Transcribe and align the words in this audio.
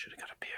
should 0.00 0.12
have 0.12 0.20
got 0.20 0.30
a 0.30 0.36
beer. 0.40 0.56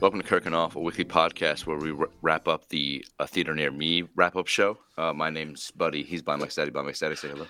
Welcome 0.00 0.20
to 0.20 0.26
Kirk 0.26 0.46
and 0.46 0.54
Off, 0.54 0.74
a 0.74 0.80
weekly 0.80 1.04
podcast 1.04 1.64
where 1.64 1.76
we 1.76 1.92
r- 1.92 2.08
wrap 2.22 2.48
up 2.48 2.68
the 2.70 3.04
A 3.20 3.28
Theater 3.28 3.54
Near 3.54 3.70
Me 3.70 4.02
wrap 4.16 4.34
up 4.34 4.48
show. 4.48 4.78
Uh, 4.96 5.12
my 5.12 5.30
name's 5.30 5.70
Buddy. 5.70 6.02
He's 6.02 6.22
by 6.22 6.34
Mike 6.34 6.50
Steady. 6.50 6.72
By 6.72 6.82
Mike 6.82 6.96
Steady. 6.96 7.14
Say 7.14 7.28
hello. 7.28 7.46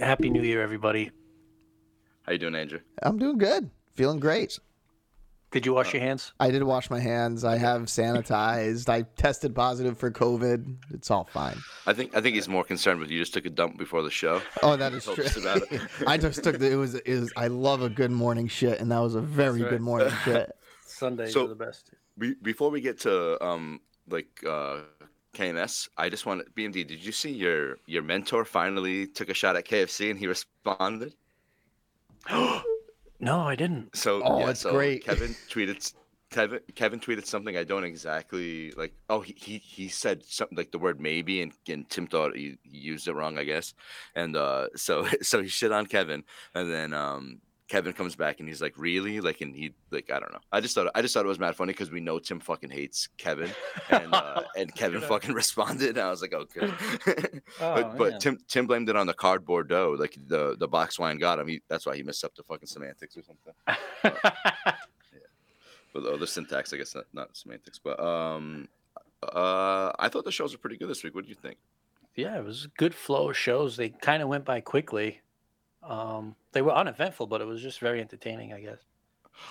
Happy 0.00 0.28
New 0.28 0.42
Year, 0.42 0.60
everybody. 0.60 1.12
How 2.22 2.32
you 2.32 2.38
doing, 2.38 2.56
Andrew? 2.56 2.80
I'm 3.00 3.16
doing 3.16 3.38
good. 3.38 3.70
Feeling 3.94 4.18
great. 4.18 4.58
Did 5.52 5.66
you 5.66 5.74
wash 5.74 5.92
your 5.92 6.00
hands? 6.02 6.32
I 6.40 6.50
did 6.50 6.62
wash 6.62 6.88
my 6.88 6.98
hands. 6.98 7.44
I 7.44 7.58
have 7.58 7.82
sanitized. 7.82 8.88
I 8.88 9.02
tested 9.16 9.54
positive 9.54 9.98
for 9.98 10.10
COVID. 10.10 10.76
It's 10.94 11.10
all 11.10 11.24
fine. 11.24 11.58
I 11.86 11.92
think 11.92 12.16
I 12.16 12.22
think 12.22 12.36
he's 12.36 12.48
more 12.48 12.64
concerned 12.64 13.00
with 13.00 13.10
you 13.10 13.18
just 13.18 13.34
took 13.34 13.44
a 13.44 13.50
dump 13.50 13.76
before 13.76 14.02
the 14.02 14.10
show. 14.10 14.40
Oh, 14.62 14.76
that 14.76 14.94
is 14.94 15.04
Told 15.04 15.18
true. 15.18 15.42
about 15.42 15.60
it. 15.70 15.82
I 16.06 16.16
just 16.16 16.42
took 16.42 16.58
the. 16.58 16.72
It 16.72 16.76
was. 16.76 16.94
It 16.94 17.20
was. 17.20 17.32
I 17.36 17.48
love 17.48 17.82
a 17.82 17.90
good 17.90 18.10
morning 18.10 18.48
shit, 18.48 18.80
and 18.80 18.90
that 18.90 18.98
was 19.00 19.14
a 19.14 19.20
very 19.20 19.60
right. 19.62 19.70
good 19.70 19.82
morning 19.82 20.10
shit. 20.24 20.50
Sundays 20.86 21.34
So- 21.34 21.44
are 21.44 21.48
the 21.48 21.54
best. 21.54 21.90
Be- 22.18 22.34
before 22.42 22.70
we 22.70 22.80
get 22.80 23.00
to 23.00 23.42
um 23.44 23.80
like 24.08 24.28
uh 24.48 24.78
KMS, 25.34 25.88
I 25.98 26.08
just 26.08 26.24
want 26.24 26.44
to 26.46 26.50
BMD. 26.52 26.86
Did 26.86 27.04
you 27.04 27.12
see 27.12 27.30
your 27.30 27.76
your 27.86 28.02
mentor 28.02 28.46
finally 28.46 29.06
took 29.06 29.28
a 29.28 29.34
shot 29.34 29.56
at 29.56 29.66
KFC 29.66 30.10
and 30.10 30.18
he 30.18 30.26
responded? 30.26 31.14
No, 33.22 33.40
I 33.40 33.54
didn't. 33.54 33.96
So 33.96 34.20
Oh, 34.22 34.40
yeah, 34.40 34.50
it's 34.50 34.60
so 34.60 34.72
great. 34.72 35.04
Kevin 35.04 35.34
tweeted 35.48 35.94
Kevin 36.30 36.60
Kevin 36.74 36.98
tweeted 36.98 37.24
something 37.24 37.56
I 37.56 37.62
don't 37.64 37.84
exactly 37.84 38.72
like. 38.72 38.92
Oh, 39.08 39.20
he 39.20 39.34
he, 39.36 39.58
he 39.58 39.88
said 39.88 40.24
something 40.24 40.58
like 40.58 40.72
the 40.72 40.78
word 40.78 41.00
maybe, 41.00 41.40
and, 41.40 41.52
and 41.68 41.88
Tim 41.88 42.06
thought 42.06 42.34
he, 42.34 42.58
he 42.62 42.78
used 42.78 43.06
it 43.06 43.14
wrong, 43.14 43.38
I 43.38 43.44
guess. 43.44 43.74
And 44.16 44.36
uh, 44.36 44.68
so 44.74 45.06
so 45.22 45.40
he 45.42 45.48
shit 45.48 45.72
on 45.72 45.86
Kevin, 45.86 46.24
and 46.54 46.70
then 46.70 46.92
um. 46.92 47.40
Kevin 47.72 47.94
comes 47.94 48.14
back 48.14 48.38
and 48.38 48.46
he's 48.46 48.60
like, 48.60 48.74
"Really?" 48.76 49.22
Like, 49.22 49.40
and 49.40 49.56
he 49.56 49.72
like, 49.90 50.10
I 50.10 50.20
don't 50.20 50.30
know. 50.30 50.40
I 50.52 50.60
just 50.60 50.74
thought 50.74 50.90
I 50.94 51.00
just 51.00 51.14
thought 51.14 51.24
it 51.24 51.28
was 51.28 51.38
mad 51.38 51.56
funny 51.56 51.72
because 51.72 51.90
we 51.90 52.00
know 52.00 52.18
Tim 52.18 52.38
fucking 52.38 52.68
hates 52.68 53.08
Kevin, 53.16 53.50
and 53.88 54.12
uh, 54.12 54.42
and 54.58 54.74
Kevin 54.74 55.00
fucking 55.00 55.32
responded, 55.42 55.96
and 55.96 56.00
I 56.00 56.10
was 56.10 56.20
like, 56.20 56.34
"Okay." 56.34 56.70
Oh, 57.60 57.74
but 57.74 57.98
but. 57.98 58.20
Tim 58.20 58.38
Tim 58.46 58.66
blamed 58.66 58.90
it 58.90 58.96
on 58.96 59.06
the 59.06 59.14
cardboard 59.14 59.68
dough, 59.68 59.96
like 59.98 60.16
the 60.26 60.54
the 60.58 60.68
box 60.68 60.98
wine 60.98 61.16
got 61.16 61.38
him. 61.38 61.48
He, 61.48 61.62
that's 61.68 61.86
why 61.86 61.96
he 61.96 62.02
messed 62.02 62.24
up 62.24 62.34
the 62.34 62.42
fucking 62.42 62.66
semantics 62.66 63.16
or 63.16 63.22
something. 63.22 63.54
But 65.94 66.06
oh, 66.06 66.16
the 66.16 66.26
syntax, 66.26 66.72
I 66.72 66.78
guess, 66.78 66.94
not, 66.94 67.04
not 67.12 67.36
semantics. 67.36 67.78
But 67.78 68.00
um, 68.00 68.68
uh, 69.22 69.92
I 69.98 70.08
thought 70.08 70.24
the 70.24 70.32
shows 70.32 70.52
were 70.52 70.58
pretty 70.58 70.76
good 70.76 70.88
this 70.88 71.04
week. 71.04 71.14
What 71.14 71.24
do 71.24 71.30
you 71.30 71.36
think? 71.36 71.58
yeah, 72.16 72.38
it 72.38 72.44
was 72.44 72.66
a 72.66 72.68
good 72.78 72.94
flow 72.94 73.30
of 73.30 73.36
shows. 73.36 73.76
They 73.76 73.88
kind 73.88 74.22
of 74.22 74.28
went 74.28 74.44
by 74.44 74.60
quickly. 74.60 75.20
Um, 75.82 76.36
they 76.52 76.62
were 76.62 76.72
uneventful, 76.72 77.26
but 77.26 77.40
it 77.40 77.46
was 77.46 77.60
just 77.62 77.80
very 77.80 78.00
entertaining, 78.00 78.52
I 78.52 78.60
guess. 78.60 78.78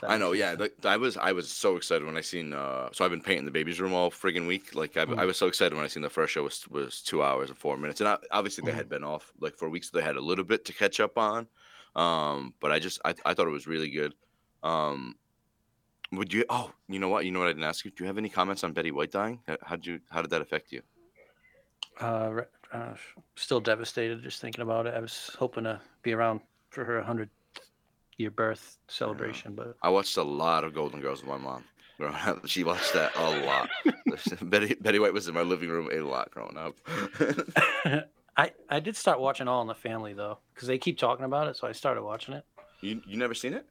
That 0.01 0.11
I 0.11 0.17
know, 0.17 0.31
yeah. 0.31 0.55
Like, 0.57 0.73
I 0.85 0.95
was, 0.95 1.17
I 1.17 1.31
was 1.31 1.49
so 1.51 1.75
excited 1.75 2.05
when 2.05 2.15
I 2.15 2.21
seen. 2.21 2.53
Uh, 2.53 2.89
so 2.93 3.03
I've 3.03 3.11
been 3.11 3.21
painting 3.21 3.45
the 3.45 3.51
baby's 3.51 3.81
room 3.81 3.93
all 3.93 4.11
friggin' 4.11 4.47
week. 4.47 4.75
Like 4.75 4.95
I, 4.95 5.05
Mm. 5.05 5.17
I 5.19 5.25
was 5.25 5.38
so 5.38 5.47
excited 5.47 5.73
when 5.75 5.83
I 5.83 5.88
seen 5.88 6.03
the 6.03 6.09
first 6.09 6.33
show 6.33 6.43
was 6.43 6.67
was 6.69 7.01
two 7.01 7.23
hours 7.23 7.49
and 7.49 7.57
four 7.57 7.75
minutes, 7.77 7.99
and 7.99 8.07
I, 8.07 8.17
obviously 8.31 8.63
they 8.63 8.71
Mhm. 8.71 8.75
had 8.75 8.89
been 8.89 9.03
off 9.03 9.31
like 9.39 9.57
for 9.57 9.69
weeks. 9.69 9.89
So 9.91 9.97
they 9.97 10.03
had 10.03 10.15
a 10.17 10.21
little 10.21 10.45
bit 10.45 10.65
to 10.65 10.73
catch 10.73 10.99
up 10.99 11.17
on. 11.17 11.47
Um, 11.95 12.53
but 12.61 12.71
I 12.71 12.79
just, 12.79 13.01
I, 13.03 13.13
I 13.25 13.33
thought 13.33 13.47
it 13.47 13.51
was 13.51 13.67
really 13.67 13.89
good. 13.89 14.13
Um, 14.63 15.16
would 16.13 16.31
you? 16.31 16.45
Oh, 16.49 16.71
you 16.88 16.99
know 16.99 17.09
what? 17.09 17.25
You 17.25 17.31
know 17.31 17.39
what? 17.39 17.47
I 17.47 17.51
didn't 17.53 17.63
ask 17.66 17.83
you. 17.83 17.91
Do 17.91 18.03
you 18.03 18.07
have 18.07 18.17
any 18.19 18.29
comments 18.29 18.63
on 18.63 18.71
Betty 18.73 18.91
White 18.91 19.11
dying? 19.11 19.39
How- 19.47 19.57
How'd 19.63 19.85
you? 19.85 19.99
How 20.09 20.21
did 20.21 20.29
that 20.31 20.41
affect 20.41 20.71
you? 20.71 20.83
Uh, 21.99 22.43
uh, 22.72 22.94
still 23.36 23.59
devastated 23.59 24.22
just 24.23 24.41
thinking 24.41 24.61
about 24.61 24.86
it. 24.88 24.94
I 24.94 25.00
was 25.00 25.36
hoping 25.38 25.63
to 25.66 25.79
be 26.03 26.13
around 26.13 26.41
for 26.69 26.85
her 26.85 26.97
100 26.97 27.29
year 28.18 28.31
birth 28.31 28.78
celebration, 28.88 29.56
but 29.56 29.75
I 29.81 29.90
watched 29.90 30.18
a 30.18 30.23
lot 30.23 30.63
of 30.63 30.73
Golden 30.73 31.01
Girls 31.01 31.22
with 31.22 31.29
my 31.29 31.38
mom. 31.38 31.63
growing 31.97 32.16
up. 32.16 32.40
She 32.47 32.63
watched 32.63 32.94
that 32.94 33.16
a 33.16 33.45
lot. 33.45 33.69
Betty 34.41 34.75
Betty 34.75 35.00
White 35.00 35.13
was 35.13 35.28
in 35.28 35.34
my 35.34 35.41
living 35.41 35.69
room 35.69 35.90
a 35.91 36.00
lot 36.00 36.31
growing 36.31 36.57
up. 36.57 36.75
I, 38.38 38.51
I 38.69 38.79
did 38.79 38.95
start 38.95 39.19
watching 39.19 39.47
All 39.47 39.62
in 39.62 39.68
the 39.68 39.75
Family 39.75 40.13
though, 40.13 40.38
because 40.53 40.68
they 40.68 40.78
keep 40.78 40.97
talking 40.97 41.25
about 41.25 41.47
it, 41.47 41.57
so 41.57 41.68
I 41.68 41.74
started 41.74 42.03
watching 42.03 42.34
it. 42.34 42.45
you 42.81 43.01
you 43.06 43.18
never 43.18 43.34
seen 43.34 43.53
it? 43.53 43.66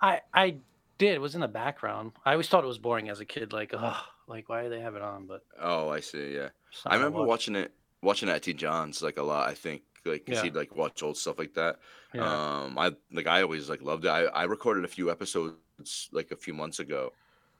I 0.00 0.20
I 0.32 0.56
did. 0.96 1.14
It 1.14 1.20
was 1.20 1.34
in 1.34 1.40
the 1.40 1.48
background. 1.48 2.12
I 2.24 2.32
always 2.32 2.48
thought 2.48 2.64
it 2.64 2.68
was 2.68 2.78
boring 2.78 3.08
as 3.10 3.20
a 3.20 3.24
kid. 3.24 3.52
Like, 3.52 3.72
oh, 3.74 4.00
like 4.26 4.48
why 4.48 4.62
do 4.64 4.70
they 4.70 4.80
have 4.80 4.94
it 4.94 5.02
on? 5.02 5.26
But 5.26 5.42
Oh, 5.60 5.88
I 5.90 6.00
see. 6.00 6.34
Yeah, 6.34 6.48
I 6.86 6.96
remember 6.96 7.22
watching 7.22 7.54
it 7.54 7.72
watching 8.02 8.28
it 8.28 8.32
at 8.32 8.42
T 8.42 8.52
John's 8.52 9.02
like 9.02 9.18
a 9.18 9.22
lot. 9.22 9.48
I 9.48 9.54
think 9.54 9.82
like 10.04 10.24
'cause 10.26 10.36
Yeah. 10.36 10.42
he'd 10.44 10.54
like 10.54 10.74
watch 10.76 11.02
old 11.02 11.16
stuff 11.16 11.38
like 11.38 11.54
that. 11.54 11.78
Yeah. 12.14 12.22
Um, 12.62 12.78
I 12.78 12.92
like 13.12 13.26
I 13.26 13.42
always 13.42 13.68
like 13.68 13.82
loved 13.82 14.04
it. 14.04 14.08
I 14.08 14.24
I 14.26 14.44
recorded 14.44 14.84
a 14.84 14.88
few 14.88 15.10
episodes 15.10 16.08
like 16.12 16.30
a 16.30 16.36
few 16.36 16.54
months 16.54 16.78
ago. 16.78 17.12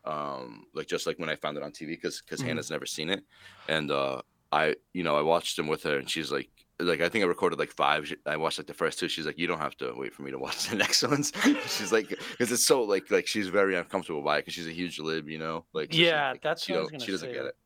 Um, 0.05 0.67
like 0.75 0.87
just 0.87 1.07
like 1.07 1.19
when 1.19 1.29
I 1.29 1.37
found 1.37 1.57
it 1.57 1.63
on 1.63 1.73
TV 1.73 1.89
because 1.89 2.21
because 2.23 2.41
Mhm. 2.41 2.47
Hannah's 2.47 2.71
never 2.71 2.87
seen 2.87 3.11
it, 3.11 3.25
and 3.69 3.91
uh, 3.91 4.23
I 4.53 4.77
you 4.95 5.03
know 5.03 5.17
I 5.17 5.23
watched 5.23 5.57
them 5.57 5.67
with 5.67 5.83
her 5.85 5.99
and 5.99 6.09
she's 6.11 6.31
like. 6.33 6.49
Like 6.81 7.01
I 7.01 7.09
think 7.09 7.25
I 7.25 7.27
recorded 7.27 7.59
like 7.59 7.73
five. 7.73 8.09
I 8.25 8.37
watched 8.37 8.59
like 8.59 8.69
the 8.69 8.73
first 8.73 9.01
two. 9.01 9.09
She's 9.09 9.27
like, 9.27 9.37
"You 9.37 9.49
don't 9.49 9.59
have 9.59 9.77
to 9.79 9.93
wait 9.97 10.15
for 10.15 10.23
me 10.23 10.31
to 10.31 10.39
watch 10.39 10.69
the 10.69 10.77
next 10.85 11.03
ones." 11.03 11.33
she's 11.67 11.91
like, 11.91 12.09
because 12.09 12.53
it's 12.53 12.63
so 12.63 12.85
like 12.85 13.11
like 13.11 13.27
she's 13.27 13.49
very 13.49 13.75
uncomfortable 13.75 14.23
by 14.23 14.37
it 14.37 14.43
because 14.43 14.55
she's 14.55 14.69
a 14.69 14.73
huge 14.73 15.01
lib, 15.01 15.29
you 15.29 15.39
know. 15.41 15.65
Like 15.73 15.93
so 15.93 15.97
she- 15.97 16.07
Yeah, 16.07 16.31
like, 16.31 16.41
that's 16.41 16.63
she 16.63 16.71
what 16.75 16.79
I 16.79 16.83
was 16.83 16.91
gonna 16.93 17.05
she 17.05 17.11
doesn't 17.11 17.31
say, 17.31 17.35
get 17.35 17.47
it. 17.47 17.57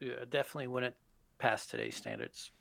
yeah, 0.00 0.24
definitely 0.28 0.66
wouldn't 0.66 0.96
pass 1.42 1.66
today's 1.66 1.96
standards. 1.96 2.52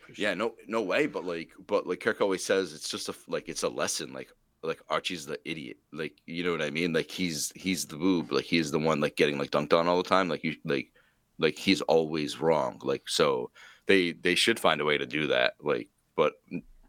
for 0.00 0.12
Yeah, 0.20 0.34
no, 0.34 0.54
no 0.66 0.82
way. 0.82 1.06
But 1.06 1.24
like, 1.24 1.50
but 1.66 1.86
like 1.86 2.00
Kirk 2.00 2.20
always 2.20 2.44
says, 2.44 2.72
it's 2.72 2.88
just 2.88 3.08
a 3.08 3.14
like 3.28 3.48
it's 3.48 3.62
a 3.62 3.68
lesson. 3.68 4.12
Like, 4.12 4.30
like 4.62 4.80
Archie's 4.90 5.24
the 5.24 5.38
idiot. 5.48 5.76
Like, 5.92 6.20
you 6.26 6.42
know 6.42 6.50
what 6.50 6.62
I 6.62 6.70
mean? 6.70 6.92
Like 6.92 7.10
he's 7.10 7.52
he's 7.54 7.86
the 7.86 7.96
boob. 7.96 8.32
Like 8.32 8.44
he's 8.44 8.72
the 8.72 8.80
one 8.80 9.00
like 9.00 9.16
getting 9.16 9.38
like 9.38 9.52
dunked 9.52 9.78
on 9.78 9.86
all 9.86 10.02
the 10.02 10.08
time. 10.08 10.28
Like 10.28 10.42
you 10.42 10.56
like 10.64 10.92
like 11.38 11.56
he's 11.56 11.82
always 11.82 12.40
wrong. 12.40 12.80
Like 12.82 13.08
so 13.08 13.50
they 13.86 14.12
they 14.12 14.34
should 14.34 14.58
find 14.58 14.80
a 14.80 14.84
way 14.84 14.98
to 14.98 15.06
do 15.06 15.28
that. 15.28 15.54
Like, 15.60 15.88
but 16.16 16.32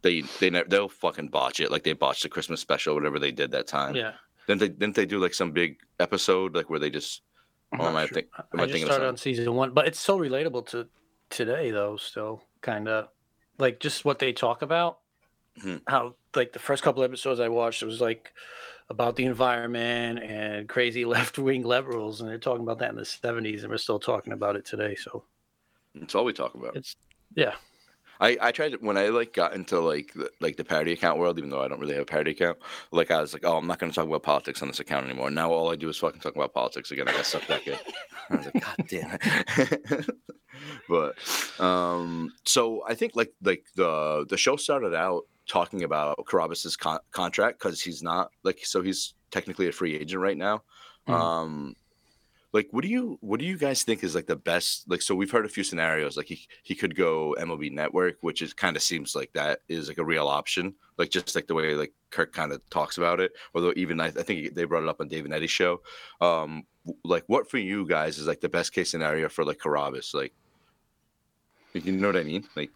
they 0.01 0.21
they 0.39 0.49
never 0.49 0.67
they'll 0.67 0.89
fucking 0.89 1.27
botch 1.27 1.59
it. 1.59 1.71
Like 1.71 1.83
they 1.83 1.93
botched 1.93 2.23
the 2.23 2.29
Christmas 2.29 2.61
special, 2.61 2.95
whatever 2.95 3.19
they 3.19 3.31
did 3.31 3.51
that 3.51 3.67
time. 3.67 3.95
Yeah. 3.95 4.13
Didn't 4.47 4.59
they 4.59 4.69
didn't 4.69 4.95
they 4.95 5.05
do 5.05 5.19
like 5.19 5.35
some 5.35 5.51
big 5.51 5.77
episode 5.99 6.55
like 6.55 6.69
where 6.69 6.79
they 6.79 6.89
just 6.89 7.21
Am 7.81 7.95
I 7.95 8.07
think- 8.07 8.27
I- 8.37 8.41
I 8.63 8.65
just 8.67 8.85
started 8.85 9.07
on 9.07 9.17
season 9.17 9.53
one, 9.53 9.71
but 9.71 9.87
it's 9.87 9.99
so 9.99 10.17
relatable 10.19 10.67
to 10.69 10.87
today, 11.29 11.71
though. 11.71 11.97
Still, 11.97 12.43
kind 12.61 12.87
of 12.87 13.09
like 13.57 13.79
just 13.79 14.05
what 14.05 14.19
they 14.19 14.33
talk 14.33 14.61
about. 14.61 14.99
Mhm. 15.59 15.81
How 15.87 16.15
like 16.35 16.51
the 16.53 16.59
first 16.59 16.83
couple 16.83 17.03
episodes 17.03 17.39
I 17.39 17.47
watched, 17.47 17.81
it 17.81 17.85
was 17.85 18.01
like 18.01 18.33
about 18.89 19.15
the 19.15 19.25
environment 19.25 20.19
and 20.19 20.67
crazy 20.69 21.05
left 21.15 21.37
wing 21.39 21.63
liberals, 21.63 22.21
and 22.21 22.29
they're 22.29 22.37
talking 22.37 22.63
about 22.63 22.79
that 22.79 22.89
in 22.89 22.95
the 22.95 23.03
'70s, 23.05 23.61
and 23.61 23.69
we're 23.71 23.77
still 23.77 23.99
talking 23.99 24.33
about 24.33 24.55
it 24.55 24.65
today. 24.65 24.95
So 24.95 25.23
it's 25.95 26.13
all 26.15 26.25
we 26.25 26.33
talk 26.33 26.53
about. 26.55 26.75
it's 26.75 26.95
yeah, 27.35 27.55
I, 28.19 28.37
I 28.41 28.51
tried 28.51 28.73
to, 28.73 28.77
when 28.77 28.97
I 28.97 29.09
like 29.09 29.33
got 29.33 29.53
into 29.53 29.79
like 29.79 30.13
the, 30.13 30.29
like 30.39 30.57
the 30.57 30.63
parody 30.63 30.93
account 30.93 31.19
world, 31.19 31.37
even 31.37 31.49
though 31.49 31.61
I 31.61 31.67
don't 31.67 31.79
really 31.79 31.93
have 31.93 32.03
a 32.03 32.05
parody 32.05 32.31
account. 32.31 32.57
Like 32.91 33.11
I 33.11 33.21
was 33.21 33.33
like, 33.33 33.45
oh, 33.45 33.57
I'm 33.57 33.67
not 33.67 33.79
going 33.79 33.91
to 33.91 33.95
talk 33.95 34.07
about 34.07 34.23
politics 34.23 34.61
on 34.61 34.67
this 34.67 34.79
account 34.79 35.05
anymore. 35.05 35.29
Now 35.31 35.51
all 35.51 35.71
I 35.71 35.75
do 35.75 35.89
is 35.89 35.97
fucking 35.97 36.21
talk 36.21 36.35
about 36.35 36.53
politics 36.53 36.91
again. 36.91 37.07
I 37.07 37.13
got 37.13 37.25
sucked 37.25 37.47
back 37.47 37.67
in. 37.67 37.77
I 38.29 38.35
was 38.35 38.45
like, 38.45 38.63
god 38.63 38.87
damn 38.87 39.17
it. 39.21 40.09
but 40.89 41.15
um, 41.59 42.31
so 42.45 42.83
I 42.87 42.95
think 42.95 43.13
like 43.15 43.33
like 43.43 43.65
the 43.75 44.25
the 44.29 44.37
show 44.37 44.55
started 44.55 44.93
out 44.95 45.23
talking 45.47 45.83
about 45.83 46.17
Carrabis's 46.25 46.75
con- 46.75 46.99
contract 47.11 47.59
because 47.59 47.81
he's 47.81 48.01
not 48.01 48.31
like 48.43 48.59
so 48.63 48.81
he's 48.81 49.13
technically 49.31 49.67
a 49.67 49.71
free 49.71 49.95
agent 49.95 50.21
right 50.21 50.37
now. 50.37 50.63
Mhm. 51.07 51.13
Um, 51.13 51.75
like 52.55 52.69
what 52.71 52.83
do 52.83 52.87
you 52.87 53.17
what 53.19 53.37
do 53.37 53.45
you 53.45 53.57
guys 53.57 53.83
think 53.83 54.01
is 54.01 54.15
like 54.15 54.27
the 54.27 54.35
best 54.37 54.89
like 54.89 55.01
so 55.01 55.13
we've 55.13 55.29
heard 55.29 55.45
a 55.45 55.49
few 55.49 55.61
scenarios 55.61 56.15
like 56.15 56.27
he 56.27 56.47
he 56.63 56.73
could 56.73 56.95
go 56.95 57.35
MLB 57.37 57.69
network 57.69 58.15
which 58.21 58.41
is 58.41 58.53
kind 58.53 58.77
of 58.77 58.81
seems 58.81 59.13
like 59.13 59.29
that 59.33 59.59
is 59.67 59.89
like 59.89 59.97
a 59.97 60.05
real 60.05 60.29
option 60.29 60.73
like 60.97 61.09
just 61.09 61.35
like 61.35 61.47
the 61.47 61.53
way 61.53 61.75
like 61.75 61.91
Kirk 62.11 62.31
kind 62.31 62.53
of 62.53 62.61
talks 62.69 62.97
about 62.97 63.19
it 63.19 63.33
although 63.53 63.73
even 63.75 63.99
I, 63.99 64.05
I 64.05 64.23
think 64.23 64.55
they 64.55 64.63
brought 64.63 64.83
it 64.83 64.89
up 64.89 65.01
on 65.01 65.09
Dave 65.09 65.25
and 65.25 65.33
Eddie's 65.33 65.51
show. 65.51 65.81
Um 66.21 66.63
like 67.03 67.25
what 67.27 67.51
for 67.51 67.57
you 67.57 67.85
guys 67.85 68.17
is 68.19 68.25
like 68.25 68.39
the 68.39 68.47
best 68.47 68.71
case 68.71 68.89
scenario 68.89 69.27
for 69.27 69.43
like 69.43 69.57
Carrabis 69.57 70.13
like 70.13 70.31
you 71.73 71.91
know 71.91 72.07
what 72.07 72.15
I 72.15 72.23
mean? 72.23 72.45
Like 72.55 72.71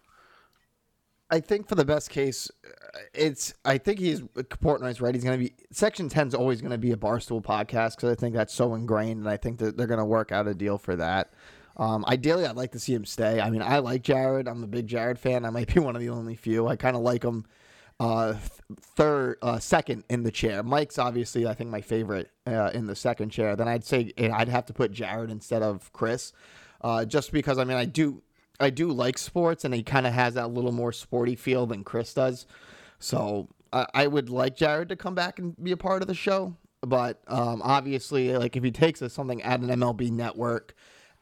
I 1.30 1.40
think 1.40 1.68
for 1.68 1.74
the 1.74 1.84
best 1.84 2.10
case, 2.10 2.50
uh, 2.64 2.98
it's. 3.14 3.54
I 3.64 3.78
think 3.78 4.00
he's 4.00 4.20
Portnoy's 4.20 5.00
right. 5.00 5.14
He's 5.14 5.24
going 5.24 5.38
to 5.38 5.44
be 5.44 5.54
Section 5.70 6.08
10 6.08 6.28
is 6.28 6.34
always 6.34 6.60
going 6.60 6.72
to 6.72 6.78
be 6.78 6.92
a 6.92 6.96
barstool 6.96 7.42
podcast 7.42 7.96
because 7.96 8.10
I 8.10 8.14
think 8.14 8.34
that's 8.34 8.54
so 8.54 8.74
ingrained, 8.74 9.20
and 9.20 9.28
I 9.28 9.36
think 9.36 9.58
that 9.58 9.76
they're 9.76 9.86
going 9.86 9.98
to 9.98 10.04
work 10.04 10.32
out 10.32 10.48
a 10.48 10.54
deal 10.54 10.78
for 10.78 10.96
that. 10.96 11.30
Um, 11.76 12.04
ideally, 12.06 12.46
I'd 12.46 12.56
like 12.56 12.72
to 12.72 12.78
see 12.78 12.92
him 12.92 13.04
stay. 13.04 13.40
I 13.40 13.48
mean, 13.48 13.62
I 13.62 13.78
like 13.78 14.02
Jared. 14.02 14.48
I'm 14.48 14.62
a 14.62 14.66
big 14.66 14.86
Jared 14.86 15.18
fan. 15.18 15.44
I 15.44 15.50
might 15.50 15.72
be 15.72 15.80
one 15.80 15.96
of 15.96 16.02
the 16.02 16.10
only 16.10 16.36
few. 16.36 16.66
I 16.66 16.76
kind 16.76 16.96
of 16.96 17.02
like 17.02 17.24
him 17.24 17.46
uh, 18.00 18.34
third, 18.80 19.36
uh, 19.42 19.58
second 19.58 20.04
in 20.08 20.22
the 20.22 20.30
chair. 20.30 20.62
Mike's 20.62 20.98
obviously, 20.98 21.46
I 21.46 21.54
think, 21.54 21.70
my 21.70 21.82
favorite 21.82 22.30
uh, 22.46 22.70
in 22.74 22.86
the 22.86 22.96
second 22.96 23.30
chair. 23.30 23.54
Then 23.56 23.68
I'd 23.68 23.84
say 23.84 24.12
I'd 24.18 24.48
have 24.48 24.66
to 24.66 24.72
put 24.72 24.90
Jared 24.90 25.30
instead 25.30 25.62
of 25.62 25.92
Chris, 25.92 26.32
uh, 26.80 27.04
just 27.04 27.30
because 27.30 27.58
I 27.58 27.64
mean 27.64 27.76
I 27.76 27.84
do 27.84 28.22
I 28.60 28.70
do 28.70 28.92
like 28.92 29.18
sports, 29.18 29.64
and 29.64 29.74
he 29.74 29.82
kind 29.82 30.06
of 30.06 30.12
has 30.12 30.34
that 30.34 30.50
little 30.50 30.72
more 30.72 30.92
sporty 30.92 31.36
feel 31.36 31.66
than 31.66 31.84
Chris 31.84 32.14
does. 32.14 32.46
So 32.98 33.48
I, 33.72 33.86
I 33.94 34.06
would 34.06 34.30
like 34.30 34.56
Jared 34.56 34.88
to 34.90 34.96
come 34.96 35.14
back 35.14 35.38
and 35.38 35.54
be 35.62 35.72
a 35.72 35.76
part 35.76 36.02
of 36.02 36.08
the 36.08 36.14
show. 36.14 36.56
But 36.82 37.20
um, 37.26 37.60
obviously, 37.62 38.36
like 38.36 38.56
if 38.56 38.64
he 38.64 38.70
takes 38.70 39.02
us 39.02 39.12
something 39.12 39.42
at 39.42 39.60
an 39.60 39.68
MLB 39.68 40.10
network, 40.10 40.74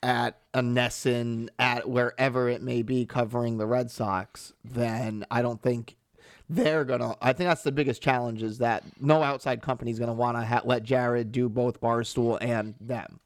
at 0.03 0.39
a 0.55 0.61
NESN, 0.61 1.49
at 1.59 1.89
wherever 1.89 2.49
it 2.49 2.63
may 2.63 2.83
be 2.83 3.05
covering 3.05 3.59
the 3.59 3.67
Red 3.67 3.91
Sox, 3.91 4.53
then 4.65 5.25
I 5.31 5.43
don't 5.43 5.61
think 5.61 5.97
they're 6.49 6.85
gonna. 6.85 7.17
I 7.21 7.33
think 7.33 7.49
that's 7.49 7.63
the 7.63 7.73
biggest 7.73 8.01
challenge 8.01 8.43
is 8.43 8.59
that 8.59 8.85
no 9.01 9.23
outside 9.23 9.61
company 9.61 9.91
is 9.91 9.99
gonna 9.99 10.13
want 10.13 10.37
to 10.37 10.45
ha- 10.45 10.63
let 10.65 10.83
Jared 10.83 11.33
do 11.33 11.49
both 11.49 11.81
Barstool 11.81 12.39
and 12.41 12.75
them. 12.81 13.21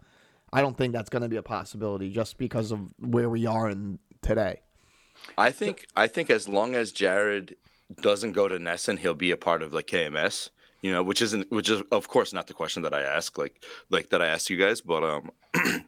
I 0.53 0.61
don't 0.61 0.77
think 0.77 0.93
that's 0.93 1.11
gonna 1.11 1.29
be 1.29 1.37
a 1.37 1.43
possibility 1.43 2.11
just 2.11 2.39
because 2.39 2.73
of 2.73 2.81
where 2.99 3.31
we 3.31 3.47
are 3.47 3.71
in 3.71 3.99
today. 4.21 4.61
I 5.39 5.51
think 5.51 5.87
I 5.97 6.07
think 6.07 6.31
as 6.31 6.49
long 6.49 6.75
as 6.75 6.93
Jared 6.93 7.57
doesn't 8.01 8.33
go 8.33 8.49
to 8.49 8.59
NESN, 8.59 8.99
he'll 8.99 9.15
be 9.15 9.31
a 9.31 9.37
part 9.37 9.63
of 9.63 9.73
like 9.73 9.87
KMS. 9.87 10.51
You 10.83 10.91
know, 10.91 11.03
which 11.03 11.23
isn't 11.23 11.51
which 11.51 11.71
is 11.71 11.83
of 11.93 12.09
course 12.09 12.33
not 12.33 12.49
the 12.49 12.55
question 12.55 12.83
that 12.83 12.93
I 12.93 13.03
ask, 13.03 13.39
like 13.39 13.63
like 13.91 14.11
that 14.11 14.21
I 14.21 14.27
asked 14.27 14.51
you 14.51 14.57
guys, 14.57 14.81
but 14.81 15.03
um. 15.03 15.31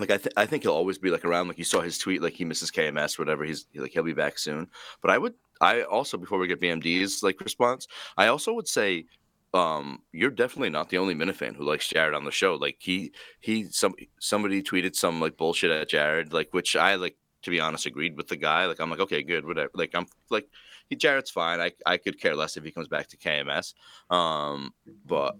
like 0.00 0.10
I, 0.10 0.16
th- 0.16 0.34
I 0.36 0.46
think 0.46 0.64
he'll 0.64 0.72
always 0.72 0.98
be 0.98 1.10
like 1.10 1.24
around 1.24 1.46
like 1.46 1.58
you 1.58 1.64
saw 1.64 1.80
his 1.80 1.98
tweet 1.98 2.20
like 2.20 2.32
he 2.32 2.44
misses 2.44 2.72
KMS 2.72 3.16
whatever 3.16 3.44
he's 3.44 3.66
like 3.76 3.92
he'll 3.92 4.02
be 4.02 4.12
back 4.12 4.38
soon 4.38 4.66
but 5.00 5.12
I 5.12 5.18
would 5.18 5.34
I 5.60 5.82
also 5.82 6.16
before 6.18 6.38
we 6.38 6.48
get 6.48 6.60
BMD's 6.60 7.22
like 7.22 7.40
response 7.40 7.86
I 8.16 8.26
also 8.26 8.52
would 8.54 8.66
say 8.66 9.06
um 9.54 10.00
you're 10.12 10.30
definitely 10.30 10.68
not 10.68 10.88
the 10.90 10.98
only 10.98 11.14
Minifan 11.14 11.54
who 11.54 11.64
likes 11.64 11.88
Jared 11.88 12.14
on 12.14 12.24
the 12.24 12.32
show. 12.32 12.56
Like 12.56 12.76
he 12.80 13.12
he 13.40 13.64
some 13.70 13.94
somebody 14.18 14.62
tweeted 14.62 14.96
some 14.96 15.20
like 15.20 15.36
bullshit 15.36 15.70
at 15.70 15.88
Jared 15.88 16.32
like 16.32 16.48
which 16.52 16.76
I 16.76 16.96
like 16.96 17.16
to 17.42 17.50
be 17.50 17.60
honest 17.60 17.86
agreed 17.86 18.16
with 18.16 18.28
the 18.28 18.36
guy. 18.36 18.66
Like 18.66 18.80
I'm 18.80 18.90
like 18.90 19.00
okay 19.00 19.22
good 19.22 19.46
whatever. 19.46 19.70
Like 19.74 19.92
I'm 19.94 20.06
like 20.28 20.48
he 20.88 20.96
Jared's 20.96 21.30
fine. 21.30 21.60
I 21.60 21.72
I 21.86 21.98
could 21.98 22.20
care 22.20 22.34
less 22.34 22.56
if 22.56 22.64
he 22.64 22.72
comes 22.72 22.88
back 22.88 23.08
to 23.08 23.16
KMS 23.16 23.74
um 24.10 24.74
but 25.06 25.36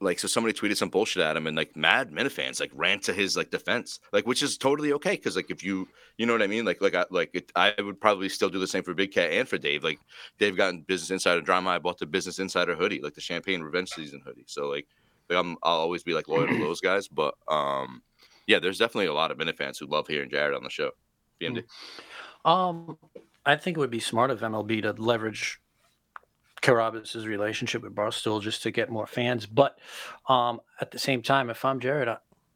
like 0.00 0.18
so 0.18 0.28
somebody 0.28 0.52
tweeted 0.52 0.76
some 0.76 0.88
bullshit 0.88 1.22
at 1.22 1.36
him 1.36 1.46
and 1.46 1.56
like 1.56 1.74
mad 1.76 2.10
minifans 2.10 2.60
like 2.60 2.70
ran 2.74 3.00
to 3.00 3.12
his 3.12 3.36
like 3.36 3.50
defense 3.50 4.00
like 4.12 4.26
which 4.26 4.42
is 4.42 4.56
totally 4.58 4.92
okay 4.92 5.12
because 5.12 5.36
like 5.36 5.50
if 5.50 5.62
you 5.64 5.88
you 6.18 6.26
know 6.26 6.32
what 6.32 6.42
i 6.42 6.46
mean? 6.46 6.64
Like 6.64 6.80
like 6.80 6.94
i 6.94 7.04
like 7.10 7.30
it, 7.32 7.50
i 7.56 7.74
would 7.78 8.00
probably 8.00 8.28
still 8.28 8.48
do 8.50 8.58
the 8.58 8.66
same 8.66 8.82
for 8.82 8.94
big 8.94 9.12
cat 9.12 9.32
and 9.32 9.48
for 9.48 9.58
dave. 9.58 9.84
Like 9.84 9.98
dave 10.38 10.56
got 10.56 10.74
in 10.74 10.82
business 10.82 11.10
insider 11.10 11.40
drama 11.40 11.70
i 11.70 11.78
bought 11.78 11.98
the 11.98 12.06
business 12.06 12.38
insider 12.38 12.74
hoodie 12.74 13.00
like 13.00 13.14
the 13.14 13.20
champagne 13.20 13.62
revenge 13.62 13.90
season 13.90 14.20
hoodie. 14.24 14.44
So 14.46 14.68
like, 14.68 14.86
like 15.28 15.38
i'm 15.38 15.56
i'll 15.62 15.78
always 15.78 16.02
be 16.02 16.14
like 16.14 16.28
loyal 16.28 16.46
to 16.46 16.58
those 16.58 16.80
guys 16.80 17.08
but 17.08 17.34
um 17.48 18.02
yeah 18.46 18.58
there's 18.58 18.78
definitely 18.78 19.06
a 19.06 19.14
lot 19.14 19.30
of 19.30 19.38
minifans 19.38 19.78
who 19.78 19.86
love 19.86 20.06
hearing 20.06 20.30
jared 20.30 20.54
on 20.54 20.62
the 20.62 20.70
show. 20.70 20.90
Bmd 21.40 21.64
Um, 22.44 22.96
I 23.44 23.56
think 23.56 23.76
it 23.76 23.80
would 23.80 23.90
be 23.90 24.00
smart 24.00 24.30
of 24.30 24.40
MLB 24.40 24.82
to 24.82 24.92
leverage 24.92 25.60
Carrabis' 26.62 27.26
relationship 27.26 27.82
with 27.82 27.94
Barstool 27.94 28.42
just 28.42 28.62
to 28.62 28.70
get 28.70 28.90
more 28.90 29.06
fans. 29.06 29.46
But 29.46 29.78
um, 30.28 30.60
at 30.80 30.90
the 30.90 30.98
same 30.98 31.22
time, 31.22 31.50
if 31.50 31.64
I'm 31.64 31.80
Jared 31.80 32.08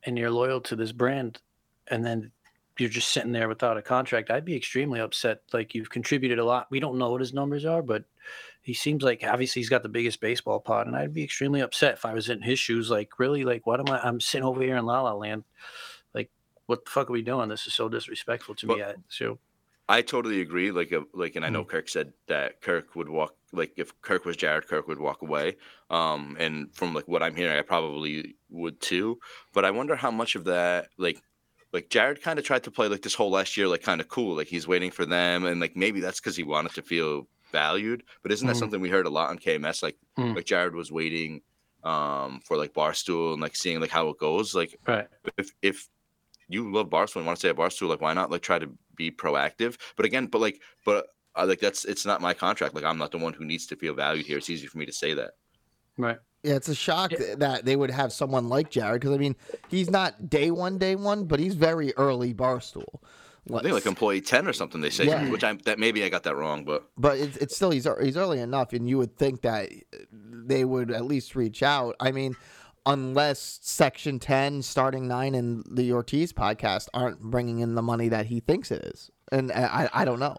and 0.05 0.19
you're 0.19 0.31
loyal 0.31 0.61
to 0.63 0.77
this 0.77 0.93
brand, 0.93 1.41
and 1.89 2.05
then 2.05 2.31
you're 2.79 2.89
just 2.89 3.09
sitting 3.09 3.33
there 3.33 3.49
without 3.49 3.77
a 3.77 3.83
contract, 3.83 4.31
I'd 4.31 4.45
be 4.45 4.57
extremely 4.57 5.01
upset. 5.01 5.43
Like 5.53 5.75
you've 5.75 5.91
contributed 5.91 6.39
a 6.39 6.45
lot. 6.45 6.69
We 6.71 6.81
don't 6.81 6.99
know 6.99 7.11
what 7.11 7.21
his 7.21 7.35
numbers 7.35 7.65
are, 7.65 7.83
but 7.83 8.05
he 8.63 8.75
seems 8.75 9.03
like 9.03 9.25
obviously 9.27 9.61
he's 9.61 9.69
got 9.69 9.83
the 9.83 9.89
biggest 9.89 10.21
baseball 10.21 10.61
pod, 10.61 10.87
and 10.87 10.97
I'd 10.97 11.13
be 11.13 11.25
extremely 11.25 11.61
upset 11.61 11.95
if 11.95 12.07
I 12.07 12.15
was 12.15 12.31
in 12.31 12.43
his 12.43 12.59
shoes. 12.59 12.91
Like 12.91 13.19
really, 13.19 13.45
like 13.45 13.67
what 13.67 13.81
am 13.81 13.93
I? 13.93 14.01
I'm 14.01 14.21
sitting 14.21 14.47
over 14.47 14.63
here 14.63 14.77
in 14.77 14.87
La 14.87 15.03
La 15.03 15.13
Land. 15.13 15.45
Like 16.15 16.31
what 16.67 16.85
the 16.85 16.91
fuck 16.91 17.11
are 17.11 17.13
we 17.13 17.23
doing? 17.23 17.49
This 17.49 17.67
is 17.67 17.75
so 17.75 17.89
disrespectful 17.89 18.55
to 18.57 18.67
me. 18.67 18.83
I, 18.83 18.95
so 19.09 19.39
I 19.91 20.03
totally 20.03 20.41
agree. 20.41 20.71
Like, 20.71 20.93
like, 21.13 21.35
and 21.37 21.45
I 21.45 21.49
know 21.51 21.65
Kirk 21.65 21.89
said 21.89 22.13
that 22.29 22.61
Kirk 22.61 22.95
would 22.95 23.09
walk. 23.09 23.35
Like, 23.53 23.73
if 23.77 24.01
Kirk 24.03 24.25
was 24.25 24.37
Jared, 24.37 24.69
Kirk 24.69 24.87
would 24.87 25.01
walk 25.01 25.23
away. 25.23 25.57
Um, 25.91 26.37
and 26.39 26.73
from 26.75 26.95
like 26.95 27.09
what 27.09 27.23
I'm 27.23 27.35
hearing, 27.35 27.59
I 27.59 27.63
probably 27.63 28.37
would 28.51 28.81
too. 28.81 29.19
But 29.53 29.65
I 29.65 29.73
wonder 29.73 29.97
how 29.97 30.13
much 30.13 30.37
of 30.37 30.45
that, 30.45 30.91
like, 30.97 31.21
like 31.73 31.91
Jared 31.91 32.23
kind 32.23 32.39
of 32.39 32.45
tried 32.45 32.65
to 32.65 32.71
play 32.71 32.89
like 32.89 33.03
this 33.03 33.15
whole 33.15 33.31
last 33.31 33.57
year, 33.57 33.67
like 33.69 33.83
kind 33.83 34.01
of 34.01 34.09
cool, 34.09 34.37
like 34.37 34.49
he's 34.49 34.69
waiting 34.69 34.91
for 34.93 35.05
them, 35.07 35.45
and 35.45 35.61
like 35.61 35.77
maybe 35.77 36.01
that's 36.01 36.21
because 36.21 36.37
he 36.37 36.45
wanted 36.45 36.75
to 36.75 36.83
feel 36.83 37.29
valued. 37.53 38.05
But 38.23 38.33
isn't 38.33 38.47
that 38.47 38.57
Mhm. 38.57 38.61
something 38.61 38.81
we 38.81 38.91
heard 38.91 39.07
a 39.07 39.11
lot 39.11 39.31
on 39.31 39.39
KMS? 39.39 39.83
Like, 39.83 39.99
Mm. 40.19 40.37
like 40.37 40.47
Jared 40.47 40.75
was 40.75 40.93
waiting, 40.93 41.43
um, 41.85 42.41
for 42.45 42.57
like 42.57 42.75
Barstool 42.75 43.33
and 43.33 43.43
like 43.43 43.57
seeing 43.57 43.81
like 43.81 43.91
how 43.91 44.09
it 44.09 44.19
goes. 44.19 44.55
Like, 44.55 44.79
right. 44.87 45.09
if 45.39 45.51
if 45.63 45.89
you 46.51 46.71
love 46.73 46.89
Barstool 46.91 47.17
and 47.17 47.27
want 47.27 47.37
to 47.39 47.41
stay 47.41 47.49
at 47.51 47.57
Barstool, 47.57 47.89
like 47.89 48.01
why 48.01 48.13
not 48.13 48.31
like 48.31 48.43
try 48.43 48.59
to 48.59 48.69
be 48.97 49.11
proactive? 49.11 49.77
But 49.97 50.05
again, 50.05 50.27
but 50.27 50.41
like, 50.41 50.61
but 50.85 51.07
uh, 51.37 51.47
like 51.47 51.61
that's 51.61 51.85
it's 51.85 52.05
not 52.05 52.21
my 52.21 52.35
contract. 52.35 52.75
Like 52.75 52.85
I'm 52.85 52.99
not 52.99 53.13
the 53.13 53.19
one 53.19 53.33
who 53.33 53.45
needs 53.45 53.67
to 53.69 53.77
feel 53.77 53.95
valued 53.95 54.27
here. 54.27 54.39
It's 54.39 54.51
easy 54.51 54.67
for 54.67 54.79
me 54.79 54.87
to 54.87 54.93
say 54.93 55.15
that. 55.15 55.31
Right. 55.97 56.19
Yeah, 56.43 56.55
it's 56.55 56.69
a 56.69 56.75
shock 56.75 57.13
Yeah. 57.13 57.35
that 57.39 57.65
they 57.67 57.77
would 57.77 57.91
have 57.91 58.13
someone 58.13 58.49
like 58.49 58.71
Jared 58.71 59.01
because 59.01 59.15
I 59.15 59.19
mean 59.19 59.37
he's 59.69 59.91
not 59.91 60.29
day 60.29 60.51
one, 60.51 60.79
day 60.79 60.97
one, 60.97 61.25
but 61.25 61.39
he's 61.39 61.55
very 61.55 61.95
early 61.97 62.35
Barstool. 62.35 63.01
I 63.53 63.63
think 63.63 63.73
like 63.75 63.87
employee 63.87 64.21
ten 64.21 64.47
or 64.47 64.53
something. 64.53 64.81
They 64.81 64.91
say, 64.91 65.07
Yeah. 65.07 65.29
which 65.31 65.43
I 65.45 65.53
that 65.65 65.79
maybe 65.79 66.05
I 66.05 66.09
got 66.09 66.23
that 66.25 66.37
wrong, 66.37 66.65
but 66.65 66.89
but 66.97 67.19
it's, 67.19 67.37
it's 67.39 67.57
still 67.57 67.71
he's 67.71 67.87
ear- 67.87 68.01
he's 68.03 68.17
early 68.17 68.39
enough, 68.41 68.73
and 68.73 68.89
you 68.89 68.99
would 68.99 69.17
think 69.17 69.43
that 69.43 69.71
they 70.13 70.65
would 70.65 70.91
at 70.91 71.05
least 71.05 71.35
reach 71.35 71.63
out. 71.63 71.97
I 72.01 72.13
mean, 72.13 72.37
unless 72.87 73.59
Section 73.63 74.19
Ten, 74.19 74.63
Starting 74.63 75.07
Nine, 75.09 75.35
and 75.35 75.65
the 75.71 75.93
Ortiz 75.93 76.33
podcast 76.33 76.89
aren't 76.95 77.21
bringing 77.21 77.61
in 77.61 77.75
the 77.75 77.83
money 77.83 78.09
that 78.09 78.27
he 78.27 78.41
thinks 78.41 78.71
it 78.71 78.83
is, 78.85 79.11
and 79.33 79.53
I 79.53 79.89
I 79.93 80.05
don't 80.05 80.21
know. 80.21 80.37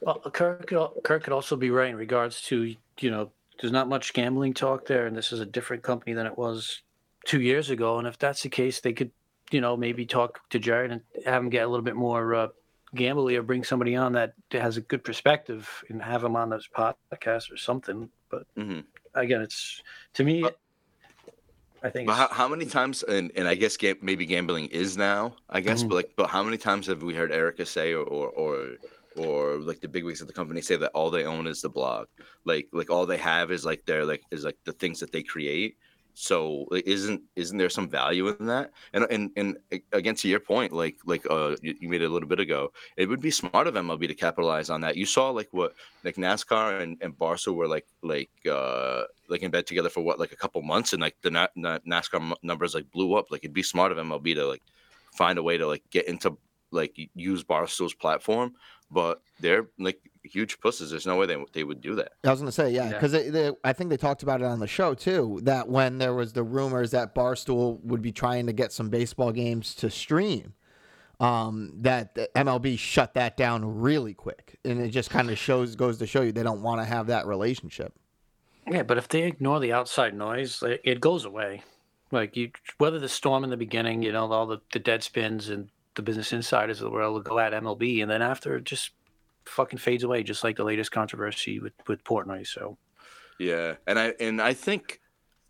Well, 0.00 0.20
Kirk 0.32 0.66
could, 0.68 0.88
Kirk 1.02 1.24
could 1.24 1.32
also 1.32 1.56
be 1.56 1.70
right 1.70 1.90
in 1.90 1.96
regards 1.96 2.42
to 2.42 2.74
you 3.00 3.10
know 3.10 3.30
there's 3.60 3.72
not 3.72 3.88
much 3.88 4.12
gambling 4.12 4.54
talk 4.54 4.86
there, 4.86 5.06
and 5.06 5.16
this 5.16 5.32
is 5.32 5.40
a 5.40 5.46
different 5.46 5.82
company 5.82 6.12
than 6.14 6.26
it 6.26 6.38
was 6.38 6.82
two 7.24 7.40
years 7.40 7.70
ago. 7.70 7.98
And 7.98 8.06
if 8.06 8.18
that's 8.18 8.42
the 8.42 8.48
case, 8.48 8.80
they 8.80 8.92
could 8.92 9.10
you 9.50 9.60
know 9.60 9.76
maybe 9.76 10.06
talk 10.06 10.40
to 10.50 10.58
Jared 10.58 10.90
and 10.92 11.00
have 11.24 11.42
him 11.42 11.50
get 11.50 11.64
a 11.64 11.68
little 11.68 11.84
bit 11.84 11.96
more 11.96 12.34
uh, 12.34 12.48
gambly, 12.94 13.36
or 13.36 13.42
bring 13.42 13.64
somebody 13.64 13.96
on 13.96 14.12
that 14.12 14.34
has 14.52 14.76
a 14.76 14.80
good 14.82 15.02
perspective 15.04 15.68
and 15.88 16.00
have 16.02 16.22
him 16.24 16.36
on 16.36 16.50
this 16.50 16.68
podcast 16.74 17.52
or 17.52 17.56
something. 17.56 18.08
But 18.30 18.46
Mhm. 18.56 18.84
again, 19.14 19.40
it's 19.42 19.82
to 20.14 20.24
me, 20.24 20.42
But- 20.42 20.58
I 21.82 21.90
think 21.90 22.06
but 22.06 22.14
how, 22.14 22.28
how 22.28 22.48
many 22.48 22.66
times? 22.66 23.02
And, 23.02 23.30
and 23.36 23.46
I 23.46 23.54
guess 23.54 23.76
ga- 23.76 23.94
maybe 24.02 24.26
gambling 24.26 24.66
is 24.66 24.96
now. 24.96 25.34
I 25.48 25.60
guess, 25.60 25.82
Mhm. 25.82 25.88
but 25.88 25.94
like, 25.94 26.10
but 26.16 26.28
how 26.28 26.42
many 26.42 26.56
times 26.56 26.86
have 26.88 27.02
we 27.02 27.14
heard 27.14 27.32
Erika 27.32 27.64
say 27.66 27.94
or 27.94 28.04
or 28.04 28.28
or, 28.30 28.68
or 29.16 29.58
like 29.58 29.80
the 29.80 29.88
big 29.88 30.04
wigs 30.04 30.20
of 30.20 30.26
the 30.26 30.32
company 30.32 30.60
say 30.60 30.76
that 30.76 30.90
all 30.92 31.10
they 31.10 31.24
own 31.24 31.46
is 31.46 31.60
the 31.62 31.68
blog, 31.68 32.06
like 32.44 32.68
like 32.72 32.90
all 32.90 33.06
they 33.06 33.16
have 33.18 33.50
is 33.52 33.64
like 33.64 33.84
their 33.86 34.04
like 34.04 34.22
is 34.30 34.44
like 34.44 34.58
the 34.64 34.72
things 34.72 35.00
that 35.00 35.12
they 35.12 35.22
create. 35.22 35.76
So 36.20 36.66
isn't 36.72 37.22
isn't 37.36 37.58
there 37.58 37.70
some 37.70 37.88
value 37.88 38.26
in 38.26 38.46
that? 38.46 38.72
And 38.92 39.06
and 39.08 39.30
and 39.36 39.56
again 39.92 40.16
to 40.16 40.26
your 40.26 40.40
point, 40.40 40.72
like 40.72 40.96
like 41.06 41.24
uh 41.30 41.54
you, 41.62 41.88
made 41.88 42.02
it 42.02 42.10
a 42.10 42.12
little 42.12 42.28
bit 42.28 42.40
ago, 42.40 42.72
it 42.96 43.08
would 43.08 43.20
be 43.20 43.30
smart 43.30 43.68
of 43.68 43.74
MLB 43.74 44.08
to 44.08 44.14
capitalize 44.14 44.68
on 44.68 44.80
that. 44.80 44.96
You 44.96 45.06
saw 45.06 45.30
like 45.30 45.46
what 45.52 45.74
like 46.02 46.16
NASCAR 46.16 46.82
and, 46.82 46.98
and 47.02 47.16
Barca 47.16 47.52
were 47.52 47.68
like 47.68 47.86
like 48.02 48.30
uh 48.50 49.04
like 49.28 49.42
in 49.44 49.52
bed 49.52 49.68
together 49.68 49.90
for 49.90 50.00
what 50.00 50.18
like 50.18 50.32
a 50.32 50.36
couple 50.36 50.60
months, 50.60 50.92
and 50.92 51.00
like 51.00 51.14
the 51.22 51.30
Na- 51.30 51.54
Na- 51.54 51.78
NASCAR 51.86 52.34
numbers 52.42 52.74
like 52.74 52.90
blew 52.90 53.14
up. 53.14 53.30
Like 53.30 53.44
it'd 53.44 53.54
be 53.54 53.62
smart 53.62 53.92
of 53.92 53.98
MLB 53.98 54.34
to 54.34 54.44
like 54.44 54.62
find 55.14 55.38
a 55.38 55.42
way 55.44 55.56
to 55.56 55.68
like 55.68 55.84
get 55.88 56.08
into 56.08 56.36
like 56.72 56.98
use 57.14 57.44
Barstool's 57.44 57.94
platform, 57.94 58.54
but 58.90 59.22
they're 59.38 59.68
like 59.78 60.00
huge 60.22 60.60
pusses. 60.60 60.90
There's 60.90 61.06
no 61.06 61.16
way 61.16 61.26
they 61.26 61.36
they 61.52 61.64
would 61.64 61.80
do 61.80 61.94
that. 61.96 62.12
I 62.24 62.30
was 62.30 62.40
gonna 62.40 62.52
say 62.52 62.70
yeah, 62.70 62.90
Yeah. 62.90 62.92
because 63.00 63.54
I 63.64 63.72
think 63.72 63.90
they 63.90 63.96
talked 63.96 64.22
about 64.22 64.40
it 64.40 64.46
on 64.46 64.58
the 64.60 64.66
show 64.66 64.94
too. 64.94 65.40
That 65.42 65.68
when 65.68 65.98
there 65.98 66.14
was 66.14 66.32
the 66.32 66.42
rumors 66.42 66.90
that 66.92 67.14
Barstool 67.14 67.82
would 67.84 68.02
be 68.02 68.12
trying 68.12 68.46
to 68.46 68.52
get 68.52 68.72
some 68.72 68.88
baseball 68.90 69.32
games 69.32 69.74
to 69.76 69.90
stream, 69.90 70.54
um, 71.20 71.72
that 71.78 72.14
the 72.14 72.28
MLB 72.34 72.78
shut 72.78 73.14
that 73.14 73.36
down 73.36 73.80
really 73.80 74.14
quick, 74.14 74.58
and 74.64 74.80
it 74.80 74.90
just 74.90 75.10
kind 75.10 75.30
of 75.30 75.38
shows 75.38 75.74
goes 75.76 75.98
to 75.98 76.06
show 76.06 76.22
you 76.22 76.32
they 76.32 76.42
don't 76.42 76.62
want 76.62 76.80
to 76.80 76.84
have 76.84 77.08
that 77.08 77.26
relationship. 77.26 77.92
Yeah, 78.70 78.82
but 78.82 78.98
if 78.98 79.08
they 79.08 79.22
ignore 79.22 79.60
the 79.60 79.72
outside 79.72 80.14
noise, 80.14 80.60
like, 80.62 80.80
it 80.84 81.00
goes 81.00 81.24
away. 81.24 81.62
Like 82.12 82.36
you, 82.36 82.50
whether 82.78 82.98
the 82.98 83.08
storm 83.08 83.44
in 83.44 83.50
the 83.50 83.56
beginning, 83.56 84.02
you 84.02 84.12
know, 84.12 84.30
all 84.30 84.46
the, 84.46 84.60
the 84.72 84.78
dead 84.78 85.02
spins 85.02 85.48
and 85.48 85.68
the 85.94 86.02
business 86.02 86.32
insiders 86.32 86.80
of 86.80 86.84
the 86.84 86.90
world 86.90 87.14
will 87.14 87.20
go 87.22 87.38
at 87.38 87.52
MLB, 87.52 88.00
and 88.00 88.10
then 88.10 88.22
after 88.22 88.60
just 88.60 88.90
fucking 89.48 89.78
fades 89.78 90.04
away, 90.04 90.22
just 90.22 90.44
like 90.44 90.56
the 90.56 90.64
latest 90.64 90.92
controversy 90.92 91.58
with 91.58 91.74
with 91.86 92.04
Portnoy. 92.04 92.46
So 92.46 92.78
Yeah, 93.38 93.74
and 93.86 93.98
I 93.98 94.14
and 94.20 94.40
I 94.40 94.54
think 94.54 95.00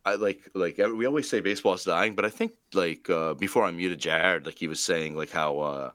I 0.05 0.15
like 0.15 0.41
like 0.55 0.79
we 0.79 1.07
always 1.07 1.29
say 1.29 1.41
baseball's 1.41 1.85
dying, 1.85 2.15
but 2.15 2.25
I 2.25 2.31
think 2.31 2.53
like 2.73 3.11
uh, 3.11 3.35
before 3.35 3.65
I 3.65 3.71
muted 3.71 3.99
Jared, 3.99 4.47
like 4.47 4.59
he 4.59 4.69
was 4.69 4.81
saying 4.81 5.17
like 5.17 5.31
how 5.31 5.59
uh, 5.59 5.91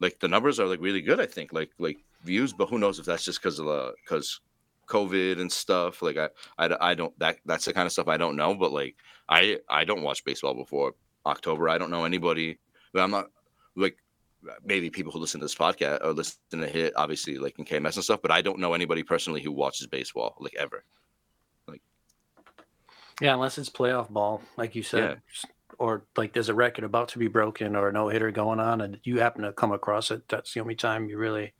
like 0.00 0.20
the 0.20 0.28
numbers 0.28 0.58
are 0.58 0.66
like 0.66 0.80
really 0.80 1.02
good. 1.02 1.20
I 1.20 1.26
think 1.26 1.52
like 1.52 1.70
like 1.78 1.98
views, 2.24 2.52
but 2.52 2.68
who 2.68 2.78
knows 2.78 2.98
if 2.98 3.06
that's 3.06 3.24
just 3.24 3.40
because 3.42 3.58
of 3.58 3.66
the 3.66 3.94
because 4.04 4.40
COVID 4.88 5.40
and 5.40 5.52
stuff. 5.52 6.02
Like 6.02 6.16
I, 6.16 6.28
I, 6.58 6.90
I 6.90 6.94
don't 6.94 7.16
that 7.18 7.38
that's 7.44 7.66
the 7.66 7.72
kind 7.72 7.86
of 7.86 7.92
stuff 7.92 8.08
I 8.08 8.16
don't 8.16 8.36
know. 8.36 8.54
But 8.54 8.72
like 8.72 8.96
I 9.28 9.58
I 9.68 9.84
don't 9.84 10.02
watch 10.02 10.24
baseball 10.24 10.54
before 10.54 10.94
October. 11.26 11.68
I 11.68 11.78
don't 11.78 11.90
know 11.90 12.04
anybody. 12.04 12.58
But 12.92 13.02
I'm 13.02 13.10
not 13.10 13.30
like 13.76 13.98
maybe 14.64 14.90
people 14.90 15.12
who 15.12 15.18
listen 15.18 15.40
to 15.40 15.44
this 15.44 15.54
podcast 15.54 16.04
or 16.04 16.12
listen 16.12 16.38
to 16.52 16.66
Hit, 16.66 16.92
obviously 16.96 17.38
like 17.38 17.58
in 17.58 17.64
KMS 17.64 17.96
and 17.96 18.04
stuff. 18.04 18.22
But 18.22 18.30
I 18.30 18.42
don't 18.42 18.58
know 18.58 18.74
anybody 18.74 19.02
personally 19.02 19.42
who 19.42 19.52
watches 19.52 19.86
baseball 19.86 20.36
like 20.40 20.54
ever. 20.56 20.84
Like 21.66 21.82
Yeah, 23.20 23.34
unless 23.34 23.58
it's 23.58 23.70
playoff 23.70 24.08
ball, 24.10 24.42
like 24.56 24.74
you 24.74 24.82
said, 24.82 25.20
or 25.78 26.04
like 26.16 26.32
there's 26.32 26.48
a 26.48 26.54
record 26.54 26.84
about 26.84 27.08
to 27.10 27.18
be 27.18 27.28
broken 27.28 27.76
or 27.76 27.88
a 27.88 27.92
no 27.92 28.08
hitter 28.08 28.30
going 28.30 28.60
on, 28.60 28.80
and 28.80 28.98
you 29.04 29.18
happen 29.20 29.42
to 29.42 29.52
come 29.52 29.72
across 29.72 30.10
it. 30.10 30.28
That's 30.28 30.54
the 30.54 30.60
only 30.60 30.74
time 30.74 31.08
you're 31.08 31.18
really 31.18 31.52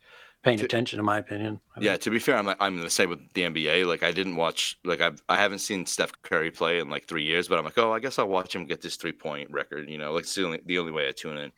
paying 0.42 0.58
To- 0.58 0.64
attention, 0.64 0.98
in 1.00 1.04
my 1.04 1.18
opinion. 1.18 1.60
I 1.76 1.80
Yeah, 1.80 1.96
to 1.96 2.10
be 2.10 2.18
fair, 2.20 2.36
I'm 2.36 2.46
like, 2.46 2.56
I'm 2.60 2.78
the 2.78 2.90
same 2.90 3.10
with 3.10 3.32
the 3.34 3.42
NBA. 3.42 3.86
Like 3.86 4.02
I 4.04 4.12
didn't 4.12 4.36
watch 4.36 4.78
like 4.84 5.00
I 5.00 5.10
I 5.28 5.36
haven't 5.36 5.58
seen 5.60 5.84
Steph 5.84 6.12
Curry 6.22 6.50
play 6.52 6.78
in 6.78 6.88
like 6.90 7.06
three 7.06 7.24
years, 7.24 7.48
but 7.48 7.58
I'm 7.58 7.64
like, 7.64 7.78
oh, 7.78 7.92
I 7.92 7.98
guess 7.98 8.18
I'll 8.20 8.28
watch 8.28 8.54
him 8.54 8.64
get 8.66 8.80
this 8.80 8.96
three 8.96 9.12
point 9.12 9.50
record. 9.50 9.88
You 9.90 9.98
know, 9.98 10.12
like 10.12 10.22
it's 10.22 10.34
the 10.34 10.44
only 10.46 10.60
the 10.64 10.78
only 10.78 10.92
way 10.92 11.08
I 11.08 11.12
tune 11.12 11.38
in. 11.38 11.52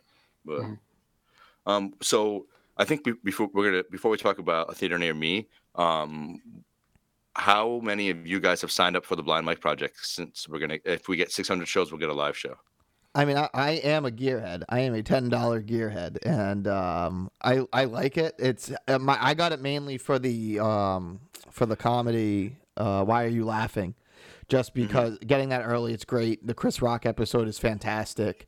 But 0.45 0.61
Mhm. 0.63 0.79
Um, 1.67 1.95
so 2.03 2.47
I 2.77 2.85
think 2.85 3.05
be- 3.05 3.13
before 3.25 3.49
we're 3.53 3.71
gonna 3.71 3.85
before 3.91 4.11
we 4.11 4.17
talk 4.17 4.39
about 4.39 4.71
a 4.71 4.75
theater 4.75 4.99
near 4.99 5.15
me, 5.15 5.49
um, 5.75 6.41
how 7.35 7.81
many 7.83 8.11
of 8.11 8.27
you 8.27 8.41
guys 8.41 8.61
have 8.61 8.71
signed 8.73 8.97
up 8.97 9.05
for 9.05 9.17
the 9.17 9.23
Blind 9.23 9.47
Mike 9.47 9.61
Project? 9.61 9.99
Since 10.05 10.49
we're 10.49 10.59
gonna, 10.59 10.79
if 10.85 11.09
we 11.09 11.17
get 11.17 11.31
600 11.31 11.67
shows, 11.69 11.93
we'll 11.93 12.01
get 12.01 12.09
a 12.09 12.15
live 12.15 12.37
show. 12.37 12.57
I 13.15 13.25
mean, 13.25 13.37
I, 13.37 13.49
I 13.55 13.71
am 13.73 14.05
a 14.07 14.11
gearhead. 14.11 14.63
I 14.69 14.81
am 14.81 14.95
a 14.95 15.03
ten 15.03 15.29
dollar 15.29 15.61
gearhead, 15.63 16.19
and 16.25 16.67
um, 16.69 17.31
I 17.43 17.65
I 17.73 17.85
like 17.85 18.17
it. 18.17 18.35
It's 18.39 18.73
uh, 18.89 18.99
my 18.99 19.19
I 19.21 19.35
got 19.35 19.53
it 19.53 19.61
mainly 19.61 19.99
for 19.99 20.19
the 20.19 20.61
um 20.61 21.21
for 21.51 21.67
the 21.67 21.77
comedy. 21.77 22.57
Uh, 22.77 23.05
Why 23.05 23.25
are 23.25 23.29
you 23.29 23.45
laughing? 23.45 23.95
Just 24.49 24.75
because 24.75 25.17
getting 25.19 25.51
that 25.51 25.63
early, 25.63 25.93
it's 25.93 26.05
great. 26.05 26.45
The 26.47 26.55
Chris 26.55 26.83
Rock 26.83 27.07
episode 27.07 27.47
is 27.47 27.59
fantastic. 27.59 28.47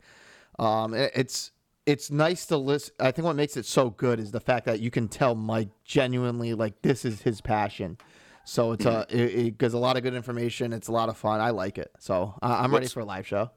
Um, 0.58 0.94
it- 0.94 1.12
it's 1.14 1.51
it's 1.86 2.10
nice 2.10 2.46
to 2.46 2.56
listen. 2.56 2.94
I 3.00 3.10
think 3.10 3.26
what 3.26 3.36
makes 3.36 3.56
it 3.56 3.66
so 3.66 3.90
good 3.90 4.20
is 4.20 4.30
the 4.30 4.40
fact 4.40 4.66
that 4.66 4.80
you 4.80 4.90
can 4.90 5.08
tell 5.08 5.34
Mike 5.34 5.68
genuinely 5.84 6.54
like 6.54 6.82
this 6.82 7.04
is 7.04 7.22
his 7.22 7.40
passion. 7.40 7.98
So 8.44 8.72
it's 8.72 8.84
a 8.84 9.06
it, 9.08 9.46
it 9.46 9.58
gives 9.58 9.74
a 9.74 9.78
lot 9.78 9.96
of 9.96 10.02
good 10.02 10.14
information. 10.14 10.72
It's 10.72 10.88
a 10.88 10.92
lot 10.92 11.08
of 11.08 11.16
fun. 11.16 11.40
I 11.40 11.50
like 11.50 11.78
it. 11.78 11.92
So 11.98 12.34
uh, 12.42 12.58
I'm 12.60 12.72
ready 12.72 12.88
for 12.88 13.00
a 13.00 13.04
live 13.04 13.26
show. 13.26 13.50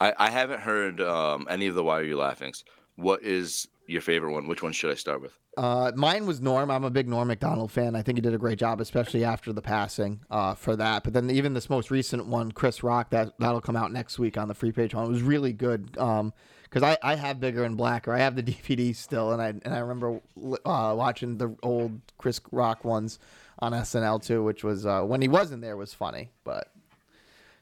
I, 0.00 0.14
I 0.18 0.30
haven't 0.30 0.60
heard 0.60 1.00
um, 1.00 1.46
any 1.50 1.66
of 1.66 1.74
the 1.74 1.84
Why 1.84 1.98
Are 2.00 2.02
You 2.02 2.16
Laughings. 2.16 2.64
What 2.96 3.22
is 3.22 3.68
your 3.86 4.00
favorite 4.00 4.32
one? 4.32 4.48
Which 4.48 4.62
one 4.62 4.72
should 4.72 4.90
I 4.90 4.94
start 4.94 5.20
with? 5.20 5.38
Uh, 5.60 5.92
mine 5.94 6.26
was 6.26 6.40
Norm. 6.40 6.70
I'm 6.70 6.84
a 6.84 6.90
big 6.90 7.06
Norm 7.06 7.28
Macdonald 7.28 7.70
fan. 7.70 7.94
I 7.94 8.00
think 8.00 8.16
he 8.16 8.22
did 8.22 8.32
a 8.32 8.38
great 8.38 8.58
job, 8.58 8.80
especially 8.80 9.24
after 9.24 9.52
the 9.52 9.60
passing 9.60 10.20
uh, 10.30 10.54
for 10.54 10.74
that. 10.76 11.04
But 11.04 11.12
then 11.12 11.30
even 11.30 11.52
this 11.52 11.68
most 11.68 11.90
recent 11.90 12.24
one, 12.24 12.50
Chris 12.50 12.82
Rock, 12.82 13.10
that 13.10 13.34
that'll 13.38 13.60
come 13.60 13.76
out 13.76 13.92
next 13.92 14.18
week 14.18 14.38
on 14.38 14.48
the 14.48 14.54
free 14.54 14.72
page 14.72 14.94
one. 14.94 15.04
It 15.04 15.10
was 15.10 15.20
really 15.22 15.52
good. 15.52 15.98
Um, 15.98 16.32
because 16.62 16.82
I, 16.84 16.96
I 17.02 17.16
have 17.16 17.40
bigger 17.40 17.64
and 17.64 17.76
blacker. 17.76 18.14
I 18.14 18.20
have 18.20 18.36
the 18.36 18.42
DVD 18.44 18.96
still, 18.96 19.32
and 19.32 19.42
I 19.42 19.48
and 19.48 19.74
I 19.74 19.80
remember 19.80 20.20
uh, 20.64 20.94
watching 20.96 21.36
the 21.36 21.54
old 21.62 22.00
Chris 22.16 22.40
Rock 22.52 22.82
ones 22.84 23.18
on 23.58 23.72
SNL 23.72 24.24
too, 24.24 24.42
which 24.42 24.64
was 24.64 24.86
uh, 24.86 25.02
when 25.02 25.20
he 25.20 25.28
wasn't 25.28 25.60
there 25.60 25.76
was 25.76 25.92
funny, 25.92 26.30
but 26.42 26.72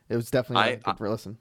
it 0.09 0.14
was 0.14 0.31
definitely 0.31 0.62
I- 0.62 0.69
a 0.69 0.76
good 0.76 0.99
for 0.99 1.11
listen. 1.11 1.37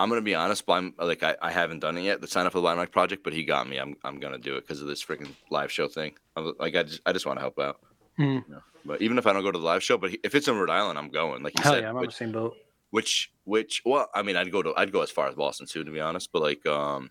I'm 0.00 0.08
gonna 0.08 0.22
be 0.22 0.34
honest, 0.34 0.64
blind 0.66 0.94
like 0.98 1.22
I, 1.22 1.36
I 1.42 1.50
haven't 1.50 1.80
done 1.80 1.98
it 1.98 2.02
yet. 2.02 2.20
The 2.20 2.26
sign 2.26 2.46
up 2.46 2.52
for 2.52 2.58
the 2.58 2.62
Blind 2.62 2.78
Mike 2.78 2.90
Project, 2.90 3.22
but 3.22 3.32
he 3.32 3.44
got 3.44 3.68
me. 3.68 3.76
I'm 3.76 3.96
I'm 4.02 4.18
gonna 4.18 4.38
do 4.38 4.56
it 4.56 4.62
because 4.62 4.80
of 4.80 4.88
this 4.88 5.04
freaking 5.04 5.28
live 5.50 5.70
show 5.70 5.88
thing. 5.88 6.12
I'm, 6.36 6.54
like 6.58 6.74
I 6.74 6.82
just 6.84 7.00
I 7.04 7.12
just 7.12 7.26
want 7.26 7.36
to 7.38 7.42
help 7.42 7.58
out. 7.58 7.80
Hmm. 8.16 8.22
You 8.22 8.44
know? 8.48 8.62
But 8.84 9.02
even 9.02 9.18
if 9.18 9.26
I 9.26 9.32
don't 9.34 9.42
go 9.42 9.50
to 9.52 9.58
the 9.58 9.64
live 9.64 9.82
show, 9.82 9.98
but 9.98 10.10
if 10.24 10.34
it's 10.34 10.48
in 10.48 10.56
Rhode 10.56 10.70
Island, 10.70 10.98
I'm 10.98 11.10
going. 11.10 11.42
Like 11.42 11.56
you 11.58 11.62
hell 11.62 11.74
said, 11.74 11.82
yeah, 11.82 11.90
I'm 11.90 11.96
on 11.96 12.02
the 12.02 12.06
which, 12.06 12.16
same 12.16 12.32
boat. 12.32 12.56
which 12.90 13.30
which 13.44 13.82
well, 13.84 14.08
I 14.14 14.22
mean, 14.22 14.36
I'd 14.36 14.50
go 14.50 14.62
to 14.62 14.72
I'd 14.74 14.90
go 14.90 15.02
as 15.02 15.10
far 15.10 15.28
as 15.28 15.34
Boston 15.34 15.66
too, 15.66 15.84
to 15.84 15.90
be 15.90 16.00
honest. 16.00 16.30
But 16.32 16.40
like 16.40 16.64
um, 16.66 17.10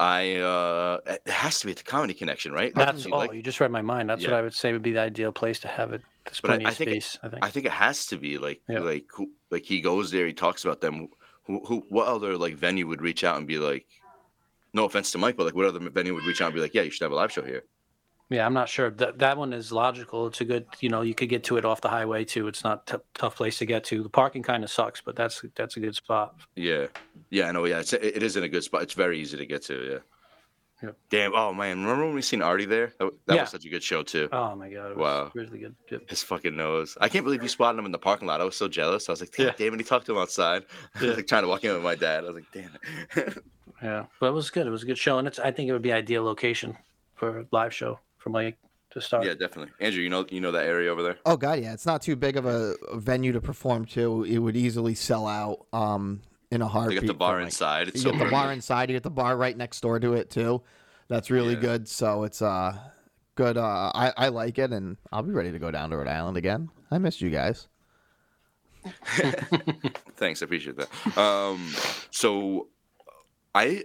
I 0.00 0.36
uh, 0.36 0.98
it 1.06 1.28
has 1.30 1.60
to 1.60 1.66
be 1.66 1.72
at 1.72 1.78
the 1.78 1.84
Comedy 1.84 2.14
Connection, 2.14 2.50
right? 2.52 2.74
That's 2.74 3.04
You 3.04 3.12
oh, 3.14 3.30
you 3.30 3.42
just 3.42 3.60
read 3.60 3.70
my 3.70 3.82
mind. 3.82 4.10
That's 4.10 4.24
what 4.24 4.32
I 4.32 4.42
would 4.42 4.54
say 4.54 4.72
would 4.72 4.82
be 4.82 4.92
the 4.92 5.00
ideal 5.00 5.30
place 5.30 5.60
to 5.60 5.68
have 5.68 5.92
it. 5.92 6.02
There's 6.24 6.40
But 6.40 6.50
I- 6.50 6.54
plenty 6.54 6.66
I 6.66 6.70
of 6.70 6.76
think 6.76 6.90
it- 6.90 7.18
I 7.22 7.28
think. 7.28 7.44
I 7.44 7.50
think 7.50 7.66
it 7.66 7.72
has 7.72 8.06
to 8.06 8.16
be 8.16 8.38
like 8.38 8.60
Yeah. 8.68 8.80
like 8.80 9.06
like 9.50 9.64
he 9.64 9.80
goes 9.80 10.10
there, 10.10 10.26
he 10.26 10.32
talks 10.32 10.64
about 10.64 10.80
them. 10.80 11.08
Who 11.46 11.64
who 11.66 11.84
what 11.88 12.06
other 12.06 12.36
like 12.36 12.54
venue 12.54 12.86
would 12.86 13.02
reach 13.02 13.24
out 13.24 13.36
and 13.36 13.46
be 13.46 13.58
like, 13.58 13.86
no 14.72 14.84
offense 14.84 15.10
to 15.12 15.18
Mike, 15.18 15.36
but 15.36 15.44
like 15.44 15.54
what 15.54 15.66
other 15.66 15.80
venue 15.90 16.14
would 16.14 16.24
reach 16.24 16.40
out 16.40 16.46
and 16.46 16.54
be 16.54 16.60
like, 16.60 16.74
yeah, 16.74 16.82
you 16.82 16.90
should 16.90 17.04
have 17.04 17.12
a 17.12 17.16
live 17.16 17.32
show 17.32 17.42
here. 17.42 17.64
Yeah, 18.30 18.46
I'm 18.46 18.54
not 18.54 18.68
sure. 18.68 18.90
That 18.90 19.18
that 19.18 19.36
one 19.36 19.52
is 19.52 19.72
logical. 19.72 20.26
It's 20.26 20.40
a 20.40 20.44
good, 20.44 20.66
you 20.80 20.88
know, 20.88 21.02
you 21.02 21.14
could 21.14 21.28
get 21.28 21.44
to 21.44 21.58
it 21.58 21.64
off 21.66 21.82
the 21.82 21.90
highway 21.90 22.24
too. 22.24 22.48
It's 22.48 22.64
not 22.64 22.86
t- 22.86 22.96
tough 23.12 23.36
place 23.36 23.58
to 23.58 23.66
get 23.66 23.84
to. 23.84 24.02
The 24.02 24.08
parking 24.08 24.42
kind 24.42 24.64
of 24.64 24.70
sucks, 24.70 25.02
but 25.02 25.16
that's 25.16 25.44
that's 25.54 25.76
a 25.76 25.80
good 25.80 25.94
spot. 25.94 26.36
Yeah, 26.56 26.86
yeah, 27.28 27.48
I 27.48 27.52
know. 27.52 27.66
Yeah, 27.66 27.80
it's, 27.80 27.92
it 27.92 28.22
is 28.22 28.36
in 28.36 28.44
a 28.44 28.48
good 28.48 28.64
spot. 28.64 28.82
It's 28.82 28.94
very 28.94 29.20
easy 29.20 29.36
to 29.36 29.44
get 29.44 29.62
to. 29.64 29.74
Yeah. 29.90 29.98
Yep. 30.82 30.96
Damn. 31.10 31.34
Oh 31.34 31.54
man, 31.54 31.80
remember 31.82 32.06
when 32.06 32.14
we 32.14 32.22
seen 32.22 32.42
Artie 32.42 32.64
there? 32.64 32.92
That, 32.98 33.12
that 33.26 33.34
Yeah. 33.34 33.40
was 33.42 33.50
such 33.50 33.64
a 33.64 33.68
good 33.68 33.82
show 33.82 34.02
too. 34.02 34.28
Oh 34.32 34.54
my 34.56 34.68
god, 34.68 34.86
it 34.92 34.96
was 34.96 34.98
Wow. 34.98 35.30
really 35.34 35.58
good. 35.58 35.74
Yep. 35.90 36.10
His 36.10 36.22
fucking 36.22 36.56
nose. 36.56 36.96
I 37.00 37.08
can't 37.08 37.24
believe 37.24 37.42
you 37.42 37.48
spotted 37.48 37.78
him 37.78 37.86
in 37.86 37.92
the 37.92 37.98
parking 37.98 38.26
lot. 38.26 38.40
I 38.40 38.44
was 38.44 38.56
so 38.56 38.66
jealous. 38.68 39.08
I 39.08 39.12
was 39.12 39.20
like, 39.20 39.30
damn, 39.32 39.46
Yeah. 39.46 39.52
damn 39.56 39.74
it. 39.74 39.78
He 39.80 39.84
talked 39.84 40.06
to 40.06 40.12
him 40.12 40.18
outside. 40.18 40.64
I 40.94 41.00
Yeah. 41.02 41.08
was 41.08 41.16
like 41.18 41.26
trying 41.26 41.42
to 41.42 41.48
walk 41.48 41.64
in 41.64 41.72
with 41.72 41.82
my 41.82 41.94
dad. 41.94 42.24
I 42.24 42.30
was 42.30 42.34
like, 42.36 42.52
damn 42.52 42.70
it. 43.16 43.38
Yeah, 43.82 44.04
but 44.20 44.26
it 44.28 44.32
was 44.32 44.48
good. 44.50 44.66
It 44.68 44.70
was 44.70 44.84
a 44.84 44.86
good 44.86 44.96
show, 44.98 45.18
and 45.18 45.26
it's. 45.26 45.40
I 45.40 45.50
think 45.50 45.68
it 45.68 45.72
would 45.72 45.82
be 45.82 45.92
ideal 45.92 46.22
location 46.22 46.76
for 47.16 47.40
a 47.40 47.46
live 47.50 47.74
show 47.74 47.98
for 48.18 48.30
Mike 48.30 48.56
to 48.90 49.00
start. 49.00 49.24
yeah, 49.26 49.34
definitely. 49.34 49.72
Andrew, 49.80 50.00
you 50.02 50.08
know, 50.08 50.24
you 50.30 50.40
know 50.40 50.52
that 50.52 50.66
area 50.66 50.88
over 50.92 51.02
there. 51.02 51.16
Oh 51.26 51.36
god, 51.36 51.58
yeah, 51.58 51.72
it's 51.72 51.84
not 51.84 52.00
too 52.00 52.14
big 52.14 52.36
of 52.36 52.46
a, 52.46 52.74
a 52.92 52.98
venue 53.00 53.32
to 53.32 53.40
perform 53.40 53.86
to. 53.86 54.22
It 54.22 54.38
would 54.38 54.56
easily 54.56 54.94
sell 54.94 55.26
out 55.26 55.66
um, 55.72 56.20
in 56.52 56.62
a 56.62 56.68
heartbeat. 56.68 57.00
got 57.00 57.06
the 57.06 57.14
bar 57.14 57.36
like- 57.38 57.46
inside. 57.46 57.88
It's 57.88 57.96
you 57.96 58.02
so 58.02 58.12
get 58.12 58.24
the 58.24 58.30
bar 58.30 58.52
inside. 58.52 58.90
You 58.90 58.96
get 58.96 59.02
the 59.02 59.10
bar 59.10 59.36
right 59.36 59.56
next 59.56 59.80
door 59.80 59.98
to 59.98 60.12
it 60.14 60.30
too. 60.30 60.62
That's 61.08 61.30
really 61.30 61.54
Yeah. 61.54 61.60
good. 61.60 61.88
So 61.88 62.24
it's 62.24 62.40
uh 62.42 62.78
good. 63.34 63.56
Uh, 63.56 63.90
I 63.94 64.12
I 64.16 64.28
like 64.28 64.58
it, 64.58 64.70
and 64.72 64.96
I'll 65.10 65.22
be 65.22 65.32
ready 65.32 65.50
to 65.52 65.58
go 65.58 65.70
down 65.70 65.90
to 65.90 65.96
Rhode 65.96 66.08
Island 66.08 66.36
again. 66.36 66.68
I 66.90 66.98
missed 66.98 67.20
you 67.20 67.30
guys. 67.30 67.68
Thanks, 70.16 70.42
I 70.42 70.44
appreciate 70.44 70.76
that. 70.76 71.18
Um, 71.18 71.72
so 72.10 72.68
I 73.54 73.84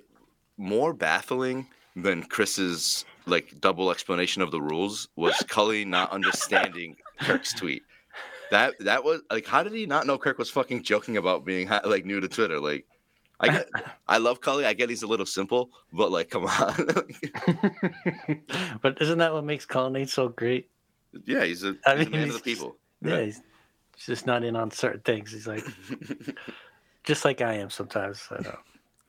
more 0.58 0.94
baffling 0.94 1.68
than 1.96 2.24
Chris's 2.24 3.06
like 3.26 3.60
double 3.60 3.92
explanation 3.92 4.42
of 4.42 4.52
the 4.52 4.62
rules 4.62 5.08
was 5.16 5.36
Cully 5.48 5.86
not 5.86 6.12
understanding 6.12 6.96
Kirk's 7.20 7.54
tweet. 7.54 7.84
That 8.52 8.76
that 8.80 9.04
was 9.04 9.22
like, 9.32 9.46
how 9.46 9.64
did 9.64 9.74
he 9.74 9.86
not 9.86 10.06
know 10.08 10.18
Kirk 10.18 10.38
was 10.38 10.50
fucking 10.50 10.84
joking 10.84 11.18
about 11.18 11.46
being 11.46 11.70
like 11.86 12.06
new 12.06 12.20
to 12.20 12.28
Twitter? 12.28 12.60
Like, 12.60 12.86
I 13.40 13.48
get, 13.50 13.70
I 14.08 14.18
love 14.18 14.42
Cully. 14.42 14.66
I 14.66 14.74
get 14.74 14.90
he's 14.90 15.04
a 15.04 15.08
little 15.08 15.26
simple, 15.26 15.70
but 15.92 16.12
like, 16.12 16.30
come 16.30 16.46
on, 16.46 16.76
but 18.82 19.02
isn't 19.02 19.18
that 19.18 19.34
what 19.34 19.44
makes 19.44 19.66
Cullinane 19.66 20.08
so 20.08 20.30
great? 20.30 20.70
yeah, 21.26 21.44
he's 21.44 21.64
a, 21.64 21.76
I 21.86 21.98
he's 21.98 22.08
a 22.08 22.10
mean, 22.10 22.20
man 22.20 22.24
of 22.24 22.28
the 22.28 22.34
he's- 22.50 22.58
people. 22.60 22.76
Yeah, 23.02 23.22
he's, 23.22 23.42
he's 23.96 24.06
just 24.06 24.26
not 24.26 24.44
in 24.44 24.56
on 24.56 24.72
certain 24.72 25.02
things. 25.02 25.32
He's 25.32 25.48
like, 25.48 25.64
just 27.04 27.26
like 27.26 27.42
I 27.42 27.54
am 27.56 27.70
sometimes. 27.70 28.28
I 28.32 28.42
know. 28.42 28.58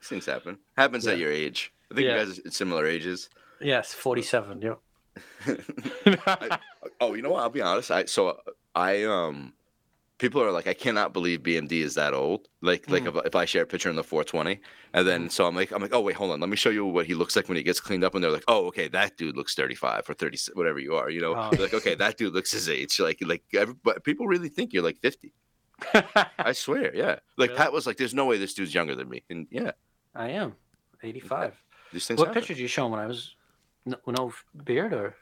Things 0.03 0.27
happen. 0.27 0.59
Happens 0.77 1.07
at 1.07 1.19
your 1.19 1.33
age. 1.33 1.73
I 1.91 1.95
think 1.95 2.07
Yeah. 2.07 2.21
you 2.21 2.27
guys 2.27 2.39
are 2.45 2.51
similar 2.51 2.87
ages. 2.87 3.31
Yes, 3.61 3.95
forty-seven. 3.95 4.63
Yep. 4.63 4.79
I- 6.27 6.59
oh, 7.01 7.15
you 7.15 7.23
know 7.23 7.31
what? 7.31 7.41
I'll 7.43 7.51
be 7.51 7.63
honest. 7.63 7.91
I 7.91 8.05
so 8.05 8.39
I 8.79 9.03
um 9.05 9.55
people 10.19 10.43
are 10.43 10.51
like, 10.51 10.67
I 10.67 10.75
cannot 10.75 11.13
believe 11.13 11.41
BMD 11.43 11.73
is 11.73 11.95
that 11.95 12.15
old. 12.15 12.49
Like 12.61 12.89
like 12.89 13.07
if, 13.07 13.15
if 13.25 13.35
I 13.35 13.45
share 13.45 13.65
a 13.65 13.67
picture 13.67 13.91
in 13.91 13.97
the 13.97 14.05
420, 14.05 14.61
and 14.95 15.07
then 15.07 15.31
so 15.31 15.47
I'm 15.47 15.57
like 15.57 15.73
I'm 15.73 15.83
like, 15.83 15.93
oh 15.93 16.01
wait, 16.01 16.15
hold 16.17 16.31
on, 16.31 16.41
let 16.41 16.49
me 16.49 16.57
show 16.57 16.71
you 16.71 16.85
what 16.87 17.07
he 17.07 17.15
looks 17.15 17.35
like 17.35 17.49
when 17.49 17.57
he 17.57 17.63
gets 17.65 17.81
cleaned 17.81 18.05
up, 18.05 18.15
and 18.15 18.23
they're 18.23 18.31
like, 18.31 18.45
oh 18.47 18.67
okay, 18.67 18.87
that 18.89 19.17
dude 19.17 19.37
looks 19.37 19.55
35 19.55 20.09
or 20.09 20.15
30, 20.15 20.39
whatever 20.55 20.79
you 20.79 20.95
are, 20.95 21.11
you 21.11 21.21
know. 21.21 21.35
Oh. 21.35 21.51
Like 21.59 21.75
okay, 21.75 21.97
that 21.97 22.17
dude 22.17 22.35
looks 22.35 22.53
his 22.53 22.69
age. 22.69 23.01
Like 23.01 23.19
like 23.21 23.43
everybody, 23.53 24.01
people 24.01 24.27
really 24.29 24.49
think 24.49 24.73
you're 24.73 24.85
like 24.85 24.99
50. 24.99 25.33
I 26.39 26.53
swear, 26.53 26.95
yeah. 26.95 27.19
Like 27.37 27.51
Really? 27.51 27.59
Pat 27.59 27.73
was 27.73 27.87
like, 27.87 27.97
there's 27.97 28.15
no 28.15 28.27
way 28.27 28.39
this 28.39 28.55
dude's 28.55 28.75
younger 28.75 28.95
than 28.95 29.09
me, 29.09 29.25
and 29.29 29.47
yeah, 29.51 29.73
I 30.15 30.31
am 30.31 30.55
eighty-five. 31.03 31.55
these 31.93 32.07
things. 32.07 32.19
What 32.19 32.29
happen. 32.29 32.41
picture 32.41 32.55
did 32.55 32.61
you 32.61 32.69
show 32.69 32.87
him 32.87 32.93
when 32.93 33.01
I 33.01 33.07
was 33.07 33.35
no, 33.87 33.97
no 34.07 34.33
beard 34.65 34.93
or? 34.93 35.17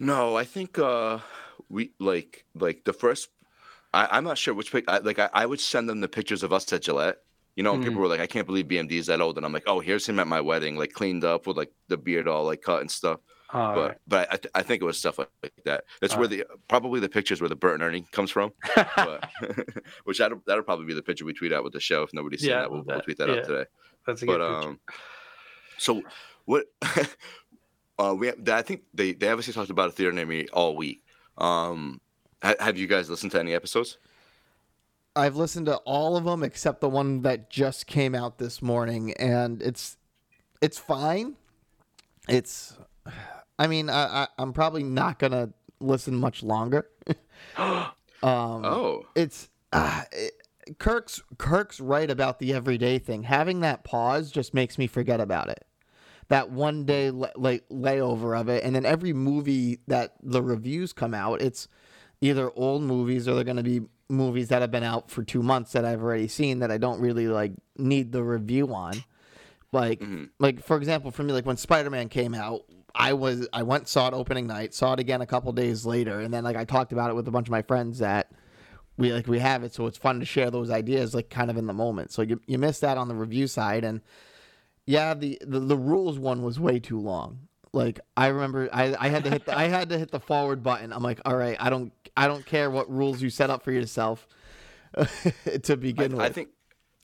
No, 0.00 0.36
I 0.36 0.44
think 0.44 0.78
uh 0.78 1.18
we 1.68 1.92
like 1.98 2.44
like 2.54 2.84
the 2.84 2.92
first. 2.92 3.28
I, 3.92 4.08
I'm 4.12 4.24
not 4.24 4.38
sure 4.38 4.54
which 4.54 4.70
pic. 4.72 4.84
I, 4.88 4.98
like 4.98 5.18
I, 5.18 5.28
I 5.32 5.46
would 5.46 5.60
send 5.60 5.88
them 5.88 6.00
the 6.00 6.08
pictures 6.08 6.42
of 6.42 6.52
us 6.52 6.72
at 6.72 6.82
Gillette. 6.82 7.18
You 7.56 7.64
know, 7.64 7.74
and 7.74 7.82
people 7.84 8.00
were 8.00 8.06
like, 8.08 8.20
"I 8.20 8.26
can't 8.28 8.46
believe 8.46 8.66
BMD 8.66 8.92
is 8.92 9.06
that 9.06 9.20
old," 9.20 9.36
and 9.36 9.44
I'm 9.44 9.52
like, 9.52 9.64
"Oh, 9.66 9.80
here's 9.80 10.08
him 10.08 10.18
at 10.20 10.28
my 10.28 10.40
wedding, 10.40 10.76
like 10.76 10.92
cleaned 10.92 11.24
up 11.24 11.46
with 11.46 11.56
like 11.56 11.72
the 11.88 11.96
beard 11.98 12.28
all 12.28 12.44
like 12.44 12.62
cut 12.62 12.80
and 12.80 12.90
stuff." 12.90 13.20
Oh, 13.52 13.74
but 13.74 14.00
but 14.06 14.28
I, 14.32 14.36
th- 14.36 14.52
I 14.54 14.62
think 14.62 14.80
it 14.80 14.84
was 14.84 14.96
stuff 14.96 15.18
like, 15.18 15.28
like 15.42 15.52
that. 15.64 15.84
That's 16.00 16.16
where 16.16 16.28
the 16.28 16.44
probably 16.68 17.00
the 17.00 17.08
pictures 17.08 17.40
where 17.40 17.48
the 17.48 17.56
Bert 17.56 17.74
and 17.74 17.82
Ernie 17.82 18.06
comes 18.12 18.30
from. 18.30 18.52
But 18.96 19.28
which 20.04 20.18
that'll 20.18 20.40
that'll 20.46 20.62
probably 20.62 20.86
be 20.86 20.94
the 20.94 21.02
picture 21.02 21.24
we 21.24 21.34
tweet 21.34 21.52
out 21.52 21.64
with 21.64 21.72
the 21.72 21.80
show. 21.80 22.04
If 22.04 22.14
nobody's 22.14 22.40
seen 22.42 22.50
Yeah, 22.50 22.60
that, 22.60 22.70
we'll, 22.70 22.84
we'll 22.86 23.00
tweet 23.00 23.18
that 23.18 23.28
yeah. 23.28 23.34
out 23.38 23.44
today. 23.44 23.64
that's 24.06 24.22
a 24.22 24.26
good 24.26 24.38
But 24.38 24.54
picture. 24.54 24.68
um, 24.70 24.80
so 25.78 26.02
what? 26.44 26.66
uh, 28.00 28.14
we 28.14 28.28
have, 28.28 28.48
I 28.48 28.62
think 28.62 28.82
they 28.94 29.12
they 29.12 29.28
obviously 29.28 29.52
talked 29.52 29.70
about 29.70 29.88
a 29.88 29.92
theater 29.92 30.12
near 30.12 30.26
me 30.26 30.48
all 30.52 30.76
week. 30.76 31.04
Um, 31.38 32.00
Ha- 32.42 32.54
have 32.58 32.78
you 32.78 32.86
guys 32.86 33.10
listened 33.10 33.32
to 33.32 33.40
any 33.40 33.54
episodes? 33.54 33.98
I've 35.14 35.36
listened 35.36 35.66
to 35.66 35.76
all 35.78 36.16
of 36.16 36.24
them 36.24 36.42
except 36.42 36.80
the 36.80 36.88
one 36.88 37.22
that 37.22 37.50
just 37.50 37.86
came 37.86 38.14
out 38.14 38.38
this 38.38 38.62
morning, 38.62 39.12
and 39.14 39.60
it's 39.60 39.96
it's 40.62 40.78
fine. 40.78 41.36
It's, 42.28 42.78
I 43.58 43.66
mean, 43.66 43.90
I, 43.90 44.22
I 44.22 44.28
I'm 44.38 44.52
probably 44.52 44.84
not 44.84 45.18
gonna 45.18 45.50
listen 45.80 46.14
much 46.14 46.42
longer. 46.42 46.88
um, 47.56 47.94
Oh, 48.22 49.06
it's 49.14 49.48
uh, 49.72 50.04
it, 50.12 50.34
Kirk's 50.78 51.22
Kirk's 51.38 51.80
right 51.80 52.10
about 52.10 52.38
the 52.38 52.54
everyday 52.54 52.98
thing. 52.98 53.24
Having 53.24 53.60
that 53.60 53.84
pause 53.84 54.30
just 54.30 54.54
makes 54.54 54.78
me 54.78 54.86
forget 54.86 55.20
about 55.20 55.48
it. 55.48 55.66
That 56.30 56.50
one 56.50 56.84
day 56.84 57.10
like 57.10 57.68
layover 57.68 58.40
of 58.40 58.48
it, 58.48 58.64
and 58.64 58.74
then 58.74 58.86
every 58.86 59.12
movie 59.12 59.80
that 59.86 60.14
the 60.22 60.42
reviews 60.42 60.92
come 60.92 61.12
out, 61.12 61.42
it's 61.42 61.68
either 62.20 62.50
old 62.54 62.82
movies 62.82 63.28
or 63.28 63.34
they're 63.34 63.44
going 63.44 63.56
to 63.56 63.62
be 63.62 63.82
movies 64.08 64.48
that 64.48 64.60
have 64.62 64.70
been 64.70 64.82
out 64.82 65.10
for 65.10 65.22
two 65.22 65.42
months 65.42 65.72
that 65.72 65.84
I've 65.84 66.02
already 66.02 66.28
seen 66.28 66.60
that 66.60 66.70
I 66.70 66.78
don't 66.78 67.00
really 67.00 67.28
like 67.28 67.52
need 67.76 68.12
the 68.12 68.22
review 68.22 68.74
on. 68.74 69.04
Like, 69.72 70.00
mm-hmm. 70.00 70.24
like 70.38 70.62
for 70.64 70.76
example, 70.76 71.10
for 71.10 71.22
me, 71.22 71.32
like 71.32 71.46
when 71.46 71.56
Spider 71.56 71.90
Man 71.90 72.08
came 72.08 72.34
out, 72.34 72.62
I 72.94 73.12
was 73.12 73.48
I 73.52 73.62
went 73.62 73.88
saw 73.88 74.08
it 74.08 74.14
opening 74.14 74.46
night, 74.46 74.74
saw 74.74 74.94
it 74.94 75.00
again 75.00 75.20
a 75.20 75.26
couple 75.26 75.52
days 75.52 75.86
later, 75.86 76.20
and 76.20 76.34
then 76.34 76.44
like 76.44 76.56
I 76.56 76.64
talked 76.64 76.92
about 76.92 77.10
it 77.10 77.14
with 77.14 77.28
a 77.28 77.30
bunch 77.30 77.46
of 77.46 77.52
my 77.52 77.62
friends 77.62 77.98
that 77.98 78.30
we 78.96 79.12
like 79.12 79.26
we 79.26 79.38
have 79.38 79.62
it, 79.62 79.72
so 79.72 79.86
it's 79.86 79.98
fun 79.98 80.20
to 80.20 80.26
share 80.26 80.50
those 80.50 80.70
ideas 80.70 81.14
like 81.14 81.30
kind 81.30 81.50
of 81.50 81.56
in 81.56 81.66
the 81.66 81.72
moment. 81.72 82.12
So 82.12 82.22
you 82.22 82.40
you 82.46 82.58
missed 82.58 82.80
that 82.80 82.98
on 82.98 83.08
the 83.08 83.14
review 83.14 83.46
side, 83.46 83.84
and 83.84 84.00
yeah, 84.86 85.14
the 85.14 85.38
the, 85.46 85.60
the 85.60 85.76
rules 85.76 86.18
one 86.18 86.42
was 86.42 86.58
way 86.58 86.78
too 86.80 86.98
long. 86.98 87.48
Like 87.72 88.00
I 88.16 88.28
remember, 88.28 88.68
I, 88.72 88.96
I 88.98 89.08
had 89.08 89.22
to 89.24 89.30
hit 89.30 89.46
the, 89.46 89.56
I 89.56 89.68
had 89.68 89.90
to 89.90 89.98
hit 89.98 90.10
the 90.10 90.18
forward 90.20 90.62
button. 90.62 90.92
I'm 90.92 91.02
like, 91.02 91.20
all 91.24 91.36
right, 91.36 91.56
I 91.60 91.70
don't 91.70 91.92
I 92.16 92.26
don't 92.26 92.44
care 92.44 92.68
what 92.70 92.90
rules 92.90 93.22
you 93.22 93.30
set 93.30 93.48
up 93.50 93.62
for 93.62 93.70
yourself 93.72 94.26
to 95.62 95.76
begin 95.76 96.16
with. 96.16 96.26
I 96.26 96.30
think, 96.30 96.48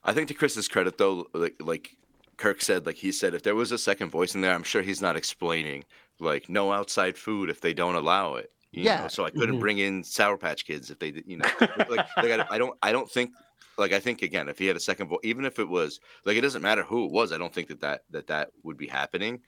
I 0.04 0.12
think 0.12 0.28
to 0.28 0.34
Chris's 0.34 0.68
credit 0.68 0.98
though, 0.98 1.26
like 1.32 1.54
like 1.60 1.96
Kirk 2.36 2.60
said, 2.62 2.84
like 2.86 2.96
he 2.96 3.12
said, 3.12 3.34
if 3.34 3.42
there 3.42 3.54
was 3.54 3.72
a 3.72 3.78
second 3.78 4.10
voice 4.10 4.34
in 4.34 4.40
there, 4.40 4.52
I'm 4.52 4.62
sure 4.64 4.82
he's 4.82 5.00
not 5.00 5.16
explaining 5.16 5.84
like 6.18 6.48
no 6.48 6.72
outside 6.72 7.16
food 7.16 7.48
if 7.50 7.60
they 7.60 7.72
don't 7.74 7.94
allow 7.94 8.34
it. 8.34 8.50
You 8.72 8.84
Yeah. 8.84 9.02
Know? 9.02 9.08
So 9.08 9.24
I 9.24 9.30
couldn't 9.30 9.56
Mhm. 9.56 9.60
bring 9.60 9.78
in 9.78 10.02
Sour 10.02 10.36
Patch 10.36 10.66
Kids 10.66 10.90
if 10.90 10.98
they, 10.98 11.22
you 11.26 11.36
know, 11.38 11.46
like, 11.88 11.88
like 12.16 12.40
I, 12.40 12.46
I 12.50 12.58
don't, 12.58 12.76
I 12.82 12.92
don't 12.92 13.10
think. 13.10 13.30
Like 13.78 13.92
I 13.92 14.00
think 14.00 14.22
again, 14.22 14.48
if 14.48 14.58
he 14.58 14.66
had 14.66 14.76
a 14.76 14.80
second 14.80 15.08
vote, 15.08 15.20
even 15.22 15.44
if 15.44 15.58
it 15.58 15.68
was 15.68 16.00
like 16.24 16.36
it 16.36 16.42
doesn't 16.42 16.62
matter 16.62 16.82
who 16.82 17.04
it 17.06 17.12
was, 17.12 17.32
I 17.32 17.38
don't 17.38 17.52
think 17.52 17.68
that 17.68 17.80
that 17.80 18.02
that, 18.10 18.26
that 18.28 18.50
would 18.62 18.76
be 18.76 18.86
happening. 18.86 19.40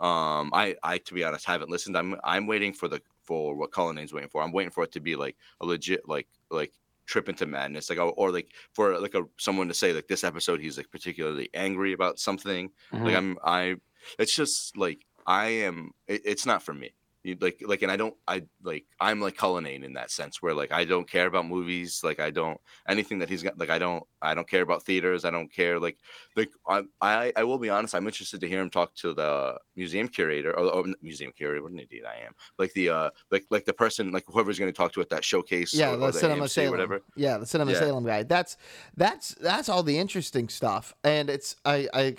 Um, 0.00 0.50
I, 0.52 0.76
I 0.82 0.98
to 0.98 1.14
be 1.14 1.24
honest, 1.24 1.46
haven't 1.46 1.70
listened. 1.70 1.96
I'm 1.96 2.16
I'm 2.24 2.46
waiting 2.46 2.72
for 2.72 2.88
the 2.88 3.02
for 3.22 3.54
what 3.54 3.70
Cullinane's 3.70 4.12
waiting 4.12 4.30
for. 4.30 4.42
I'm 4.42 4.52
waiting 4.52 4.70
for 4.70 4.84
it 4.84 4.92
to 4.92 5.00
be 5.00 5.16
like 5.16 5.36
a 5.60 5.66
legit 5.66 6.08
like 6.08 6.28
like 6.50 6.72
trip 7.06 7.28
into 7.28 7.46
madness, 7.46 7.90
like 7.90 7.98
or, 7.98 8.12
or 8.16 8.30
like 8.30 8.52
for 8.72 8.98
like 8.98 9.14
a 9.14 9.24
someone 9.38 9.68
to 9.68 9.74
say 9.74 9.92
like 9.92 10.08
this 10.08 10.24
episode 10.24 10.60
he's 10.60 10.76
like 10.76 10.90
particularly 10.90 11.50
angry 11.54 11.92
about 11.92 12.18
something. 12.18 12.70
Like 12.92 13.16
I'm 13.16 13.38
I, 13.44 13.76
it's 14.18 14.34
just 14.34 14.76
like 14.76 15.04
I 15.26 15.46
am. 15.46 15.92
It, 16.06 16.22
it's 16.24 16.46
not 16.46 16.62
for 16.62 16.74
me. 16.74 16.92
You, 17.24 17.36
like 17.40 17.62
like 17.64 17.82
and 17.82 17.92
I 17.92 17.96
don't 17.96 18.14
I 18.26 18.42
like 18.64 18.84
I'm 19.00 19.20
like 19.20 19.36
Cullinane 19.36 19.84
in 19.84 19.92
that 19.92 20.10
sense 20.10 20.42
where 20.42 20.54
like 20.54 20.72
I 20.72 20.84
don't 20.84 21.08
care 21.08 21.26
about 21.26 21.46
movies 21.46 22.00
like 22.02 22.18
I 22.18 22.30
don't 22.30 22.60
anything 22.88 23.20
that 23.20 23.28
he's 23.28 23.44
got 23.44 23.56
like 23.58 23.70
I 23.70 23.78
don't 23.78 24.02
I 24.20 24.34
don't 24.34 24.48
care 24.48 24.62
about 24.62 24.82
theaters 24.82 25.24
I 25.24 25.30
don't 25.30 25.52
care 25.52 25.78
like 25.78 25.98
like 26.34 26.50
I 26.68 26.82
I, 27.00 27.32
I 27.36 27.44
will 27.44 27.58
be 27.58 27.70
honest 27.70 27.94
I'm 27.94 28.06
interested 28.06 28.40
to 28.40 28.48
hear 28.48 28.60
him 28.60 28.70
talk 28.70 28.92
to 28.96 29.14
the 29.14 29.56
museum 29.76 30.08
curator 30.08 30.50
or, 30.58 30.64
or 30.74 30.84
museum 31.00 31.30
curator 31.36 31.62
what 31.62 31.70
an 31.70 31.78
idiot 31.78 32.06
I 32.08 32.26
am 32.26 32.32
like 32.58 32.72
the 32.72 32.88
uh 32.88 33.10
like 33.30 33.44
like 33.50 33.66
the 33.66 33.72
person 33.72 34.10
like 34.10 34.24
whoever's 34.26 34.58
going 34.58 34.72
to 34.72 34.76
talk 34.76 34.92
to 34.94 35.00
at 35.00 35.10
that 35.10 35.24
showcase 35.24 35.72
yeah, 35.72 35.92
or, 35.92 35.96
the 35.98 36.06
or 36.06 36.12
Cinema 36.12 36.44
AMC 36.46 36.50
Salem. 36.50 36.70
whatever 36.72 37.02
Yeah, 37.14 37.38
the 37.38 37.46
Cinema 37.46 37.70
Yeah. 37.70 37.78
Salem 37.78 38.04
guy. 38.04 38.24
That's 38.24 38.56
that's 38.96 39.34
that's 39.36 39.68
all 39.68 39.82
the 39.84 39.96
interesting 39.98 40.48
stuff, 40.48 40.92
and 41.04 41.30
it's 41.30 41.56
I 41.64 41.88
I. 41.94 42.16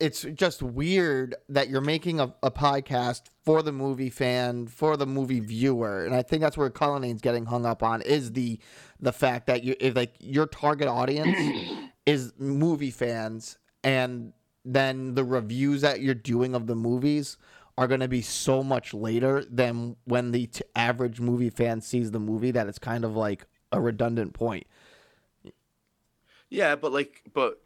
It's 0.00 0.22
just 0.22 0.60
weird 0.62 1.36
that 1.48 1.68
you're 1.68 1.80
making 1.80 2.18
a, 2.20 2.34
a 2.42 2.50
podcast 2.50 3.22
for 3.44 3.62
the 3.62 3.72
movie 3.72 4.10
fan, 4.10 4.66
for 4.66 4.96
the 4.96 5.06
movie 5.06 5.40
viewer, 5.40 6.04
and 6.04 6.14
I 6.14 6.22
think 6.22 6.42
that's 6.42 6.56
where 6.56 6.68
Cullinane's 6.68 7.22
getting 7.22 7.46
hung 7.46 7.64
up 7.64 7.82
on 7.82 8.02
is 8.02 8.32
the 8.32 8.58
the 9.00 9.12
fact 9.12 9.46
that 9.46 9.62
you 9.62 9.76
if 9.78 9.94
like 9.94 10.14
your 10.18 10.46
target 10.46 10.88
audience 10.88 11.36
is 12.06 12.32
movie 12.38 12.90
fans, 12.90 13.56
and 13.84 14.32
then 14.64 15.14
the 15.14 15.24
reviews 15.24 15.82
that 15.82 16.00
you're 16.00 16.14
doing 16.14 16.54
of 16.54 16.66
the 16.66 16.74
movies 16.74 17.36
are 17.76 17.86
going 17.86 18.00
to 18.00 18.08
be 18.08 18.22
so 18.22 18.62
much 18.62 18.94
later 18.94 19.44
than 19.50 19.96
when 20.04 20.30
the 20.30 20.46
t- 20.46 20.62
average 20.76 21.20
movie 21.20 21.50
fan 21.50 21.80
sees 21.80 22.10
the 22.10 22.20
movie 22.20 22.50
that 22.50 22.66
it's 22.66 22.78
kind 22.78 23.04
of 23.04 23.16
like 23.16 23.46
a 23.72 23.80
redundant 23.80 24.32
point. 24.32 24.66
yeah 26.50 26.76
but 26.76 26.92
like 26.92 27.22
but 27.32 27.63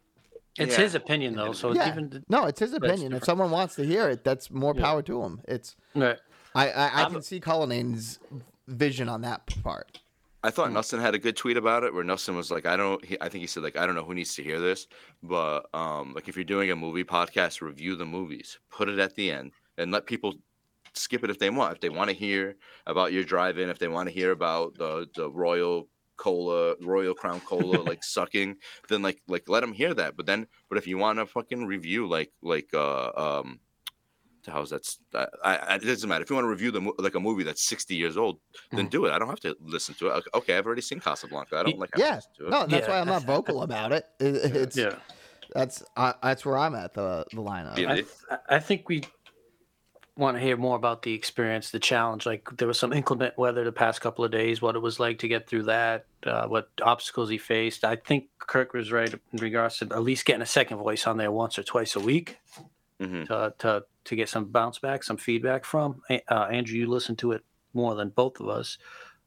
It's 0.59 0.77
yeah. 0.77 0.83
his 0.83 0.95
opinion 0.95 1.35
though, 1.35 1.53
so 1.53 1.73
Yeah. 1.73 1.89
even 1.89 2.23
No, 2.29 2.45
it's 2.45 2.59
his 2.59 2.73
opinion. 2.73 3.13
If 3.13 3.23
someone 3.23 3.51
wants 3.51 3.75
to 3.75 3.85
hear 3.85 4.09
it, 4.09 4.23
that's 4.23 4.51
more 4.51 4.73
Yeah. 4.75 4.81
power 4.83 5.01
to 5.03 5.23
him. 5.23 5.41
It's 5.47 5.75
right. 5.95 6.19
I 6.55 6.69
I, 6.69 7.05
I 7.05 7.09
can 7.09 7.21
see 7.21 7.39
Cullinane's 7.39 8.19
vision 8.67 9.09
on 9.09 9.21
that 9.21 9.47
part. 9.63 9.99
I 10.41 10.51
thought 10.51 10.71
Nelson 10.71 11.01
had 11.01 11.15
a 11.15 11.19
good 11.19 11.35
tweet 11.35 11.57
about 11.57 11.83
it 11.83 11.93
where 11.93 12.03
Nelson 12.03 12.33
was 12.33 12.49
like, 12.49 12.65
I 12.65 12.77
don't, 12.77 13.03
he, 13.03 13.17
I 13.19 13.27
think 13.27 13.41
he 13.41 13.47
said 13.47 13.61
like, 13.61 13.75
I 13.75 13.85
don't 13.85 13.95
know 13.95 14.05
who 14.05 14.13
needs 14.13 14.35
to 14.35 14.43
hear 14.43 14.57
this, 14.61 14.87
but 15.21 15.67
um, 15.73 16.13
like 16.13 16.29
if 16.29 16.37
you're 16.37 16.45
doing 16.45 16.71
a 16.71 16.77
movie 16.77 17.03
podcast, 17.03 17.59
review 17.61 17.97
the 17.97 18.05
movies, 18.05 18.57
put 18.71 18.87
it 18.87 18.99
at 18.99 19.15
the 19.15 19.31
end, 19.31 19.51
and 19.77 19.91
let 19.91 20.05
people 20.05 20.35
skip 20.93 21.25
it 21.25 21.29
if 21.29 21.39
they 21.39 21.49
want. 21.49 21.73
If 21.73 21.81
they 21.81 21.89
want 21.89 22.09
to 22.09 22.15
hear 22.15 22.55
about 22.87 23.11
your 23.11 23.25
drive-in, 23.25 23.69
if 23.69 23.79
they 23.79 23.89
want 23.89 24.07
to 24.07 24.15
hear 24.15 24.31
about 24.31 24.75
the 24.75 25.07
the 25.13 25.29
Royal 25.29 25.89
Cola, 26.19 26.75
Royal 26.81 27.15
Crown 27.21 27.39
Cola, 27.41 27.79
like 27.91 28.03
sucking, 28.17 28.57
then 28.89 29.01
like 29.01 29.19
like 29.27 29.45
let 29.47 29.61
them 29.61 29.73
hear 29.73 29.93
that. 29.95 30.15
But 30.17 30.25
then, 30.25 30.47
but 30.69 30.77
if 30.77 30.85
you 30.85 30.97
want 30.97 31.17
to 31.19 31.25
fucking 31.25 31.65
review 31.75 32.01
like 32.07 32.31
like 32.53 32.69
uh 32.73 33.11
um. 33.25 33.59
the 34.45 34.51
hell's 34.55 34.69
that's 34.75 34.91
I, 35.13 35.25
I, 35.43 35.75
it 35.75 35.83
doesn't 35.83 36.09
matter 36.09 36.23
if 36.23 36.29
you 36.29 36.35
want 36.39 36.45
to 36.49 36.53
review 36.57 36.71
the 36.71 36.81
like 37.05 37.15
a 37.15 37.19
movie 37.27 37.43
that's 37.43 37.63
60 37.75 37.93
years 38.03 38.15
old 38.23 38.35
then 38.71 38.85
Mhm. 38.87 38.95
do 38.95 38.99
it 39.05 39.11
i 39.11 39.17
don't 39.19 39.27
have 39.35 39.43
to 39.47 39.51
listen 39.75 39.93
to 39.99 40.03
it 40.07 40.11
Okay, 40.19 40.31
okay 40.39 40.53
i've 40.57 40.65
already 40.69 40.81
seen 40.89 40.99
casablanca 41.07 41.53
i 41.59 41.63
don't 41.63 41.77
like 41.83 41.91
have 41.93 42.01
to 42.01 42.07
Yeah, 42.07 42.19
to 42.37 42.41
it 42.47 42.51
no, 42.55 42.59
that's 42.65 42.87
Yeah. 42.87 42.93
why 42.93 42.99
I'm 43.01 43.11
not 43.15 43.23
vocal 43.35 43.57
about 43.69 43.91
it. 43.97 44.03
It- 44.27 44.55
It's 44.63 44.77
Yeah. 44.85 44.95
that's 45.57 45.83
uh, 45.97 46.13
that's 46.23 46.43
where 46.45 46.57
I'm 46.63 46.73
at 46.83 46.91
the 46.99 47.09
the 47.37 47.43
lineup. 47.51 47.77
Yeah. 47.77 47.91
I, 47.93 47.97
I- 48.35 48.55
I 48.57 48.59
think 48.67 48.87
we 48.91 48.97
want 50.19 50.37
to 50.37 50.41
hear 50.41 50.57
more 50.57 50.75
about 50.75 51.01
the 51.01 51.13
experience, 51.13 51.71
the 51.71 51.79
challenge. 51.79 52.25
Like 52.25 52.47
there 52.57 52.67
was 52.67 52.77
some 52.77 52.93
inclement 52.93 53.37
weather 53.37 53.63
the 53.63 53.71
past 53.71 54.01
couple 54.01 54.23
of 54.25 54.31
days, 54.31 54.61
what 54.61 54.75
it 54.75 54.79
was 54.79 54.99
like 54.99 55.19
to 55.19 55.27
get 55.27 55.47
through 55.47 55.63
that, 55.63 56.05
uh, 56.25 56.47
what 56.47 56.69
obstacles 56.81 57.29
he 57.29 57.37
faced. 57.37 57.83
I 57.83 57.95
think 57.95 58.25
Kirk 58.37 58.73
was 58.73 58.91
right 58.91 59.11
in 59.13 59.39
regards 59.39 59.77
to 59.79 59.85
at 59.85 60.03
least 60.03 60.25
getting 60.25 60.41
a 60.41 60.45
second 60.45 60.77
voice 60.77 61.07
on 61.07 61.17
there 61.17 61.31
once 61.31 61.57
or 61.57 61.63
twice 61.63 61.95
a 61.95 61.99
week 61.99 62.37
Mhm. 62.99 63.27
to 63.27 63.53
to, 63.59 63.85
to 64.05 64.15
get 64.15 64.29
some 64.29 64.45
bounce 64.45 64.77
back, 64.79 65.03
some 65.03 65.17
feedback 65.17 65.65
from. 65.65 66.01
Uh, 66.09 66.47
Andrew, 66.51 66.77
you 66.77 66.87
listened 66.87 67.17
to 67.19 67.31
it 67.31 67.43
more 67.73 67.95
than 67.95 68.09
both 68.09 68.39
of 68.39 68.49
us. 68.49 68.77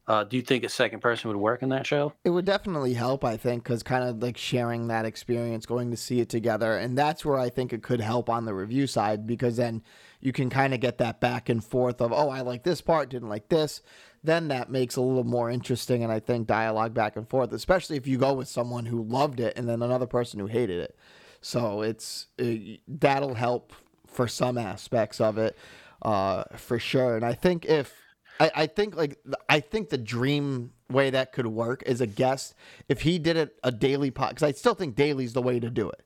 Uh, 0.05 0.23
do 0.25 0.35
you 0.35 0.43
think 0.43 0.65
a 0.65 0.69
second 0.69 0.99
person 0.99 1.29
would 1.29 1.37
work 1.37 1.63
in 1.63 1.69
that 1.69 1.87
show? 1.87 2.11
It 2.25 2.29
would 2.29 2.43
definitely 2.43 2.93
help, 2.93 3.23
I 3.23 3.37
think, 3.37 3.63
because 3.63 3.83
kind 3.83 4.03
of 4.03 4.21
like 4.21 4.35
sharing 4.35 4.87
that 4.87 5.05
experience, 5.05 5.65
going 5.65 5.91
to 5.91 5.97
see 5.97 6.19
it 6.19 6.27
together. 6.27 6.77
And 6.77 6.97
that's 6.97 7.23
where 7.23 7.37
I 7.37 7.49
think 7.49 7.71
it 7.71 7.83
could 7.83 8.01
help 8.01 8.29
on 8.29 8.43
the 8.43 8.53
review 8.53 8.85
side 8.85 9.25
because 9.25 9.55
then 9.55 9.81
you 10.19 10.33
can 10.33 10.49
kind 10.49 10.73
of 10.73 10.81
get 10.81 10.97
that 10.97 11.21
back 11.21 11.47
and 11.47 11.63
forth 11.63 12.01
of, 12.01 12.11
oh, 12.11 12.29
I 12.29 12.41
like 12.41 12.63
this 12.63 12.81
part, 12.81 13.09
didn't 13.09 13.29
like 13.29 13.47
this. 13.47 13.81
Then 14.25 14.49
that 14.49 14.69
makes 14.69 14.97
a 14.97 15.01
little 15.01 15.23
more 15.23 15.49
interesting. 15.49 16.03
And 16.03 16.11
I 16.11 16.19
think 16.19 16.47
dialogue 16.47 16.93
back 16.93 17.15
and 17.15 17.29
forth, 17.29 17.53
especially 17.53 17.95
if 17.95 18.05
you 18.05 18.17
go 18.17 18.33
with 18.33 18.49
someone 18.49 18.87
who 18.87 19.03
loved 19.03 19.39
it 19.39 19.57
and 19.57 19.69
then 19.69 19.81
another 19.81 20.07
person 20.07 20.39
who 20.39 20.47
hated 20.47 20.81
it. 20.81 20.97
So 21.39 21.81
it's 21.81 22.27
it, 22.37 22.81
that'll 22.87 23.35
help 23.35 23.71
for 24.07 24.27
some 24.27 24.57
aspects 24.57 25.21
of 25.21 25.37
it, 25.37 25.57
uh, 26.01 26.43
for 26.55 26.77
sure. 26.77 27.15
And 27.15 27.25
I 27.25 27.33
think 27.33 27.65
if 27.65 28.02
I, 28.39 28.51
I 28.55 28.65
think 28.67 28.95
like 28.95 29.19
I 29.49 29.59
think 29.59 29.89
the 29.89 29.97
dream 29.97 30.71
way 30.89 31.09
that 31.09 31.31
could 31.33 31.47
work 31.47 31.83
is 31.85 32.01
a 32.01 32.07
guest 32.07 32.55
if 32.89 33.01
he 33.01 33.19
did 33.19 33.37
it 33.37 33.57
a 33.63 33.71
daily 33.71 34.11
pod 34.11 34.29
because 34.29 34.43
I 34.43 34.51
still 34.51 34.75
think 34.75 34.95
daily 34.95 35.25
is 35.25 35.33
the 35.33 35.41
way 35.41 35.59
to 35.59 35.69
do 35.69 35.89
it. 35.89 36.05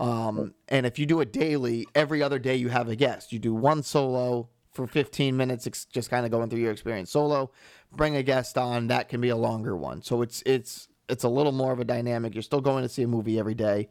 Um, 0.00 0.54
and 0.68 0.86
if 0.86 0.98
you 0.98 1.06
do 1.06 1.20
it 1.20 1.32
daily, 1.32 1.86
every 1.94 2.22
other 2.22 2.38
day 2.38 2.56
you 2.56 2.68
have 2.68 2.88
a 2.88 2.96
guest. 2.96 3.32
You 3.32 3.38
do 3.38 3.54
one 3.54 3.82
solo 3.82 4.48
for 4.72 4.86
15 4.86 5.36
minutes, 5.36 5.66
ex- 5.66 5.84
just 5.84 6.10
kind 6.10 6.24
of 6.24 6.32
going 6.32 6.50
through 6.50 6.60
your 6.60 6.72
experience 6.72 7.10
solo. 7.10 7.50
Bring 7.92 8.16
a 8.16 8.22
guest 8.22 8.58
on. 8.58 8.88
That 8.88 9.08
can 9.08 9.20
be 9.20 9.28
a 9.28 9.36
longer 9.36 9.76
one. 9.76 10.02
So 10.02 10.22
it's 10.22 10.42
it's 10.44 10.88
it's 11.08 11.22
a 11.22 11.28
little 11.28 11.52
more 11.52 11.72
of 11.72 11.78
a 11.80 11.84
dynamic. 11.84 12.34
You're 12.34 12.42
still 12.42 12.60
going 12.60 12.82
to 12.82 12.88
see 12.88 13.02
a 13.02 13.08
movie 13.08 13.38
every 13.38 13.54
day, 13.54 13.88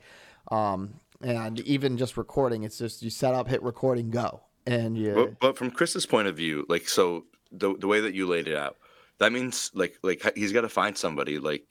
um, 0.51 0.95
and 1.21 1.59
even 1.61 1.97
just 1.97 2.17
recording, 2.17 2.63
it's 2.63 2.77
just 2.77 3.01
you 3.01 3.09
set 3.09 3.33
up, 3.33 3.47
hit 3.47 3.63
recording, 3.63 4.09
go, 4.09 4.41
and 4.65 4.97
you. 4.97 5.13
but, 5.13 5.39
but 5.39 5.57
from 5.57 5.71
chris's 5.71 6.05
point 6.05 6.27
of 6.27 6.35
view 6.35 6.65
like 6.69 6.87
so 6.87 7.25
the, 7.53 7.75
the 7.77 7.87
way 7.87 8.01
that 8.01 8.13
you 8.13 8.27
laid 8.27 8.47
it 8.47 8.55
out 8.55 8.77
that 9.19 9.31
means 9.31 9.71
like 9.73 9.97
like 10.03 10.21
he's 10.35 10.51
got 10.51 10.61
to 10.61 10.69
find 10.69 10.97
somebody 10.97 11.39
like 11.39 11.65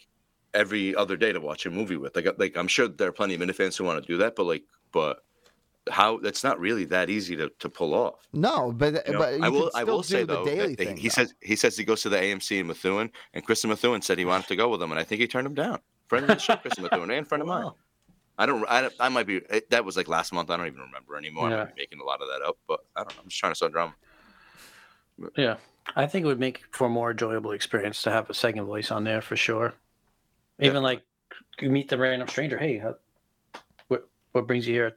every 0.55 0.95
other 0.95 1.16
day 1.16 1.33
to 1.33 1.40
watch 1.40 1.66
a 1.66 1.71
movie 1.71 1.97
with 1.97 2.14
like 2.16 2.27
uh, 2.27 2.33
like 2.38 2.57
i'm 2.57 2.68
sure 2.68 2.87
there 2.88 3.09
are 3.09 3.12
plenty 3.12 3.35
of 3.35 3.40
minifans 3.40 3.77
who 3.77 3.85
want 3.85 4.01
to 4.03 4.07
do 4.12 4.18
that 4.18 4.37
but 4.37 4.45
like 4.45 4.62
but 4.92 5.23
how 5.90 6.16
that's 6.18 6.45
not 6.45 6.61
really 6.61 6.85
that 6.85 7.11
easy 7.11 7.35
to, 7.35 7.51
to 7.59 7.68
pull 7.68 7.92
off. 7.92 8.29
No, 8.33 8.71
but 8.71 9.05
you 9.05 9.14
know? 9.14 9.18
but 9.18 9.35
you 9.37 9.42
I 9.42 9.49
will 9.49 9.68
can 9.71 9.81
I 9.81 9.83
will 9.83 10.05
say 10.05 10.21
the 10.21 10.27
though 10.35 10.45
daily 10.45 10.77
that- 10.77 10.79
that 10.79 10.85
thing. 10.87 10.97
he 10.97 11.09
though. 11.09 11.12
says 11.14 11.35
he 11.42 11.57
says 11.57 11.77
he 11.77 11.83
goes 11.83 12.03
to 12.03 12.09
the 12.09 12.18
AMC 12.18 12.61
in 12.61 12.68
Methuen, 12.68 13.11
and 13.35 13.45
Kristen 13.45 13.68
Methuen 13.68 14.01
said 14.01 14.16
he 14.16 14.25
wanted 14.25 14.47
to 14.47 14.55
go 14.55 14.68
with 14.68 14.81
him, 14.81 14.92
and 14.92 15.01
I 15.01 15.03
think 15.03 15.21
he 15.21 15.27
turned 15.27 15.45
him 15.45 15.55
down. 15.55 15.81
Friend 16.07 16.23
of 16.23 16.29
the 16.29 16.38
show, 16.38 16.55
Kristen 16.55 16.85
Methuen, 16.85 17.11
and 17.11 17.27
friend 17.27 17.42
of 17.42 17.49
mine. 17.49 17.73
I 18.38 18.47
don't. 18.47 18.64
I, 18.68 18.83
don't- 18.83 18.95
I 19.01 19.09
might 19.09 19.27
be. 19.27 19.38
It, 19.51 19.71
that 19.71 19.85
was 19.85 19.97
like 19.97 20.07
last 20.07 20.33
month. 20.33 20.51
I 20.51 20.57
don't 20.57 20.68
even 20.68 20.83
remember 20.83 21.16
anymore. 21.16 21.49
I 21.49 21.51
Yeah. 21.51 21.57
might 21.64 21.75
be 21.75 21.83
making 21.83 21.99
a 21.99 22.05
lot 22.05 22.23
of 22.23 22.29
that 22.29 22.47
up, 22.47 22.59
but 22.68 22.85
I 22.95 23.01
don't 23.03 23.16
know. 23.16 23.23
I'm 23.25 23.29
just 23.29 23.40
trying 23.40 23.51
to 23.51 23.57
start 23.57 23.73
drama. 23.73 23.95
Yeah, 25.37 25.57
I 25.97 26.07
think 26.07 26.25
it 26.25 26.27
would 26.27 26.40
make 26.40 26.64
for 26.71 26.87
a 26.87 26.90
more 26.90 27.11
enjoyable 27.11 27.53
experience 27.53 28.03
to 28.03 28.11
have 28.11 28.31
a 28.31 28.35
second 28.35 28.64
voice 28.64 28.90
on 28.90 29.05
there 29.05 29.21
for 29.21 29.37
sure. 29.37 29.75
Even 30.59 30.83
like 30.83 31.03
you 31.61 31.71
meet 31.71 31.88
the 31.88 31.99
random 31.99 32.29
stranger. 32.29 32.59
Hey, 32.59 32.79
how, 32.79 32.97
what 33.88 34.09
what 34.33 34.47
brings 34.47 34.66
you 34.66 34.75
here? 34.75 34.87
at 34.87 34.97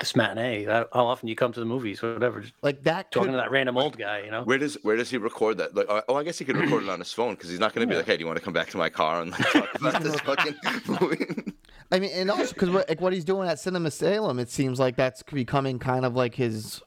This 0.00 0.16
matinee. 0.16 0.64
How 0.64 0.86
how 0.92 1.06
often 1.06 1.26
do 1.26 1.30
you 1.30 1.36
come 1.36 1.52
to 1.52 1.60
the 1.60 1.66
movies? 1.66 2.02
Whatever. 2.02 2.40
Just 2.40 2.54
like 2.62 2.82
that 2.82 3.12
talking 3.12 3.28
could 3.28 3.32
to 3.32 3.36
that 3.38 3.50
random 3.50 3.78
old 3.78 3.96
guy. 3.96 4.20
You 4.20 4.30
know. 4.30 4.42
Where 4.42 4.58
does 4.58 4.76
Where 4.82 4.96
does 4.96 5.10
he 5.10 5.18
record 5.18 5.58
that? 5.58 5.74
Like, 5.74 5.86
oh, 5.88 6.16
I 6.16 6.24
guess 6.24 6.38
he 6.38 6.44
could 6.44 6.56
record 6.56 6.82
it 6.82 6.88
on 6.88 6.98
his 6.98 7.12
phone 7.12 7.34
because 7.34 7.50
he's 7.50 7.60
not 7.60 7.74
going 7.74 7.86
to 7.86 7.90
be 7.90 7.96
like, 7.96 8.06
"Hey, 8.06 8.16
do 8.16 8.20
you 8.20 8.26
want 8.26 8.38
to 8.38 8.44
come 8.44 8.54
back 8.54 8.70
to 8.70 8.76
my 8.76 8.88
car 8.88 9.22
and 9.22 9.30
like, 9.30 9.52
talk 9.52 9.74
about 9.76 10.02
this 10.02 10.20
fucking 10.20 10.56
movie?" 11.00 11.52
I 11.92 12.00
mean, 12.00 12.10
and 12.12 12.30
also 12.30 12.52
because 12.52 12.70
like 12.70 13.00
what 13.00 13.12
he's 13.12 13.24
doing 13.24 13.48
at 13.48 13.60
Cinema 13.60 13.90
Salem, 13.90 14.40
it 14.40 14.50
seems 14.50 14.80
like 14.80 14.96
that's 14.96 15.22
becoming 15.22 15.78
kind 15.78 16.04
of 16.04 16.16
like 16.16 16.34
his 16.34 16.82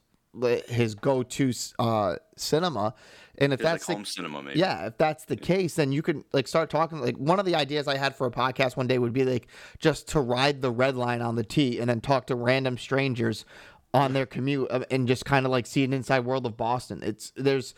his 0.68 0.94
go 0.94 1.22
to 1.22 1.52
uh, 1.78 2.16
cinema. 2.36 2.94
And 3.38 3.52
if 3.52 3.60
like 3.60 3.72
that's 3.72 3.86
the, 3.86 3.94
home 3.94 4.04
cinema, 4.04 4.42
maybe. 4.42 4.58
yeah, 4.58 4.86
if 4.86 4.98
that's 4.98 5.24
the 5.24 5.36
case, 5.36 5.74
then 5.74 5.92
you 5.92 6.02
can 6.02 6.24
like 6.32 6.48
start 6.48 6.70
talking. 6.70 7.00
Like 7.00 7.16
one 7.16 7.38
of 7.38 7.46
the 7.46 7.54
ideas 7.54 7.86
I 7.86 7.96
had 7.96 8.16
for 8.16 8.26
a 8.26 8.30
podcast 8.30 8.76
one 8.76 8.86
day 8.86 8.98
would 8.98 9.12
be 9.12 9.24
like 9.24 9.48
just 9.78 10.08
to 10.08 10.20
ride 10.20 10.60
the 10.60 10.70
red 10.70 10.96
line 10.96 11.22
on 11.22 11.36
the 11.36 11.44
T 11.44 11.78
and 11.78 11.88
then 11.88 12.00
talk 12.00 12.26
to 12.26 12.34
random 12.34 12.76
strangers 12.76 13.44
on 13.94 14.12
their 14.12 14.26
commute 14.26 14.68
uh, 14.70 14.84
and 14.90 15.08
just 15.08 15.24
kind 15.24 15.46
of 15.46 15.52
like 15.52 15.66
see 15.66 15.84
an 15.84 15.92
inside 15.92 16.24
world 16.24 16.46
of 16.46 16.56
Boston. 16.56 17.00
It's 17.02 17.32
there's 17.36 17.74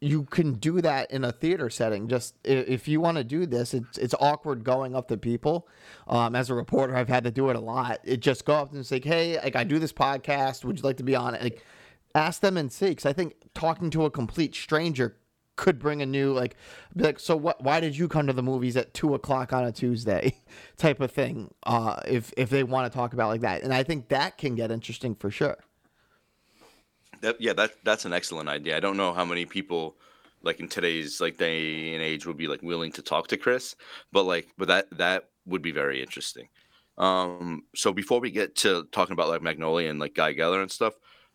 you 0.00 0.24
can 0.24 0.54
do 0.54 0.82
that 0.82 1.10
in 1.10 1.24
a 1.24 1.32
theater 1.32 1.70
setting. 1.70 2.08
Just 2.08 2.34
if 2.44 2.86
you 2.88 3.00
want 3.00 3.16
to 3.16 3.24
do 3.24 3.46
this, 3.46 3.72
it's 3.72 3.96
it's 3.96 4.14
awkward 4.20 4.64
going 4.64 4.94
up 4.94 5.08
to 5.08 5.16
people. 5.16 5.68
Um, 6.06 6.36
as 6.36 6.50
a 6.50 6.54
reporter, 6.54 6.94
I've 6.94 7.08
had 7.08 7.24
to 7.24 7.30
do 7.30 7.48
it 7.48 7.56
a 7.56 7.60
lot. 7.60 8.00
It 8.04 8.20
just 8.20 8.44
go 8.44 8.54
up 8.54 8.72
and 8.72 8.84
say, 8.84 9.00
"Hey, 9.02 9.40
like 9.42 9.56
I 9.56 9.64
do 9.64 9.78
this 9.78 9.92
podcast. 9.92 10.64
Would 10.64 10.78
you 10.78 10.82
like 10.82 10.98
to 10.98 11.04
be 11.04 11.16
on 11.16 11.34
it?" 11.34 11.42
Like 11.42 11.64
ask 12.14 12.40
them 12.40 12.56
and 12.56 12.72
see. 12.72 12.90
Because 12.90 13.06
I 13.06 13.12
think 13.12 13.34
talking 13.54 13.90
to 13.90 14.04
a 14.04 14.10
complete 14.10 14.54
stranger 14.54 15.16
could 15.56 15.78
bring 15.78 16.02
a 16.02 16.06
new 16.06 16.32
like, 16.32 16.56
be 16.96 17.04
like, 17.04 17.20
so 17.20 17.36
what? 17.36 17.62
Why 17.62 17.80
did 17.80 17.96
you 17.96 18.08
come 18.08 18.26
to 18.26 18.32
the 18.32 18.42
movies 18.42 18.76
at 18.76 18.94
two 18.94 19.14
o'clock 19.14 19.52
on 19.52 19.64
a 19.64 19.72
Tuesday, 19.72 20.36
type 20.76 21.00
of 21.00 21.10
thing? 21.10 21.52
Uh, 21.64 22.00
if 22.06 22.32
if 22.36 22.50
they 22.50 22.62
want 22.62 22.90
to 22.90 22.96
talk 22.96 23.12
about 23.12 23.28
like 23.28 23.42
that, 23.42 23.62
and 23.62 23.72
I 23.72 23.82
think 23.82 24.08
that 24.08 24.38
can 24.38 24.54
get 24.54 24.70
interesting 24.70 25.14
for 25.14 25.30
sure. 25.30 25.58
That, 27.20 27.40
yeah, 27.40 27.52
that 27.54 27.72
that's 27.84 28.04
an 28.04 28.12
excellent 28.12 28.48
idea. 28.48 28.76
I 28.76 28.80
don't 28.80 28.96
know 28.96 29.12
how 29.12 29.24
many 29.24 29.46
people 29.46 29.96
like 30.42 30.60
in 30.60 30.68
today's 30.68 31.20
like 31.20 31.38
day 31.38 31.94
and 31.94 32.02
age 32.02 32.26
would 32.26 32.36
be 32.36 32.48
like 32.48 32.62
willing 32.62 32.92
to 32.92 33.02
talk 33.02 33.28
to 33.28 33.36
Chris, 33.36 33.74
but 34.12 34.24
like 34.24 34.48
but 34.58 34.68
that 34.68 34.98
that 34.98 35.30
would 35.46 35.62
be 35.62 35.72
very 35.72 36.00
interesting. 36.00 36.48
Um 36.98 37.62
so 37.74 37.92
before 37.92 38.20
we 38.20 38.30
get 38.30 38.56
to 38.56 38.86
talking 38.92 39.14
about 39.14 39.28
like 39.28 39.42
Magnolia 39.42 39.90
and 39.90 39.98
like 39.98 40.14
Guy 40.14 40.34
Geller 40.34 40.60
and 40.60 40.70
stuff, 40.70 40.94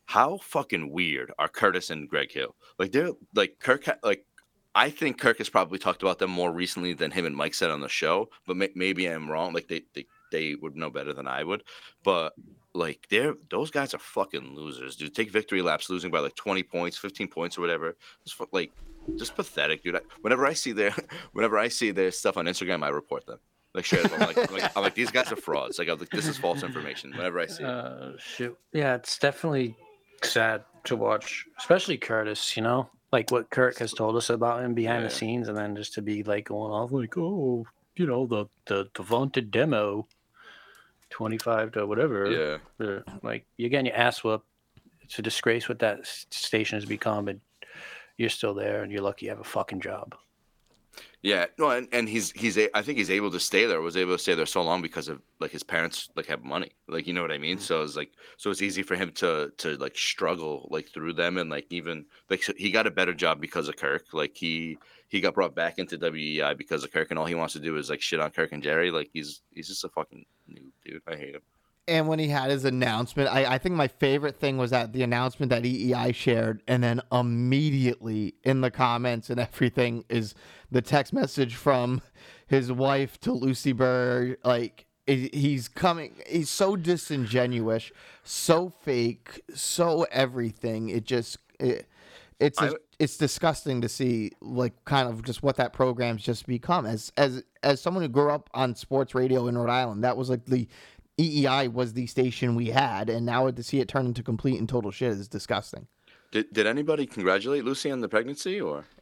how 0.09 0.37
fucking 0.37 0.91
weird 0.91 1.31
are 1.37 1.47
Curtis 1.47 1.91
and 1.91 2.09
Greg 2.09 2.31
Hill? 2.31 2.55
Like 2.79 2.91
they're 2.91 3.11
like 3.35 3.59
Kirk 3.59 3.87
like 4.01 4.25
I 4.73 4.89
think 4.89 5.19
Kirk 5.19 5.37
has 5.37 5.49
probably 5.49 5.77
talked 5.77 6.01
about 6.01 6.17
them 6.17 6.31
more 6.31 6.51
recently 6.51 6.93
than 6.93 7.11
him 7.11 7.27
and 7.27 7.35
Mike 7.35 7.53
said 7.53 7.69
on 7.69 7.81
the 7.81 7.89
show, 7.89 8.29
but 8.47 8.57
may- 8.57 8.71
maybe 8.73 9.05
I'm 9.05 9.29
wrong. 9.29 9.53
Like 9.53 9.67
they, 9.67 9.83
they 9.93 10.07
they 10.31 10.55
would 10.55 10.75
know 10.75 10.89
better 10.89 11.13
than 11.13 11.27
I 11.27 11.43
would, 11.43 11.63
but 12.03 12.33
like 12.73 13.05
they're 13.11 13.35
those 13.51 13.69
guys 13.69 13.93
are 13.93 13.99
fucking 13.99 14.55
losers, 14.55 14.95
dude. 14.95 15.13
Take 15.13 15.29
victory 15.29 15.61
laps, 15.61 15.91
losing 15.91 16.09
by 16.09 16.21
like 16.21 16.35
20 16.35 16.63
points, 16.63 16.97
15 16.97 17.27
points, 17.27 17.55
or 17.59 17.61
whatever. 17.61 17.95
It's 18.25 18.35
like 18.51 18.71
just 19.15 19.35
pathetic, 19.35 19.83
dude. 19.83 19.97
I, 19.97 20.01
whenever 20.21 20.47
I 20.47 20.53
see 20.53 20.71
their 20.71 20.95
whenever 21.33 21.59
I 21.59 21.67
see 21.67 21.91
their 21.91 22.09
stuff 22.09 22.35
on 22.35 22.45
Instagram, 22.45 22.83
I 22.83 22.89
report 22.89 23.27
them. 23.27 23.37
Like 23.75 23.85
straight 23.85 24.11
I'm 24.11 24.21
like, 24.21 24.37
I'm 24.39 24.55
like, 24.55 24.75
I'm 24.75 24.81
like 24.81 24.95
these 24.95 25.11
guys 25.11 25.31
are 25.31 25.35
frauds. 25.35 25.77
Like, 25.77 25.87
I'm 25.87 25.99
like 25.99 26.09
this 26.09 26.27
is 26.27 26.35
false 26.35 26.63
information. 26.63 27.11
Whenever 27.11 27.39
I 27.39 27.45
see 27.45 27.61
it. 27.61 27.69
Uh, 27.69 28.17
shoot. 28.17 28.57
Yeah, 28.73 28.95
it's 28.95 29.19
definitely 29.19 29.75
sad 30.25 30.63
to 30.85 30.95
watch, 30.95 31.45
especially 31.57 31.97
Curtis. 31.97 32.55
You 32.57 32.63
know, 32.63 32.89
like 33.11 33.31
what 33.31 33.49
Kurt 33.49 33.77
has 33.79 33.93
told 33.93 34.15
us 34.15 34.29
about 34.29 34.63
him 34.63 34.73
behind 34.73 35.03
Yeah. 35.03 35.09
the 35.09 35.15
scenes, 35.15 35.47
and 35.47 35.57
then 35.57 35.75
just 35.75 35.93
to 35.95 36.01
be 36.01 36.23
like 36.23 36.45
going 36.45 36.71
off 36.71 36.91
like, 36.91 37.17
oh, 37.17 37.65
you 37.95 38.05
know, 38.07 38.25
the 38.25 38.45
the 38.65 38.89
the 38.95 39.03
vaunted 39.03 39.51
demo, 39.51 40.07
twenty 41.09 41.37
five 41.37 41.71
to 41.73 41.85
whatever. 41.85 42.59
yeah, 42.79 42.99
Like 43.23 43.45
you're 43.57 43.69
getting 43.69 43.87
your 43.87 43.95
ass 43.95 44.23
whooped. 44.23 44.45
It's 45.01 45.17
a 45.17 45.21
disgrace 45.23 45.67
what 45.67 45.79
that 45.79 46.05
station 46.05 46.77
has 46.77 46.85
become, 46.85 47.27
and 47.27 47.41
you're 48.17 48.29
still 48.29 48.53
there, 48.53 48.83
and 48.83 48.91
you're 48.91 49.01
lucky 49.01 49.25
you 49.25 49.31
have 49.31 49.39
a 49.39 49.43
fucking 49.43 49.81
job. 49.81 50.13
Yeah. 51.21 51.47
No, 51.57 51.69
and, 51.69 51.87
and 51.91 52.07
he's 52.07 52.31
he's 52.31 52.57
a, 52.57 52.75
I 52.77 52.81
think 52.81 52.97
he's 52.97 53.09
able 53.09 53.31
to 53.31 53.39
stay 53.39 53.65
there. 53.65 53.81
Was 53.81 53.97
able 53.97 54.13
to 54.13 54.19
stay 54.19 54.35
there 54.35 54.45
so 54.45 54.61
long 54.61 54.81
because 54.81 55.09
of 55.09 55.21
like 55.39 55.51
his 55.51 55.63
parents 55.63 56.09
like 56.15 56.27
have 56.27 56.43
money. 56.43 56.71
Like 56.87 57.07
you 57.07 57.13
know 57.13 57.21
what 57.21 57.31
I 57.31 57.37
mean. 57.37 57.57
Mm-hmm. 57.57 57.65
So 57.65 57.83
it's 57.83 57.97
like 57.97 58.11
so 58.37 58.49
it's 58.51 58.61
easy 58.61 58.83
for 58.83 58.95
him 58.95 59.11
to 59.13 59.51
to 59.57 59.75
like 59.77 59.97
struggle 59.97 60.67
like 60.71 60.87
through 60.89 61.13
them 61.13 61.37
and 61.37 61.49
like 61.49 61.65
even 61.71 62.05
like 62.29 62.43
so 62.43 62.53
he 62.57 62.71
got 62.71 62.87
a 62.87 62.91
better 62.91 63.13
job 63.13 63.41
because 63.41 63.67
of 63.67 63.75
Kirk. 63.75 64.05
Like 64.13 64.35
he 64.35 64.77
he 65.09 65.19
got 65.19 65.33
brought 65.33 65.55
back 65.55 65.77
into 65.77 65.97
WEEI 65.97 66.57
because 66.57 66.83
of 66.83 66.91
Kirk, 66.91 67.09
and 67.09 67.19
all 67.19 67.25
he 67.25 67.35
wants 67.35 67.53
to 67.53 67.59
do 67.59 67.75
is 67.77 67.89
like 67.89 68.01
shit 68.01 68.21
on 68.21 68.31
Kirk 68.31 68.53
and 68.53 68.63
Gerry. 68.63 68.89
Like 68.91 69.09
he's 69.11 69.41
he's 69.51 69.67
just 69.67 69.83
a 69.83 69.89
fucking 69.89 70.25
noob, 70.49 70.71
dude. 70.85 71.01
I 71.05 71.15
hate 71.15 71.35
him. 71.35 71.41
And 71.89 72.07
when 72.07 72.19
he 72.19 72.27
had 72.27 72.51
his 72.51 72.65
announcement, 72.65 73.29
I, 73.29 73.55
I 73.55 73.57
think 73.57 73.75
my 73.75 73.87
favorite 73.87 74.39
thing 74.39 74.57
was 74.57 74.69
that 74.71 74.93
the 74.93 75.01
announcement 75.03 75.49
that 75.49 75.63
EEI 75.63 76.13
shared, 76.13 76.61
and 76.67 76.83
then 76.83 77.01
immediately 77.11 78.35
in 78.43 78.61
the 78.61 78.71
comments 78.71 79.29
and 79.29 79.39
everything 79.39 80.05
is 80.09 80.35
the 80.71 80.81
text 80.81 81.11
message 81.13 81.55
from 81.55 82.01
his 82.47 82.71
wife 82.71 83.19
to 83.21 83.33
Lucy 83.33 83.73
Burdge. 83.73 84.37
Like 84.43 84.85
he's 85.07 85.67
coming, 85.67 86.15
he's 86.27 86.49
so 86.49 86.75
disingenuous, 86.75 87.91
so 88.23 88.69
fake, 88.69 89.41
so 89.53 90.05
everything. 90.11 90.89
It 90.89 91.05
just 91.05 91.37
it, 91.59 91.87
it's 92.39 92.61
I- 92.61 92.73
it's 92.99 93.15
disgusting 93.15 93.79
to 93.81 93.87
see 93.89 94.31
like 94.41 94.73
kind 94.83 95.07
of 95.07 95.23
just 95.23 95.41
what 95.41 95.55
that 95.55 95.71
program's 95.73 96.21
just 96.21 96.45
become. 96.45 96.85
As 96.85 97.11
as 97.17 97.43
as 97.63 97.81
someone 97.81 98.03
who 98.03 98.09
grew 98.09 98.29
up 98.29 98.49
on 98.53 98.75
sports 98.75 99.15
radio 99.15 99.47
in 99.47 99.57
Rhode 99.57 99.69
Island, 99.71 100.03
that 100.03 100.17
was 100.17 100.29
like 100.29 100.45
the 100.45 100.67
EEI 101.19 101.71
was 101.71 101.93
the 101.93 102.07
station 102.07 102.55
we 102.55 102.67
had, 102.67 103.09
and 103.09 103.25
now 103.25 103.49
to 103.51 103.63
see 103.63 103.79
it 103.81 103.87
turn 103.89 104.05
into 104.05 104.23
complete 104.23 104.57
and 104.59 104.69
total 104.69 104.91
shit 104.91 105.11
is 105.11 105.27
disgusting. 105.27 105.87
Did, 106.31 106.53
did 106.53 106.67
anybody 106.67 107.07
congratulate 107.07 107.65
Lucy 107.65 107.89
on 107.89 108.01
the 108.01 108.07
pregnancy 108.07 108.61
or? 108.61 108.85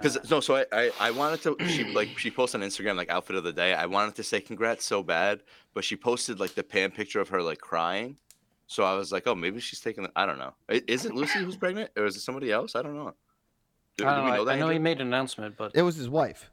Because 0.00 0.30
no, 0.30 0.40
so 0.40 0.56
I, 0.56 0.64
I 0.72 0.90
I 1.00 1.10
wanted 1.10 1.42
to 1.42 1.56
she 1.68 1.84
like 1.92 2.18
she 2.18 2.30
posted 2.30 2.62
on 2.62 2.68
Instagram 2.68 2.96
like 2.96 3.10
outfit 3.10 3.36
of 3.36 3.44
the 3.44 3.52
day. 3.52 3.74
I 3.74 3.86
wanted 3.86 4.14
to 4.16 4.22
say 4.22 4.40
congrats 4.40 4.84
so 4.84 5.02
bad, 5.02 5.40
but 5.74 5.84
she 5.84 5.96
posted 5.96 6.40
like 6.40 6.54
the 6.54 6.62
pan 6.62 6.90
picture 6.90 7.20
of 7.20 7.28
her 7.28 7.42
like 7.42 7.58
crying. 7.58 8.16
So 8.66 8.82
I 8.84 8.94
was 8.94 9.12
like, 9.12 9.26
oh, 9.26 9.34
maybe 9.34 9.60
she's 9.60 9.80
taking. 9.80 10.04
The, 10.04 10.12
I 10.16 10.26
don't 10.26 10.38
know. 10.38 10.54
Is 10.68 11.04
it 11.04 11.14
Lucy 11.14 11.38
who's 11.40 11.56
pregnant, 11.56 11.90
or 11.96 12.04
is 12.06 12.16
it 12.16 12.20
somebody 12.20 12.50
else? 12.52 12.74
I 12.76 12.82
don't 12.82 12.94
know. 12.96 13.14
Do, 13.96 14.06
I, 14.06 14.10
do 14.10 14.16
don't 14.16 14.24
we 14.24 14.30
know, 14.30 14.36
know 14.36 14.42
I, 14.42 14.44
that? 14.44 14.50
I 14.52 14.58
know 14.58 14.68
he 14.70 14.78
made 14.78 15.00
an 15.00 15.08
announcement, 15.08 15.56
but 15.56 15.72
It 15.74 15.82
was 15.82 15.96
his 15.96 16.08
wife. 16.08 16.50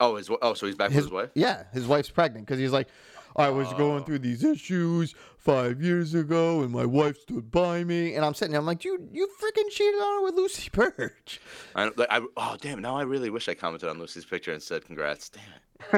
oh, 0.00 0.16
his 0.16 0.28
oh, 0.42 0.54
so 0.54 0.66
he's 0.66 0.74
back 0.76 0.90
His, 0.90 0.96
with 0.96 1.04
his 1.06 1.12
wife. 1.12 1.30
Yeah, 1.34 1.64
his 1.72 1.86
wife's 1.86 2.10
pregnant 2.10 2.46
because 2.46 2.58
he's 2.60 2.72
like, 2.72 2.88
I 3.36 3.50
was 3.50 3.70
going 3.74 4.02
Oh. 4.02 4.04
through 4.04 4.20
these 4.20 4.42
issues 4.42 5.14
five 5.36 5.82
years 5.82 6.14
ago, 6.14 6.62
and 6.62 6.72
my 6.72 6.84
wife 6.86 7.20
stood 7.20 7.50
by 7.50 7.84
me, 7.84 8.14
and 8.14 8.24
I'm 8.24 8.34
sitting 8.34 8.52
there, 8.52 8.60
I'm 8.60 8.66
like, 8.66 8.84
you 8.84 9.08
you 9.12 9.28
freaking 9.40 9.68
cheated 9.70 10.00
on 10.00 10.14
her 10.20 10.22
with 10.24 10.34
Lucy 10.34 10.70
Burdge. 10.72 11.38
I, 11.74 11.84
like, 11.96 12.08
I 12.10 12.20
oh 12.36 12.56
damn! 12.60 12.80
Now 12.80 12.96
I 12.96 13.02
really 13.02 13.30
wish 13.30 13.48
I 13.48 13.54
commented 13.54 13.88
on 13.88 13.98
Lucy's 13.98 14.24
picture 14.24 14.52
and 14.52 14.62
said 14.62 14.84
congrats. 14.86 15.28
Damn 15.30 15.44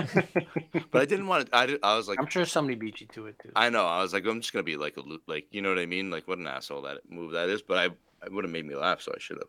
it. 0.05 0.85
but 0.91 1.01
I 1.03 1.05
didn't 1.05 1.29
want 1.29 1.47
to. 1.47 1.57
I 1.57 1.67
did, 1.67 1.81
I 1.85 1.97
was 1.97 2.09
like, 2.09 2.19
I'm 2.19 2.27
sure 2.29 2.45
somebody 2.45 2.75
beat 2.75 3.01
you 3.01 3.07
to 3.15 3.27
it 3.27 3.39
too. 3.41 3.53
I 3.55 3.71
know. 3.71 3.87
I 3.87 4.03
was 4.03 4.13
like, 4.13 4.27
I'm 4.27 4.41
just 4.41 4.53
gonna 4.53 4.65
be 4.65 4.77
like 4.77 4.97
a 4.97 5.03
like, 5.29 5.47
you 5.53 5.63
know 5.63 5.69
what 5.69 5.79
I 5.79 5.87
mean? 5.87 6.11
Like, 6.11 6.27
what 6.27 6.39
an 6.39 6.49
asshole 6.49 6.83
that 6.83 7.09
move 7.09 7.33
that 7.33 7.49
is. 7.49 7.63
But 7.63 7.79
I, 7.79 7.85
it 8.27 8.33
would 8.33 8.43
have 8.45 8.51
made 8.53 8.67
me 8.67 8.75
laugh, 8.75 9.01
so 9.01 9.13
I 9.15 9.19
should 9.21 9.39
have. 9.39 9.47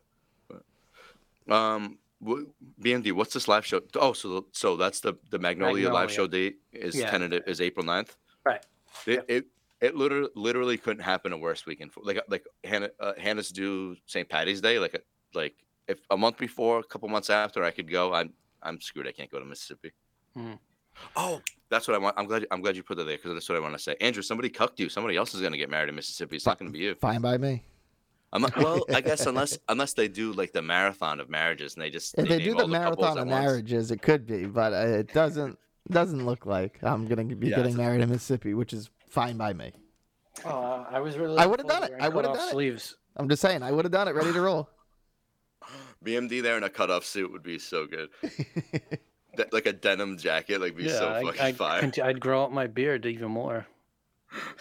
Um, 1.51 1.97
wh- 1.97 2.08
BMD, 2.23 3.11
what's 3.13 3.33
this 3.33 3.47
live 3.47 3.65
show? 3.65 3.81
Oh, 3.95 4.13
so 4.13 4.45
so 4.51 4.75
that's 4.75 4.99
the 4.99 5.13
the 5.29 5.39
Magnolia, 5.39 5.91
live 5.91 6.11
show 6.11 6.27
date 6.27 6.57
is 6.73 6.95
Yeah. 6.95 7.09
tentative 7.09 7.43
is 7.47 7.61
April 7.61 7.85
9th. 7.85 8.15
Right. 8.45 8.65
It 9.05 9.13
Yep. 9.13 9.25
it, 9.29 9.45
it 9.81 9.95
literally 9.95 10.29
literally 10.35 10.77
couldn't 10.77 11.03
happen 11.03 11.31
a 11.31 11.37
worse 11.37 11.65
weekend 11.65 11.93
for 11.93 12.01
like 12.03 12.19
like 12.27 12.45
Hannah 12.63 12.89
uh, 12.99 13.13
Hannah's 13.17 13.49
due 13.49 13.95
St. 14.05 14.27
Patty's 14.27 14.59
Day 14.61 14.79
like 14.79 15.01
like 15.33 15.55
if 15.87 15.99
a 16.11 16.17
month 16.17 16.37
before, 16.37 16.79
a 16.79 16.83
couple 16.83 17.07
months 17.09 17.29
after, 17.29 17.63
I 17.63 17.71
could 17.71 17.89
go. 17.89 18.13
I'm 18.13 18.33
I'm 18.61 18.81
screwed. 18.81 19.07
I 19.07 19.11
can't 19.13 19.31
go 19.31 19.39
to 19.39 19.45
Mississippi. 19.45 19.91
Mhm. 20.37 20.59
Oh, 21.15 21.41
that's 21.69 21.87
what 21.87 21.95
I 21.95 21.97
want. 21.97 22.17
I'm 22.17 22.25
glad. 22.25 22.45
I'm 22.51 22.61
glad 22.61 22.75
you 22.75 22.83
put 22.83 22.97
that 22.97 23.05
there 23.05 23.15
because 23.15 23.33
that's 23.33 23.47
what 23.47 23.57
I 23.57 23.61
want 23.61 23.73
to 23.73 23.79
say. 23.79 23.95
Andrew, 24.01 24.21
somebody 24.21 24.49
cucked 24.49 24.79
you. 24.81 24.89
Somebody 24.89 25.15
else 25.15 25.33
is 25.33 25.41
gonna 25.41 25.57
get 25.57 25.69
married 25.69 25.87
in 25.89 25.95
Mississippi. 25.95 26.35
It's 26.35 26.45
not 26.45 26.59
gonna 26.59 26.71
be 26.71 26.79
you. 26.79 26.95
Fine 26.95 27.21
by 27.21 27.37
me. 27.37 27.63
I'm 28.31 28.45
well, 28.57 28.85
I 28.93 29.01
guess 29.01 29.25
unless 29.31 29.57
unless 29.67 29.93
they 29.93 30.07
do 30.07 30.33
like 30.33 30.51
the 30.53 30.61
marathon 30.61 31.19
of 31.19 31.29
marriages 31.29 31.73
and 31.75 31.81
they 31.83 31.89
just 31.89 32.15
If 32.17 32.27
they 32.27 32.37
name 32.37 32.45
do 32.45 32.53
all 32.53 32.61
the 32.61 32.67
marathon 32.67 33.17
of 33.17 33.27
marriages, 33.27 33.89
it 33.91 34.01
could 34.01 34.27
be, 34.27 34.45
but 34.45 34.73
uh, 34.73 34.85
it 34.99 35.13
doesn't 35.13 35.57
doesn't 35.89 36.25
look 36.25 36.45
like 36.45 36.77
I'm 36.83 37.07
gonna 37.07 37.23
be 37.23 37.47
Yeah, 37.47 37.55
getting 37.57 37.73
it's- 37.73 37.77
married 37.77 38.01
in 38.01 38.09
Mississippi, 38.11 38.53
which 38.53 38.73
is 38.73 38.89
fine 39.09 39.37
by 39.37 39.53
me. 39.53 39.71
Uh, 40.45 40.85
I 40.89 40.99
was 40.99 41.17
really. 41.17 41.37
I 41.37 41.45
would've 41.47 41.67
done 41.67 41.83
it. 41.83 41.93
I 41.99 42.07
would've 42.07 42.31
cutoff 42.31 42.51
done 42.51 42.61
it. 42.61 42.93
I'm 43.17 43.27
just 43.27 43.41
saying, 43.41 43.63
I 43.63 43.71
would 43.71 43.83
have 43.85 43.91
done 43.91 44.07
it, 44.07 44.13
ready 44.15 44.31
to 44.31 44.39
roll. 44.41 44.69
BMD 46.05 46.41
there 46.41 46.55
in 46.57 46.63
a 46.63 46.69
cutoff 46.69 47.03
suit 47.05 47.31
would 47.31 47.43
be 47.43 47.59
so 47.59 47.85
good. 47.87 48.09
De- 49.35 49.45
like 49.51 49.65
a 49.65 49.73
denim 49.73 50.17
jacket, 50.17 50.61
like 50.61 50.75
be 50.77 50.83
Yeah, 50.83 50.99
so 50.99 51.09
I, 51.09 51.23
fucking 51.23 51.41
I'd, 51.41 51.55
fire. 51.57 51.91
I'd 52.03 52.19
grow 52.19 52.43
out 52.43 52.53
my 52.53 52.67
beard 52.67 53.05
even 53.05 53.31
more. 53.31 53.65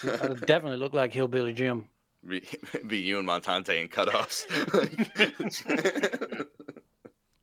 I'd 0.02 0.40
definitely 0.46 0.78
look 0.78 0.94
like 0.94 1.12
Hillbilly 1.12 1.52
Jim. 1.52 1.88
Be, 2.28 2.42
be 2.86 2.98
you 2.98 3.18
and 3.18 3.26
Montante 3.28 3.80
in 3.80 3.88
cutoffs. 3.88 4.44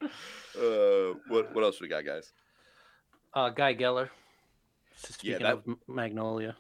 uh, 0.02 1.14
what 1.28 1.54
what 1.54 1.64
else 1.64 1.82
we 1.82 1.88
got, 1.88 2.06
guys? 2.06 2.32
Uh, 3.34 3.50
Guy 3.50 3.74
Geller. 3.76 4.10
Speaking 4.96 5.40
that- 5.40 5.54
of 5.54 5.66
Magnolia. 5.88 6.56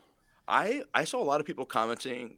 I 0.47 0.83
I 0.93 1.05
saw 1.05 1.21
a 1.21 1.23
lot 1.25 1.39
of 1.39 1.45
people 1.47 1.65
commenting. 1.65 2.37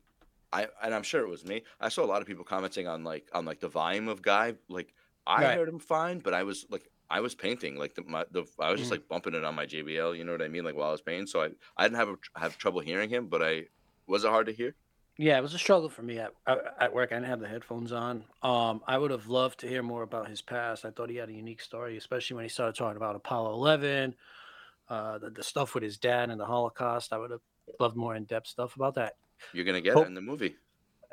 I 0.53 0.67
and 0.81 0.93
I'm 0.95 1.03
sure 1.03 1.21
it 1.21 1.29
was 1.29 1.43
me. 1.43 1.63
I 1.81 1.89
saw 1.89 2.03
a 2.05 2.07
lot 2.07 2.21
of 2.21 2.27
people 2.27 2.45
commenting 2.45 2.87
on 2.87 3.03
like 3.03 3.27
on 3.33 3.43
like 3.45 3.59
the 3.59 3.67
volume 3.67 4.07
of 4.07 4.21
guy. 4.21 4.53
Like 4.69 4.93
I 5.25 5.43
Right. 5.43 5.57
heard 5.57 5.67
him 5.67 5.79
fine, 5.79 6.19
but 6.19 6.33
I 6.33 6.43
was 6.43 6.65
like 6.69 6.89
I 7.09 7.19
was 7.19 7.35
painting 7.35 7.75
like 7.77 7.95
the 7.95 8.03
my 8.03 8.23
the 8.31 8.45
I 8.59 8.71
was 8.71 8.79
just 8.79 8.89
Mm. 8.91 8.95
like 8.95 9.07
bumping 9.09 9.33
it 9.33 9.43
on 9.43 9.55
my 9.55 9.65
JBL. 9.65 10.17
You 10.17 10.23
know 10.23 10.31
what 10.31 10.41
I 10.41 10.47
mean? 10.47 10.63
Like 10.63 10.75
while 10.75 10.87
I 10.89 10.91
was 10.91 11.01
painting, 11.01 11.27
so 11.27 11.41
I 11.41 11.49
I 11.75 11.83
didn't 11.83 11.97
have 11.97 12.09
a, 12.09 12.17
have 12.39 12.57
trouble 12.57 12.79
hearing 12.79 13.09
him. 13.09 13.27
But 13.27 13.41
I 13.43 13.65
was 14.07 14.23
it 14.23 14.29
hard 14.29 14.45
to 14.45 14.53
hear? 14.53 14.73
Yeah, 15.19 15.37
it 15.37 15.41
was 15.41 15.55
a 15.55 15.57
struggle 15.57 15.89
for 15.89 16.03
me 16.03 16.19
at 16.19 16.31
at 16.45 16.93
work. 16.93 17.11
I 17.11 17.15
didn't 17.15 17.27
have 17.29 17.39
the 17.39 17.47
headphones 17.47 17.91
on. 17.91 18.23
Um, 18.43 18.81
I 18.87 18.97
would 18.99 19.09
have 19.09 19.27
loved 19.27 19.59
to 19.61 19.67
hear 19.67 19.81
more 19.81 20.03
about 20.03 20.29
his 20.29 20.43
past. 20.43 20.85
I 20.85 20.91
thought 20.91 21.09
he 21.09 21.15
had 21.15 21.29
a 21.29 21.33
unique 21.33 21.61
story, 21.61 21.97
especially 21.97 22.35
when 22.35 22.45
he 22.45 22.49
started 22.49 22.75
talking 22.75 22.97
about 22.97 23.15
Apollo 23.15 23.53
11, 23.53 24.13
uh, 24.89 25.17
the, 25.17 25.31
the 25.31 25.43
stuff 25.43 25.73
with 25.73 25.81
his 25.81 25.97
dad 25.97 26.29
and 26.29 26.39
the 26.39 26.45
Holocaust. 26.45 27.13
I 27.13 27.17
would 27.17 27.31
have 27.31 27.41
loved 27.79 27.95
more 27.95 28.15
in 28.15 28.25
depth 28.25 28.47
stuff 28.47 28.75
about 28.75 28.93
that. 28.95 29.15
You're 29.53 29.65
gonna 29.65 29.81
get 29.81 29.95
Hope- 29.95 30.03
it 30.05 30.07
in 30.07 30.13
the 30.13 30.21
movie. 30.21 30.55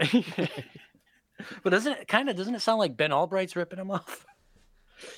but 1.62 1.70
doesn't 1.70 1.92
it 1.92 2.08
kind 2.08 2.28
of 2.28 2.36
doesn't 2.36 2.54
it 2.54 2.60
sound 2.60 2.80
like 2.80 2.96
Ben 2.96 3.12
Albright's 3.12 3.56
ripping 3.56 3.78
him 3.78 3.90
off? 3.90 4.26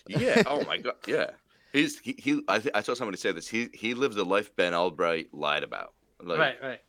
Yeah. 0.07 0.43
Oh 0.47 0.65
my 0.65 0.79
god. 0.79 0.95
Yeah. 1.07 1.31
He's 1.73 1.99
he. 1.99 2.15
he 2.19 2.41
I, 2.47 2.59
th- 2.61 2.75
I 2.75 2.83
saw 2.83 2.95
somebody 2.95 3.19
say 3.19 3.33
this. 3.33 3.49
He 3.49 3.69
he 3.75 3.95
lived 3.95 4.15
the 4.15 4.25
life 4.25 4.55
Ben 4.55 4.75
Albright 4.75 5.35
lied 5.35 5.63
about. 5.65 5.93
Like, 6.23 6.39
right, 6.39 6.57
right. 6.63 6.81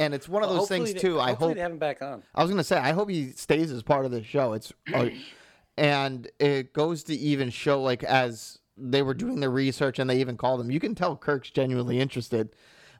And 0.00 0.14
it's 0.14 0.28
one 0.28 0.42
of 0.42 0.48
Well, 0.50 0.60
those 0.60 0.68
things 0.68 0.88
hopefully 0.88 1.10
they- 1.10 1.14
too. 1.14 1.20
I 1.20 1.32
hope 1.34 1.54
they 1.54 1.60
have 1.60 1.72
him 1.72 1.78
back 1.78 2.00
on. 2.02 2.22
I 2.34 2.42
was 2.42 2.50
gonna 2.50 2.64
say, 2.64 2.76
I 2.78 2.92
hope 2.92 3.08
he 3.10 3.30
stays 3.32 3.70
as 3.70 3.82
part 3.82 4.04
of 4.04 4.10
the 4.10 4.22
show. 4.22 4.54
It's, 4.54 4.72
uh, 4.92 5.08
and 5.76 6.28
it 6.38 6.72
goes 6.72 7.04
to 7.04 7.14
even 7.14 7.50
show 7.50 7.82
like 7.82 8.02
as 8.02 8.58
they 8.76 9.02
were 9.02 9.14
doing 9.14 9.40
the 9.40 9.48
research 9.50 9.98
and 9.98 10.08
they 10.08 10.20
even 10.20 10.36
called 10.36 10.60
him. 10.60 10.70
You 10.70 10.80
can 10.80 10.94
tell 10.94 11.16
Kirk's 11.16 11.50
genuinely 11.50 12.00
interested. 12.00 12.50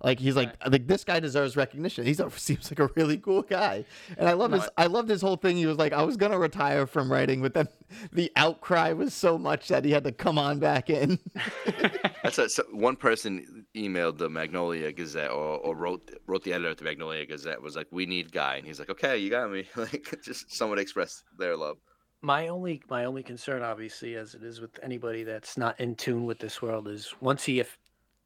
Like 0.03 0.19
he's 0.19 0.35
like, 0.35 0.55
like 0.67 0.87
this 0.87 1.05
guy 1.05 1.21
deserves 1.21 1.57
recognition. 1.57 2.07
He's 2.07 2.21
a, 2.21 2.31
seems 2.37 2.71
like 2.71 2.79
a 2.79 2.91
really 2.97 3.19
cool 3.19 3.43
guy, 3.43 3.85
and 4.17 4.29
I 4.29 4.33
love 4.33 4.51
No, 4.51 4.59
his. 4.59 4.69
I 4.77 4.87
loved 4.87 5.11
his 5.11 5.21
whole 5.21 5.37
thing. 5.37 5.57
He 5.57 5.67
was 5.67 5.77
like, 5.79 5.93
I 5.93 6.03
was 6.03 6.17
gonna 6.17 6.39
retire 6.39 6.87
from 6.87 7.13
writing, 7.13 7.43
but 7.43 7.55
then 7.55 7.69
the 8.13 8.33
outcry 8.37 8.93
was 8.93 9.13
so 9.13 9.37
much 9.37 9.69
that 9.69 9.85
he 9.85 9.91
had 9.91 10.05
to 10.05 10.13
come 10.13 10.39
on 10.39 10.59
back 10.59 10.89
in. 10.89 11.19
That's 12.23 12.39
a, 12.39 12.49
so 12.49 12.65
one 12.73 12.97
person 12.97 13.67
emailed 13.75 14.19
the 14.19 14.29
Magnolia 14.29 14.93
Gazette 14.93 15.31
or, 15.31 15.59
or 15.59 15.75
wrote 15.75 16.11
wrote 16.27 16.45
the 16.45 16.53
editor 16.53 16.71
at 16.71 16.79
the 16.79 16.85
Magnolia 16.85 17.27
Gazette 17.27 17.61
was 17.61 17.77
like, 17.77 17.89
"We 17.91 18.07
need 18.07 18.33
guy," 18.33 18.57
and 18.57 18.67
he's 18.67 18.79
like, 18.79 18.91
"Okay, 18.91 19.19
you 19.19 19.31
got 19.31 19.51
me." 19.51 19.69
Like 19.77 20.15
just 20.25 20.55
someone 20.55 20.79
expressed 20.79 21.25
their 21.39 21.57
love. 21.57 21.79
My 22.23 22.49
only 22.49 22.83
my 22.91 23.07
only 23.07 23.23
concern, 23.23 23.63
obviously, 23.63 24.15
as 24.17 24.35
it 24.35 24.43
is 24.43 24.61
with 24.61 24.79
anybody 24.83 25.25
that's 25.25 25.57
not 25.57 25.81
in 25.81 25.95
tune 25.95 26.27
with 26.27 26.39
this 26.39 26.61
world, 26.61 26.87
is 26.89 27.15
once 27.21 27.45
he 27.45 27.61
if 27.61 27.79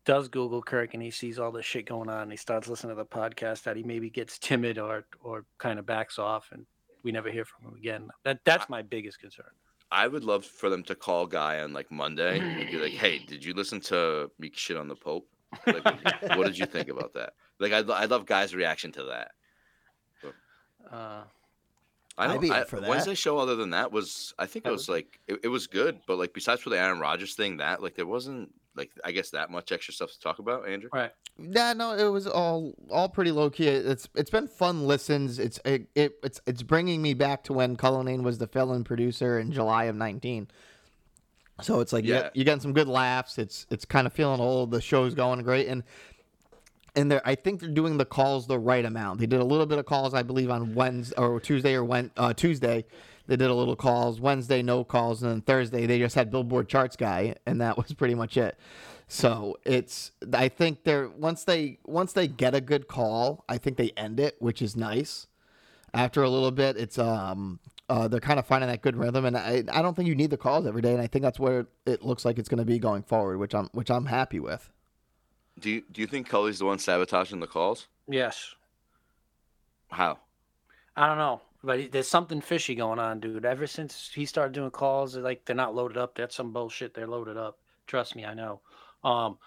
does 0.04 0.28
Google 0.28 0.62
Kirk 0.62 0.94
and 0.94 1.02
he 1.02 1.10
sees 1.10 1.38
all 1.38 1.52
this 1.52 1.66
shit 1.66 1.86
going 1.86 2.08
on, 2.08 2.22
and 2.22 2.30
he 2.30 2.36
starts 2.36 2.68
listening 2.68 2.96
to 2.96 3.02
the 3.02 3.06
podcast, 3.06 3.62
that 3.62 3.76
he 3.76 3.82
maybe 3.82 4.10
gets 4.10 4.38
timid 4.38 4.78
or 4.78 5.04
or 5.22 5.44
kind 5.58 5.78
of 5.78 5.86
backs 5.86 6.18
off, 6.18 6.50
and 6.52 6.66
we 7.02 7.12
never 7.12 7.30
hear 7.30 7.44
from 7.44 7.68
him 7.68 7.76
again. 7.76 8.08
That 8.24 8.40
that's 8.44 8.68
my 8.68 8.82
biggest 8.82 9.20
concern. 9.20 9.46
I 9.90 10.08
would 10.08 10.24
love 10.24 10.44
for 10.44 10.70
them 10.70 10.82
to 10.84 10.94
call 10.94 11.26
guy 11.26 11.60
on 11.60 11.72
like 11.72 11.90
Monday 11.90 12.40
and 12.40 12.70
be 12.70 12.78
like, 12.78 12.92
"Hey, 12.92 13.18
did 13.26 13.44
you 13.44 13.54
listen 13.54 13.80
to 13.82 14.30
me 14.38 14.50
shit 14.54 14.76
on 14.76 14.88
the 14.88 14.96
Pope? 14.96 15.28
Like, 15.66 15.84
what 16.36 16.46
did 16.46 16.58
you 16.58 16.66
think 16.66 16.88
about 16.88 17.14
that?" 17.14 17.34
Like, 17.60 17.72
I'd, 17.72 17.88
I'd 17.88 18.10
love 18.10 18.26
guys' 18.26 18.52
reaction 18.52 18.90
to 18.92 19.04
that. 19.04 19.30
Uh, 20.90 21.22
I 22.18 22.24
I'd 22.24 22.28
don't. 22.28 22.40
be 22.40 22.50
I, 22.50 22.64
for 22.64 22.80
that. 22.80 22.88
Wednesday 22.88 23.14
show 23.14 23.38
other 23.38 23.54
than 23.54 23.70
that 23.70 23.92
was 23.92 24.34
I 24.40 24.46
think 24.46 24.64
it 24.64 24.68
That 24.68 24.72
was 24.72 24.88
like 24.88 25.20
it, 25.28 25.40
it 25.44 25.48
was 25.48 25.68
good, 25.68 26.00
but 26.06 26.18
like 26.18 26.32
besides 26.32 26.62
for 26.62 26.70
the 26.70 26.80
Aaron 26.80 26.98
Rodgers 26.98 27.34
thing, 27.34 27.58
that 27.58 27.80
like 27.80 27.94
there 27.94 28.06
wasn't 28.06 28.52
like 28.76 28.90
I 29.04 29.12
guess 29.12 29.30
that 29.30 29.50
much 29.50 29.72
extra 29.72 29.94
stuff 29.94 30.10
to 30.12 30.20
talk 30.20 30.38
about, 30.38 30.68
Andrew. 30.68 30.88
right. 30.92 31.12
Yeah, 31.38 31.72
no, 31.72 31.92
it 31.92 32.08
was 32.12 32.26
all 32.26 32.74
all 32.90 33.08
pretty 33.08 33.30
low 33.32 33.50
key. 33.50 33.66
It's 33.68 34.08
it's 34.14 34.30
been 34.30 34.46
fun 34.48 34.87
listens. 34.87 35.38
It's 35.38 35.58
it, 35.64 35.88
it 35.94 36.14
it's 36.22 36.40
it's 36.46 36.62
bringing 36.62 37.02
me 37.02 37.14
back 37.14 37.44
to 37.44 37.52
when 37.52 37.76
Cullinane 37.76 38.22
was 38.22 38.38
the 38.38 38.46
fill-in 38.46 38.84
producer 38.84 39.38
in 39.38 39.50
July 39.52 39.84
of 39.84 39.96
nineteen. 39.96 40.48
So 41.62 41.80
it's 41.80 41.92
like 41.92 42.04
yeah, 42.04 42.14
Yeah. 42.16 42.30
you're 42.34 42.44
getting 42.44 42.60
some 42.60 42.72
good 42.72 42.88
laughs. 42.88 43.38
It's 43.38 43.66
it's 43.70 43.84
kind 43.84 44.06
of 44.06 44.12
feeling 44.12 44.40
old. 44.40 44.70
The 44.70 44.80
show's 44.80 45.14
going 45.14 45.42
great, 45.42 45.66
and 45.68 45.82
and 46.96 47.10
they're 47.10 47.22
I 47.26 47.34
think 47.34 47.60
they're 47.60 47.68
doing 47.70 47.96
the 47.98 48.04
calls 48.04 48.46
the 48.46 48.58
right 48.58 48.84
amount. 48.84 49.20
They 49.20 49.26
did 49.26 49.40
a 49.40 49.44
little 49.44 49.66
bit 49.66 49.78
of 49.78 49.87
calls, 49.87 50.14
I 50.14 50.22
believe, 50.22 50.50
on 50.50 50.74
Wednesday 50.74 51.16
or 51.16 51.40
Tuesday 51.40 51.74
or 51.74 51.84
when 51.84 52.10
uh, 52.16 52.32
Tuesday. 52.34 52.84
They 53.26 53.37
did 53.37 53.48
a 53.48 53.54
little 53.54 53.76
calls. 53.76 54.20
Wednesday, 54.20 54.62
no 54.62 54.84
calls, 54.84 55.22
and 55.22 55.32
then 55.32 55.40
Thursday 55.40 55.87
they 55.87 55.98
just 55.98 56.14
had 56.14 56.30
Billboard 56.30 56.68
charts 56.68 56.96
guy, 56.96 57.37
and 57.46 57.60
that 57.60 57.76
was 57.76 57.92
pretty 57.96 58.14
much 58.14 58.37
it. 58.37 58.58
So 59.08 59.58
it's 59.64 60.12
I 60.32 60.48
think 60.48 60.84
they're 60.84 61.08
once 61.08 61.44
they 61.44 61.78
once 61.84 62.12
they 62.12 62.26
get 62.26 62.54
a 62.54 62.60
good 62.60 62.88
call, 62.88 63.44
I 63.48 63.58
think 63.58 63.76
they 63.76 63.90
end 63.96 64.20
it, 64.20 64.37
which 64.38 64.60
is 64.62 64.76
nice. 64.76 65.26
After 65.92 66.22
a 66.22 66.28
little 66.28 66.50
bit, 66.50 66.76
it's 66.76 66.98
um 66.98 67.60
uh, 67.88 68.08
they're 68.08 68.20
kind 68.20 68.38
of 68.38 68.46
finding 68.46 68.68
that 68.68 68.80
good 68.82 68.96
rhythm, 68.96 69.24
and 69.24 69.37
I 69.37 69.62
I 69.70 69.82
don't 69.82 69.94
think 69.94 70.08
you 70.08 70.14
need 70.14 70.30
the 70.30 70.37
calls 70.37 70.66
every 70.66 70.82
day, 70.82 70.92
and 70.92 71.02
I 71.02 71.06
think 71.06 71.22
that's 71.22 71.38
where 71.38 71.66
it 71.87 72.02
looks 72.02 72.24
like 72.24 72.38
it's 72.38 72.48
going 72.48 72.58
to 72.58 72.64
be 72.64 72.78
going 72.78 73.02
forward, 73.02 73.38
which 73.38 73.54
I'm 73.54 73.68
which 73.72 73.90
I'm 73.90 74.06
happy 74.06 74.40
with. 74.40 74.70
Do 75.60 75.70
you 75.70 75.82
do 75.92 76.00
you 76.00 76.06
think 76.06 76.28
Cully's 76.28 76.58
the 76.58 76.64
one 76.64 76.78
sabotaging 76.78 77.40
the 77.40 77.46
calls? 77.46 77.88
Yes. 78.08 78.54
How? 79.90 80.18
I 80.96 81.06
don't 81.08 81.18
know, 81.18 81.42
but 81.64 81.92
there's 81.92 82.09
something 82.09 82.40
fishy 82.40 82.74
going 82.74 82.98
on, 82.98 83.20
dude. 83.20 83.44
Ever 83.44 83.66
since 83.66 84.11
he 84.14 84.27
started 84.27 84.53
doing 84.53 84.70
calls, 84.70 85.16
like 85.16 85.44
they're 85.44 85.57
not 85.57 85.74
loaded 85.74 85.96
up. 85.96 86.14
That's 86.14 86.37
some 86.37 86.53
bullshit. 86.53 86.94
They're 86.94 87.07
loaded 87.07 87.37
up. 87.37 87.59
Trust 87.87 88.16
me, 88.16 88.24
I 88.24 88.35
know. 88.35 88.61
Um, 89.03 89.38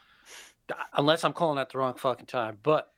unless 0.94 1.24
I'm 1.24 1.34
calling 1.34 1.60
at 1.60 1.70
the 1.70 1.78
wrong 1.78 1.96
fucking 1.96 2.26
time, 2.26 2.58
but 2.64 2.92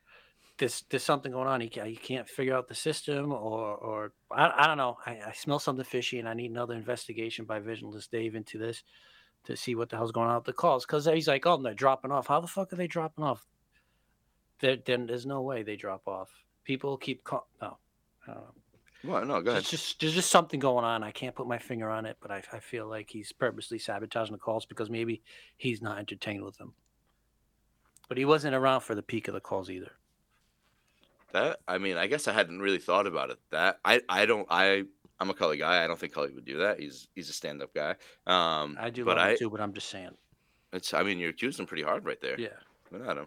there's 0.58 0.84
there's 0.90 1.02
something 1.02 1.32
going 1.32 1.48
on. 1.48 1.60
He 1.60 1.68
can't, 1.68 1.88
he 1.88 1.96
can't 1.96 2.28
figure 2.28 2.54
out 2.54 2.68
the 2.68 2.74
system, 2.74 3.32
or 3.32 3.74
or 3.76 4.12
I, 4.30 4.52
I 4.56 4.66
don't 4.66 4.76
know. 4.76 4.98
I, 5.06 5.18
I 5.28 5.32
smell 5.32 5.58
something 5.58 5.84
fishy, 5.84 6.18
and 6.18 6.28
I 6.28 6.34
need 6.34 6.50
another 6.50 6.74
investigation 6.74 7.44
by 7.44 7.58
Vigilant 7.60 8.06
Dave 8.10 8.34
into 8.34 8.58
this 8.58 8.82
to 9.44 9.56
see 9.56 9.74
what 9.74 9.88
the 9.88 9.96
hell's 9.96 10.12
going 10.12 10.28
on 10.28 10.36
with 10.36 10.44
the 10.44 10.52
calls. 10.52 10.84
Because 10.84 11.06
he's 11.06 11.28
like, 11.28 11.46
oh, 11.46 11.56
they're 11.56 11.74
dropping 11.74 12.12
off. 12.12 12.26
How 12.26 12.40
the 12.40 12.46
fuck 12.46 12.72
are 12.72 12.76
they 12.76 12.86
dropping 12.86 13.24
off? 13.24 13.46
There, 14.60 14.76
then 14.76 15.06
there's 15.06 15.24
no 15.24 15.40
way 15.40 15.62
they 15.62 15.76
drop 15.76 16.06
off. 16.06 16.28
People 16.64 16.98
keep 16.98 17.24
call. 17.24 17.48
No, 17.62 17.78
I 18.28 18.34
don't 18.34 18.42
know. 18.42 18.59
Well, 19.02 19.24
no, 19.24 19.40
go 19.40 19.50
ahead. 19.50 19.62
There's 19.62 19.70
just 19.70 20.00
there's 20.00 20.14
just 20.14 20.30
something 20.30 20.60
going 20.60 20.84
on. 20.84 21.02
I 21.02 21.10
can't 21.10 21.34
put 21.34 21.46
my 21.46 21.58
finger 21.58 21.88
on 21.88 22.04
it, 22.06 22.18
but 22.20 22.30
I, 22.30 22.42
I 22.52 22.58
feel 22.60 22.86
like 22.86 23.08
he's 23.10 23.32
purposely 23.32 23.78
sabotaging 23.78 24.32
the 24.32 24.38
calls 24.38 24.66
because 24.66 24.90
maybe 24.90 25.22
he's 25.56 25.80
not 25.80 25.98
entertained 25.98 26.44
with 26.44 26.58
them. 26.58 26.74
But 28.08 28.18
he 28.18 28.24
wasn't 28.24 28.54
around 28.54 28.80
for 28.80 28.94
the 28.94 29.02
peak 29.02 29.28
of 29.28 29.34
the 29.34 29.40
calls 29.40 29.70
either. 29.70 29.92
That 31.32 31.60
I 31.66 31.78
mean, 31.78 31.96
I 31.96 32.08
guess 32.08 32.28
I 32.28 32.32
hadn't 32.32 32.60
really 32.60 32.78
thought 32.78 33.06
about 33.06 33.30
it. 33.30 33.38
That 33.50 33.78
I 33.84 34.02
I 34.08 34.26
don't 34.26 34.46
I 34.50 34.84
I'm 35.18 35.30
a 35.30 35.34
Cully 35.34 35.56
guy. 35.56 35.84
I 35.84 35.86
don't 35.86 35.98
think 35.98 36.12
Cully 36.12 36.32
would 36.34 36.44
do 36.44 36.58
that. 36.58 36.80
He's 36.80 37.08
he's 37.14 37.30
a 37.30 37.32
stand 37.32 37.62
up 37.62 37.72
guy. 37.72 37.92
Um, 38.26 38.76
I 38.80 38.90
do 38.90 39.04
but 39.04 39.16
I 39.18 39.30
him 39.32 39.36
too, 39.38 39.50
but 39.50 39.60
I'm 39.60 39.72
just 39.72 39.88
saying. 39.88 40.10
it's 40.72 40.92
I 40.92 41.02
mean 41.04 41.18
you're 41.18 41.30
accusing 41.30 41.62
him 41.62 41.66
pretty 41.68 41.84
hard 41.84 42.04
right 42.04 42.20
there. 42.20 42.38
Yeah. 42.38 42.48
At 43.08 43.16
him. 43.16 43.26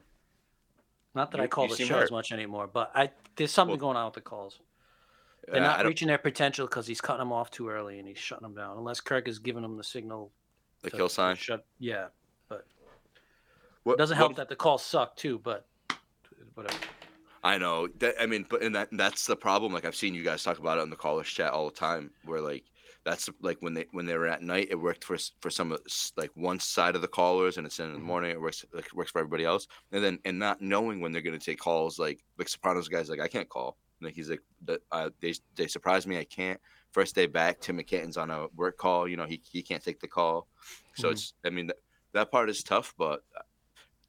Not 1.16 1.32
that 1.32 1.38
You- 1.38 1.44
I 1.46 1.48
call 1.48 1.68
the 1.70 1.78
show 1.78 1.96
hurt. 1.96 2.04
as 2.04 2.12
much 2.12 2.32
anymore, 2.34 2.68
but 2.68 2.92
I 2.94 3.10
there's 3.38 3.52
something 3.52 3.72
Well, 3.80 3.94
going 3.94 3.98
on 3.98 4.06
with 4.06 4.16
the 4.16 4.22
calls. 4.22 4.60
They're 5.48 5.58
Uh, 5.62 5.68
not 5.78 5.86
reaching 5.86 6.08
their 6.08 6.18
potential 6.18 6.68
because 6.68 6.88
he's 6.88 7.02
cutting 7.02 7.20
them 7.20 7.34
off 7.34 7.52
too 7.52 7.68
early 7.70 8.00
and 8.00 8.08
he's 8.08 8.18
shutting 8.18 8.44
them 8.44 8.56
down. 8.56 8.78
Unless 8.78 9.02
Kirk 9.02 9.28
is 9.28 9.40
giving 9.40 9.62
them 9.62 9.78
the 9.78 9.84
signal. 9.84 10.32
the 10.82 10.90
to- 10.90 10.98
kill 10.98 11.08
to 11.08 11.14
sign. 11.14 11.36
Shut. 11.38 11.66
Yeah. 11.80 12.08
What, 13.84 13.94
It 13.94 13.98
doesn't 13.98 14.16
what- 14.16 14.20
help 14.20 14.36
that 14.38 14.50
the 14.50 14.56
calls 14.56 14.84
suck 14.84 15.16
too, 15.18 15.40
but 15.40 15.68
whatever. 16.54 16.78
I 17.44 17.58
know. 17.58 17.88
That, 18.00 18.16
I 18.22 18.26
mean, 18.26 18.46
but 18.50 18.62
and 18.62 18.74
that 18.76 18.88
that's 18.94 19.26
the 19.26 19.36
problem. 19.36 19.74
Like 19.74 19.84
I've 19.86 19.96
seen 19.96 20.14
you 20.16 20.24
guys 20.24 20.44
talk 20.44 20.60
about 20.60 20.78
it 20.78 20.82
in 20.82 20.90
the 20.90 20.96
callers 20.96 21.28
chat 21.28 21.52
all 21.52 21.66
the 21.70 21.76
time. 21.76 22.12
Where 22.24 22.40
like 22.40 22.64
that's 23.04 23.30
like 23.42 23.58
when 23.62 23.74
they 23.74 23.86
when 23.92 24.06
they 24.06 24.18
were 24.18 24.28
at 24.28 24.42
night, 24.42 24.68
it 24.72 24.76
worked 24.76 25.04
for 25.04 25.18
for 25.42 25.50
some 25.50 25.78
like 26.16 26.32
one 26.36 26.60
side 26.62 26.96
of 26.96 27.02
the 27.02 27.08
callers, 27.10 27.58
and 27.58 27.66
it's 27.68 27.80
in 27.82 27.92
the 27.92 28.00
Mhm. 28.00 28.04
morning. 28.04 28.32
It 28.32 28.40
works 28.40 28.64
like 28.72 28.86
it 28.86 28.94
works 28.94 29.12
for 29.12 29.20
everybody 29.20 29.44
else. 29.44 29.68
And 29.92 30.02
then 30.02 30.20
and 30.24 30.40
not 30.40 30.62
knowing 30.62 31.02
when 31.02 31.12
they're 31.12 31.22
gonna 31.22 31.38
take 31.38 31.60
calls, 31.60 32.00
like 32.00 32.24
like 32.38 32.48
Sopranos 32.48 32.88
guys, 32.88 33.10
like 33.10 33.20
I 33.20 33.28
can't 33.28 33.50
call. 33.50 33.78
Like 34.04 34.16
he's 34.16 34.30
like. 34.30 34.42
Uh, 34.92 35.10
they 35.20 35.34
they 35.56 35.68
surprised 35.68 36.08
me. 36.08 36.18
I 36.18 36.24
can't. 36.24 36.60
First 36.92 37.16
day 37.16 37.26
back, 37.26 37.60
Tim 37.60 37.78
McCanton's 37.78 38.18
on 38.18 38.30
a 38.30 38.48
work 38.56 38.78
call. 38.78 39.08
You 39.08 39.18
know 39.18 39.26
he 39.26 39.42
he 39.52 39.62
can't 39.62 39.84
take 39.84 40.00
the 40.00 40.08
call. 40.08 40.48
So 40.96 41.10
Mhm. 41.10 41.12
it's. 41.12 41.34
I 41.46 41.50
mean 41.50 41.68
that, 41.68 41.78
that 42.14 42.32
part 42.32 42.50
is 42.50 42.64
tough, 42.64 42.94
but 42.98 43.22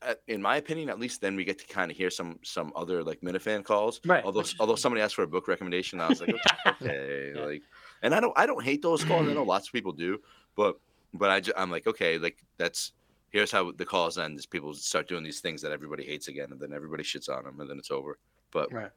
uh, 0.02 0.14
in 0.28 0.42
my 0.42 0.56
opinion, 0.56 0.90
at 0.90 0.98
least 1.00 1.20
then 1.20 1.34
we 1.34 1.44
get 1.44 1.58
to 1.58 1.66
kind 1.66 1.90
of 1.90 1.96
hear 1.96 2.10
some 2.10 2.38
some 2.44 2.72
other 2.76 3.02
like 3.02 3.20
Minifan 3.22 3.64
calls. 3.64 4.00
Right, 4.04 4.24
Although 4.24 4.44
although 4.60 4.76
somebody 4.76 5.02
asked 5.02 5.14
for 5.14 5.22
a 5.22 5.26
book 5.26 5.48
recommendation, 5.48 6.00
I 6.00 6.08
was 6.08 6.20
like, 6.20 6.30
okay, 6.66 7.32
Yeah. 7.34 7.40
like, 7.46 7.62
and 8.02 8.14
I 8.14 8.20
don't 8.20 8.36
I 8.38 8.46
don't 8.46 8.62
hate 8.62 8.82
those 8.82 9.04
calls. 9.04 9.28
I 9.28 9.32
know 9.32 9.42
lots 9.54 9.68
of 9.68 9.72
people 9.72 9.92
do, 9.92 10.18
but 10.56 10.76
but 11.14 11.30
I 11.30 11.40
ju- 11.40 11.54
I'm 11.56 11.70
like, 11.70 11.86
okay, 11.86 12.18
like 12.18 12.38
that's 12.58 12.92
here's 13.30 13.50
how 13.50 13.72
the 13.72 13.84
calls 13.86 14.18
end. 14.18 14.38
Is 14.38 14.46
people 14.46 14.74
start 14.74 15.08
doing 15.08 15.24
these 15.24 15.40
things 15.40 15.62
that 15.62 15.72
everybody 15.72 16.04
hates 16.04 16.28
again, 16.28 16.52
and 16.52 16.60
then 16.60 16.72
everybody 16.72 17.02
shits 17.02 17.28
on 17.28 17.44
them, 17.44 17.58
and 17.60 17.68
then 17.70 17.78
it's 17.78 17.90
over. 17.90 18.18
But 18.52 18.72
Right. 18.72 18.90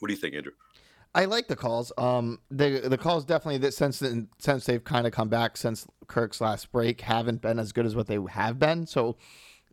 What 0.00 0.08
do 0.08 0.14
you 0.14 0.20
think, 0.20 0.34
Andrew? 0.34 0.52
I 1.14 1.24
like 1.24 1.48
the 1.48 1.56
calls. 1.56 1.90
Um, 1.96 2.40
the 2.50 2.82
the 2.84 2.98
calls 2.98 3.24
definitely 3.24 3.58
that 3.58 3.72
since 3.74 4.02
since 4.38 4.64
they've 4.66 4.84
kind 4.84 5.06
of 5.06 5.12
come 5.12 5.28
back 5.28 5.56
since 5.56 5.86
Kirk's 6.06 6.40
last 6.40 6.70
break 6.70 7.00
haven't 7.00 7.40
been 7.40 7.58
as 7.58 7.72
good 7.72 7.86
as 7.86 7.96
what 7.96 8.06
they 8.06 8.18
have 8.30 8.58
been. 8.58 8.86
So 8.86 9.16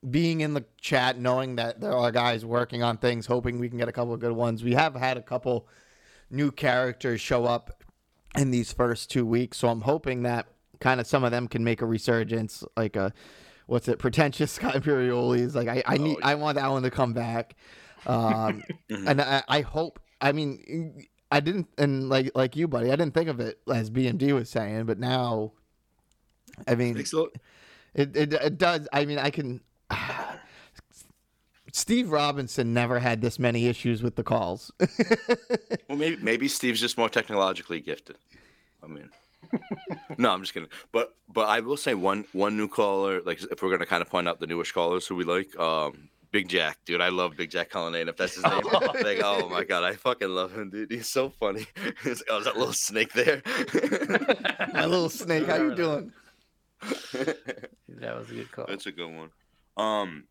being 0.10 0.42
in 0.42 0.54
the 0.54 0.64
chat, 0.80 1.20
knowing 1.20 1.56
that 1.58 1.82
there 1.82 1.94
are 1.94 2.12
guys 2.12 2.46
working 2.46 2.84
on 2.84 2.98
things, 2.98 3.26
hoping 3.26 3.60
we 3.60 3.68
can 3.70 3.78
get 3.78 3.90
a 3.90 3.92
couple 3.92 4.14
of 4.14 4.20
good 4.20 4.32
ones. 4.32 4.64
We 4.64 4.74
have 4.76 4.96
had 4.96 5.18
a 5.18 5.22
couple 5.22 5.68
new 6.30 6.52
characters 6.52 7.20
show 7.22 7.46
up 7.46 7.84
in 8.38 8.52
these 8.52 8.72
first 8.72 9.12
two 9.12 9.26
weeks, 9.26 9.58
so 9.58 9.68
I'm 9.68 9.82
hoping 9.82 10.24
that 10.24 10.48
kind 10.80 11.00
of 11.02 11.08
some 11.08 11.24
of 11.24 11.32
them 11.32 11.48
can 11.48 11.64
make 11.64 11.82
a 11.82 11.86
resurgence, 11.86 12.64
like 12.78 12.96
a 12.96 13.14
what's 13.68 13.88
it, 13.88 14.00
pretentious 14.00 14.52
Scott 14.54 14.76
Imperioli's. 14.76 15.54
Like 15.56 15.68
I, 15.68 15.84
I 15.86 15.98
need, 15.98 16.18
Oh, 16.18 16.28
I 16.28 16.36
want 16.36 16.56
that 16.56 16.70
one 16.70 16.84
to 16.84 16.92
come 16.92 17.14
back. 17.14 17.56
Um, 18.06 18.64
Mhm. 18.90 19.08
and 19.10 19.22
I, 19.22 19.44
I 19.48 19.62
hope. 19.62 20.00
I 20.22 20.32
mean, 20.32 21.06
I 21.32 21.40
didn't, 21.40 21.68
and 21.78 22.10
like 22.10 22.32
like 22.36 22.56
you, 22.56 22.68
buddy, 22.68 22.92
I 22.92 22.96
didn't 22.96 23.14
think 23.14 23.30
of 23.30 23.40
it 23.40 23.60
as 23.72 23.90
BMD 23.90 24.34
was 24.34 24.50
saying, 24.50 24.86
but 24.86 25.00
now, 25.00 25.52
I 26.68 26.76
mean, 26.76 26.96
Thanks 26.96 27.14
a 27.14 27.26
it, 27.94 28.16
it 28.16 28.34
it 28.34 28.58
does. 28.58 28.88
I 28.94 29.06
mean, 29.06 29.18
I 29.20 29.30
can. 29.30 29.62
Steve 31.72 32.10
Robinson 32.10 32.74
never 32.74 33.00
had 33.00 33.20
this 33.22 33.38
many 33.38 33.68
issues 33.68 34.02
with 34.02 34.16
the 34.16 34.24
calls. 34.24 34.72
Well, 35.88 36.00
maybe 36.00 36.18
maybe 36.22 36.48
Steve's 36.48 36.82
just 36.82 36.98
more 36.98 37.10
technologically 37.10 37.80
gifted. 37.80 38.18
I 38.84 38.88
mean, 38.88 39.10
no, 40.18 40.32
I'm 40.32 40.42
just 40.42 40.54
kidding. 40.54 40.70
But 40.92 41.16
but 41.32 41.48
I 41.48 41.60
will 41.60 41.78
say 41.78 41.94
one 41.94 42.26
one 42.34 42.58
new 42.58 42.68
caller, 42.68 43.22
like 43.22 43.42
if 43.44 43.62
we're 43.62 43.70
gonna 43.70 43.86
kind 43.86 44.02
of 44.02 44.10
point 44.10 44.28
out 44.28 44.40
the 44.40 44.48
newish 44.48 44.72
callers 44.72 45.06
who 45.06 45.16
we 45.16 45.24
like, 45.24 45.58
um, 45.60 46.10
Big 46.36 46.50
Jack, 46.50 46.80
dude, 46.84 47.00
I 47.00 47.08
love 47.08 47.38
Big 47.38 47.50
Jack 47.50 47.70
Cullinane. 47.70 48.10
If 48.10 48.18
that's 48.18 48.36
his 48.36 48.44
name, 48.44 48.60
like, 48.74 49.22
oh 49.24 49.48
my 49.48 49.64
god, 49.64 49.86
I 49.86 49.96
fucking 49.96 50.28
love 50.28 50.54
him, 50.54 50.70
dude. 50.70 50.92
He's 50.92 51.08
so 51.08 51.30
funny. 51.30 51.66
He's 52.04 52.20
like, 52.20 52.28
oh, 52.30 52.40
is 52.40 52.44
that 52.44 52.58
little 52.58 52.74
snake 52.74 53.14
there? 53.14 53.42
My 54.74 54.84
little 54.84 55.08
snake, 55.08 55.46
how 55.46 55.56
you 55.56 55.74
doing? 55.76 56.12
That 56.82 58.18
was 58.18 58.30
a 58.32 58.34
good 58.34 58.52
call. 58.52 58.66
That's 58.68 58.86
a 58.86 58.92
good 58.92 59.16
one. 59.16 59.30
Um, 59.78 60.26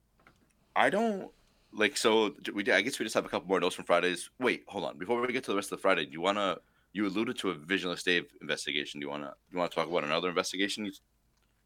I 0.76 0.90
don't 0.90 1.30
like 1.72 1.96
so 1.96 2.34
we. 2.52 2.70
I 2.70 2.82
guess 2.82 2.98
we 2.98 3.06
just 3.06 3.14
have 3.14 3.24
a 3.24 3.30
couple 3.30 3.48
more 3.48 3.58
notes 3.58 3.76
from 3.76 3.86
Fridays. 3.86 4.28
Wait, 4.38 4.64
hold 4.66 4.84
on. 4.84 4.98
Before 4.98 5.18
we 5.18 5.32
get 5.32 5.44
to 5.44 5.52
the 5.52 5.56
rest 5.56 5.72
of 5.72 5.78
the 5.78 5.82
Friday, 5.82 6.04
do 6.04 6.12
you 6.12 6.20
wanna? 6.20 6.58
You 6.92 7.06
alluded 7.06 7.38
to 7.38 7.48
a 7.48 7.54
Vigilant 7.54 8.04
Dave 8.04 8.26
investigation. 8.42 9.00
Do 9.00 9.06
you 9.06 9.10
wanna? 9.10 9.32
You 9.50 9.56
wanna 9.56 9.70
talk 9.70 9.88
about 9.88 10.04
another 10.04 10.28
investigation, 10.28 10.92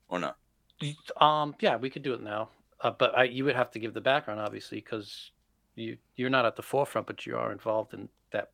or 0.08 0.20
not? 0.20 0.36
Um, 1.20 1.56
yeah, 1.58 1.74
we 1.74 1.90
could 1.90 2.04
do 2.04 2.14
it 2.14 2.22
now, 2.22 2.50
uh, 2.80 2.90
but 2.90 3.16
I, 3.16 3.24
you 3.24 3.44
would 3.44 3.56
have 3.56 3.70
to 3.72 3.78
give 3.78 3.94
the 3.94 4.00
background, 4.00 4.40
obviously, 4.40 4.78
because 4.78 5.32
you 5.74 5.96
you're 6.16 6.30
not 6.30 6.44
at 6.44 6.56
the 6.56 6.62
forefront, 6.62 7.06
but 7.06 7.26
you 7.26 7.36
are 7.36 7.52
involved 7.52 7.94
in 7.94 8.08
that 8.32 8.50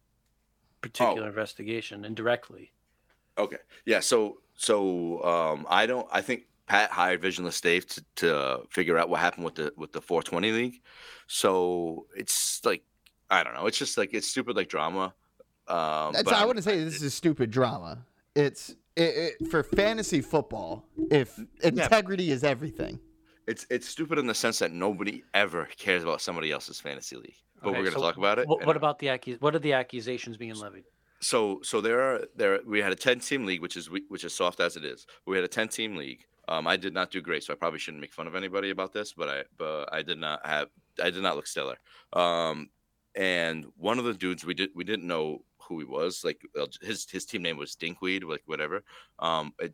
particular 0.80 1.26
investigation 1.28 2.04
indirectly. 2.04 2.72
Okay. 3.36 3.58
Yeah. 3.84 4.00
So 4.00 4.38
so 4.56 5.22
um, 5.24 5.66
I 5.68 5.86
don't. 5.86 6.06
I 6.12 6.20
think 6.20 6.44
Pat 6.66 6.90
hired 6.90 7.20
Visionless 7.20 7.60
Dave 7.60 7.86
to, 7.86 8.04
to 8.16 8.60
figure 8.70 8.98
out 8.98 9.08
what 9.08 9.20
happened 9.20 9.44
with 9.44 9.56
the 9.56 9.72
with 9.76 9.92
the 9.92 10.00
420 10.00 10.52
league. 10.52 10.80
So 11.26 12.06
it's 12.16 12.60
like 12.64 12.82
I 13.30 13.42
don't 13.42 13.54
know. 13.54 13.66
It's 13.66 13.78
just 13.78 13.98
like 13.98 14.14
it's 14.14 14.28
stupid 14.28 14.56
like 14.56 14.68
drama. 14.68 15.14
Um, 15.66 16.12
That's, 16.12 16.24
but 16.24 16.34
I 16.34 16.44
wouldn't 16.44 16.64
say 16.64 16.82
this 16.84 17.02
is 17.02 17.14
stupid 17.14 17.50
drama. 17.50 18.04
It's 18.34 18.70
it, 18.96 19.36
it, 19.40 19.50
for 19.50 19.62
fantasy 19.62 20.20
football. 20.20 20.86
If 21.10 21.38
integrity 21.62 22.30
is 22.30 22.44
everything, 22.44 23.00
It's 23.46 23.66
it's 23.70 23.88
stupid 23.88 24.18
in 24.18 24.26
the 24.26 24.34
sense 24.34 24.58
that 24.60 24.72
nobody 24.72 25.22
ever 25.34 25.68
cares 25.76 26.02
about 26.02 26.20
somebody 26.20 26.50
else's 26.50 26.80
fantasy 26.80 27.16
league. 27.16 27.36
But 27.62 27.70
Okay, 27.70 27.78
we're 27.78 27.84
gonna 27.84 27.96
so 27.96 28.02
talk 28.02 28.16
about 28.16 28.38
it. 28.38 28.48
What, 28.48 28.66
what 28.66 28.76
about 28.76 28.98
the 28.98 29.08
accus- 29.08 29.40
What 29.40 29.54
are 29.54 29.58
the 29.58 29.72
accusations 29.72 30.36
being 30.36 30.54
levied? 30.54 30.84
so 31.20 31.60
so 31.62 31.80
there 31.80 32.00
are 32.00 32.26
there 32.36 32.60
we 32.66 32.80
had 32.80 32.92
a 32.92 32.96
10 32.96 33.20
team 33.20 33.46
league 33.46 33.62
which 33.62 33.76
is 33.76 33.88
which 34.08 34.24
is 34.24 34.34
soft 34.34 34.60
as 34.60 34.76
it 34.76 34.84
is 34.84 35.06
we 35.26 35.36
had 35.36 35.44
a 35.44 35.48
10 35.48 35.68
team 35.68 35.96
league 35.96 36.26
um 36.48 36.66
i 36.66 36.76
did 36.76 36.92
not 36.92 37.10
do 37.10 37.22
great 37.22 37.42
so 37.42 37.52
i 37.52 37.56
probably 37.56 37.78
shouldn't 37.78 38.00
make 38.00 38.12
fun 38.12 38.26
of 38.26 38.34
anybody 38.34 38.68
about 38.70 38.92
this 38.92 39.14
but 39.14 39.28
i 39.30 39.42
but 39.56 39.88
i 39.90 40.02
did 40.02 40.18
not 40.18 40.44
have 40.44 40.68
i 41.02 41.08
did 41.08 41.22
not 41.22 41.34
look 41.34 41.46
stellar 41.46 41.78
um 42.12 42.68
and 43.14 43.64
one 43.76 43.98
of 43.98 44.04
the 44.04 44.12
dudes 44.12 44.44
we 44.44 44.52
did 44.52 44.68
we 44.74 44.84
didn't 44.84 45.06
know 45.06 45.38
who 45.66 45.78
he 45.78 45.84
was 45.86 46.24
like 46.24 46.42
uh, 46.60 46.66
his 46.82 47.08
his 47.10 47.24
team 47.24 47.40
name 47.42 47.56
was 47.56 47.74
dinkweed 47.74 48.22
like 48.28 48.42
whatever 48.44 48.82
um 49.20 49.52
it, 49.60 49.72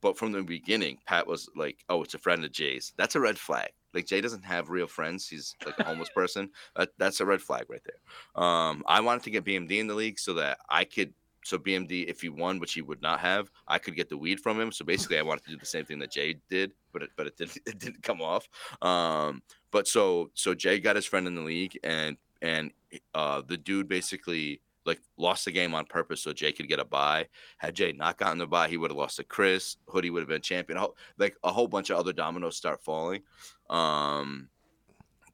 but 0.00 0.16
from 0.16 0.32
the 0.32 0.42
beginning 0.42 0.98
pat 1.06 1.26
was 1.26 1.48
like 1.56 1.84
oh 1.88 2.02
it's 2.02 2.14
a 2.14 2.18
friend 2.18 2.44
of 2.44 2.52
jay's 2.52 2.92
that's 2.96 3.14
a 3.14 3.20
red 3.20 3.38
flag 3.38 3.70
like 3.94 4.06
jay 4.06 4.20
doesn't 4.20 4.44
have 4.44 4.70
real 4.70 4.86
friends 4.86 5.28
he's 5.28 5.56
like 5.66 5.78
a 5.78 5.84
homeless 5.84 6.10
person 6.10 6.48
that, 6.76 6.90
that's 6.98 7.20
a 7.20 7.26
red 7.26 7.40
flag 7.40 7.64
right 7.68 7.82
there 7.84 8.00
um, 8.34 8.82
I 8.86 9.00
wanted 9.00 9.22
to 9.24 9.30
get 9.30 9.44
BMD 9.44 9.78
in 9.78 9.86
the 9.86 9.94
league 9.94 10.18
so 10.18 10.34
that 10.34 10.58
I 10.68 10.84
could. 10.84 11.12
So 11.42 11.58
BMD, 11.58 12.06
if 12.06 12.20
he 12.20 12.28
won, 12.28 12.58
which 12.58 12.74
he 12.74 12.82
would 12.82 13.00
not 13.00 13.18
have, 13.20 13.50
I 13.66 13.78
could 13.78 13.96
get 13.96 14.10
the 14.10 14.18
weed 14.18 14.40
from 14.40 14.60
him. 14.60 14.70
So 14.70 14.84
basically, 14.84 15.18
I 15.18 15.22
wanted 15.22 15.44
to 15.44 15.50
do 15.50 15.56
the 15.56 15.64
same 15.64 15.86
thing 15.86 15.98
that 16.00 16.12
Jay 16.12 16.36
did, 16.50 16.72
but 16.92 17.02
it, 17.02 17.10
but 17.16 17.26
it 17.26 17.36
didn't 17.38 17.58
it 17.66 17.78
didn't 17.78 18.02
come 18.02 18.20
off. 18.20 18.48
Um, 18.82 19.42
but 19.70 19.88
so 19.88 20.30
so 20.34 20.54
Jay 20.54 20.78
got 20.78 20.96
his 20.96 21.06
friend 21.06 21.26
in 21.26 21.34
the 21.34 21.40
league, 21.40 21.78
and 21.82 22.18
and 22.42 22.72
uh, 23.14 23.42
the 23.46 23.56
dude 23.56 23.88
basically 23.88 24.60
like 24.90 25.00
lost 25.16 25.44
the 25.44 25.52
game 25.52 25.74
on 25.74 25.84
purpose 25.86 26.20
so 26.22 26.32
Jay 26.32 26.52
could 26.52 26.68
get 26.68 26.78
a 26.80 26.84
buy. 26.84 27.26
Had 27.58 27.74
Jay 27.76 27.92
not 27.92 28.18
gotten 28.18 28.38
the 28.38 28.46
buy, 28.46 28.68
he 28.68 28.76
would 28.76 28.90
have 28.90 28.98
lost 28.98 29.16
to 29.16 29.24
Chris. 29.24 29.76
Hoodie 29.88 30.10
would 30.10 30.20
have 30.20 30.28
been 30.28 30.42
champion. 30.42 30.76
A 30.78 30.80
whole- 30.80 30.96
Like 31.18 31.36
a 31.44 31.52
whole 31.52 31.68
bunch 31.68 31.90
of 31.90 31.98
other 31.98 32.12
dominoes 32.12 32.56
start 32.56 32.82
falling. 32.82 33.22
Um, 33.70 34.48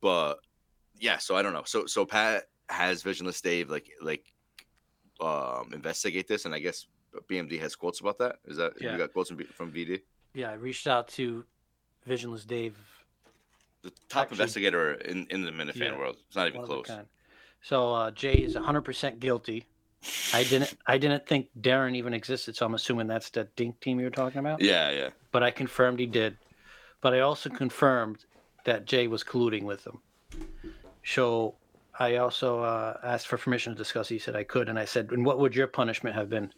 but 0.00 0.40
yeah, 0.98 1.16
so 1.18 1.36
I 1.36 1.42
don't 1.42 1.52
know. 1.54 1.64
So 1.64 1.86
so 1.86 2.04
Pat 2.04 2.44
has 2.68 3.02
Visionless 3.02 3.40
Dave 3.40 3.70
like 3.70 3.88
like 4.00 4.24
um 5.20 5.70
investigate 5.72 6.28
this, 6.28 6.44
and 6.44 6.54
I 6.54 6.58
guess 6.58 6.86
BMD 7.30 7.58
has 7.60 7.74
quotes 7.74 8.00
about 8.00 8.18
that. 8.18 8.36
Is 8.44 8.58
that 8.58 8.72
Yeah. 8.80 8.92
you 8.92 8.98
got 8.98 9.12
quotes 9.12 9.30
from, 9.30 9.38
from 9.44 9.72
VD? 9.72 10.02
Yeah, 10.34 10.50
I 10.50 10.54
reached 10.54 10.86
out 10.86 11.08
to 11.16 11.44
Visionless 12.06 12.44
Dave. 12.46 12.76
The 13.82 13.90
top 14.08 14.22
Actually- 14.24 14.34
investigator 14.34 14.92
in 14.94 15.26
in 15.30 15.42
the 15.44 15.50
Minifan 15.50 15.76
Yeah, 15.76 15.98
world. 15.98 16.16
It's 16.26 16.36
not 16.36 16.48
even 16.48 16.62
close. 16.64 16.90
So 17.68 17.92
uh, 17.92 18.10
Jay 18.12 18.34
is 18.34 18.54
100% 18.54 19.18
guilty. 19.18 19.66
I 20.32 20.44
didn't. 20.44 20.76
I 20.86 20.98
didn't 20.98 21.26
think 21.26 21.48
Darren 21.60 21.96
even 21.96 22.14
existed, 22.14 22.54
so 22.54 22.64
I'm 22.64 22.74
assuming 22.74 23.08
that's 23.08 23.30
the 23.30 23.48
Dink 23.56 23.80
team 23.80 23.98
you're 23.98 24.08
talking 24.08 24.38
about. 24.38 24.62
Yeah, 24.62 24.92
yeah. 24.92 25.08
But 25.32 25.42
I 25.42 25.50
confirmed 25.50 25.98
he 25.98 26.06
did. 26.06 26.36
But 27.00 27.12
I 27.12 27.20
also 27.20 27.50
confirmed 27.50 28.24
that 28.66 28.86
Jay 28.86 29.08
was 29.08 29.24
colluding 29.24 29.64
with 29.64 29.82
them. 29.82 29.98
So 31.04 31.56
I 31.98 32.16
also 32.16 32.60
uh, 32.60 32.98
asked 33.02 33.26
for 33.26 33.36
permission 33.36 33.72
to 33.72 33.78
discuss. 33.78 34.08
He 34.08 34.20
said 34.20 34.36
I 34.36 34.44
could, 34.44 34.68
and 34.68 34.78
I 34.78 34.84
said, 34.84 35.10
"And 35.10 35.26
what 35.26 35.40
would 35.40 35.56
your 35.56 35.66
punishment 35.66 36.14
have 36.14 36.30
been?" 36.30 36.52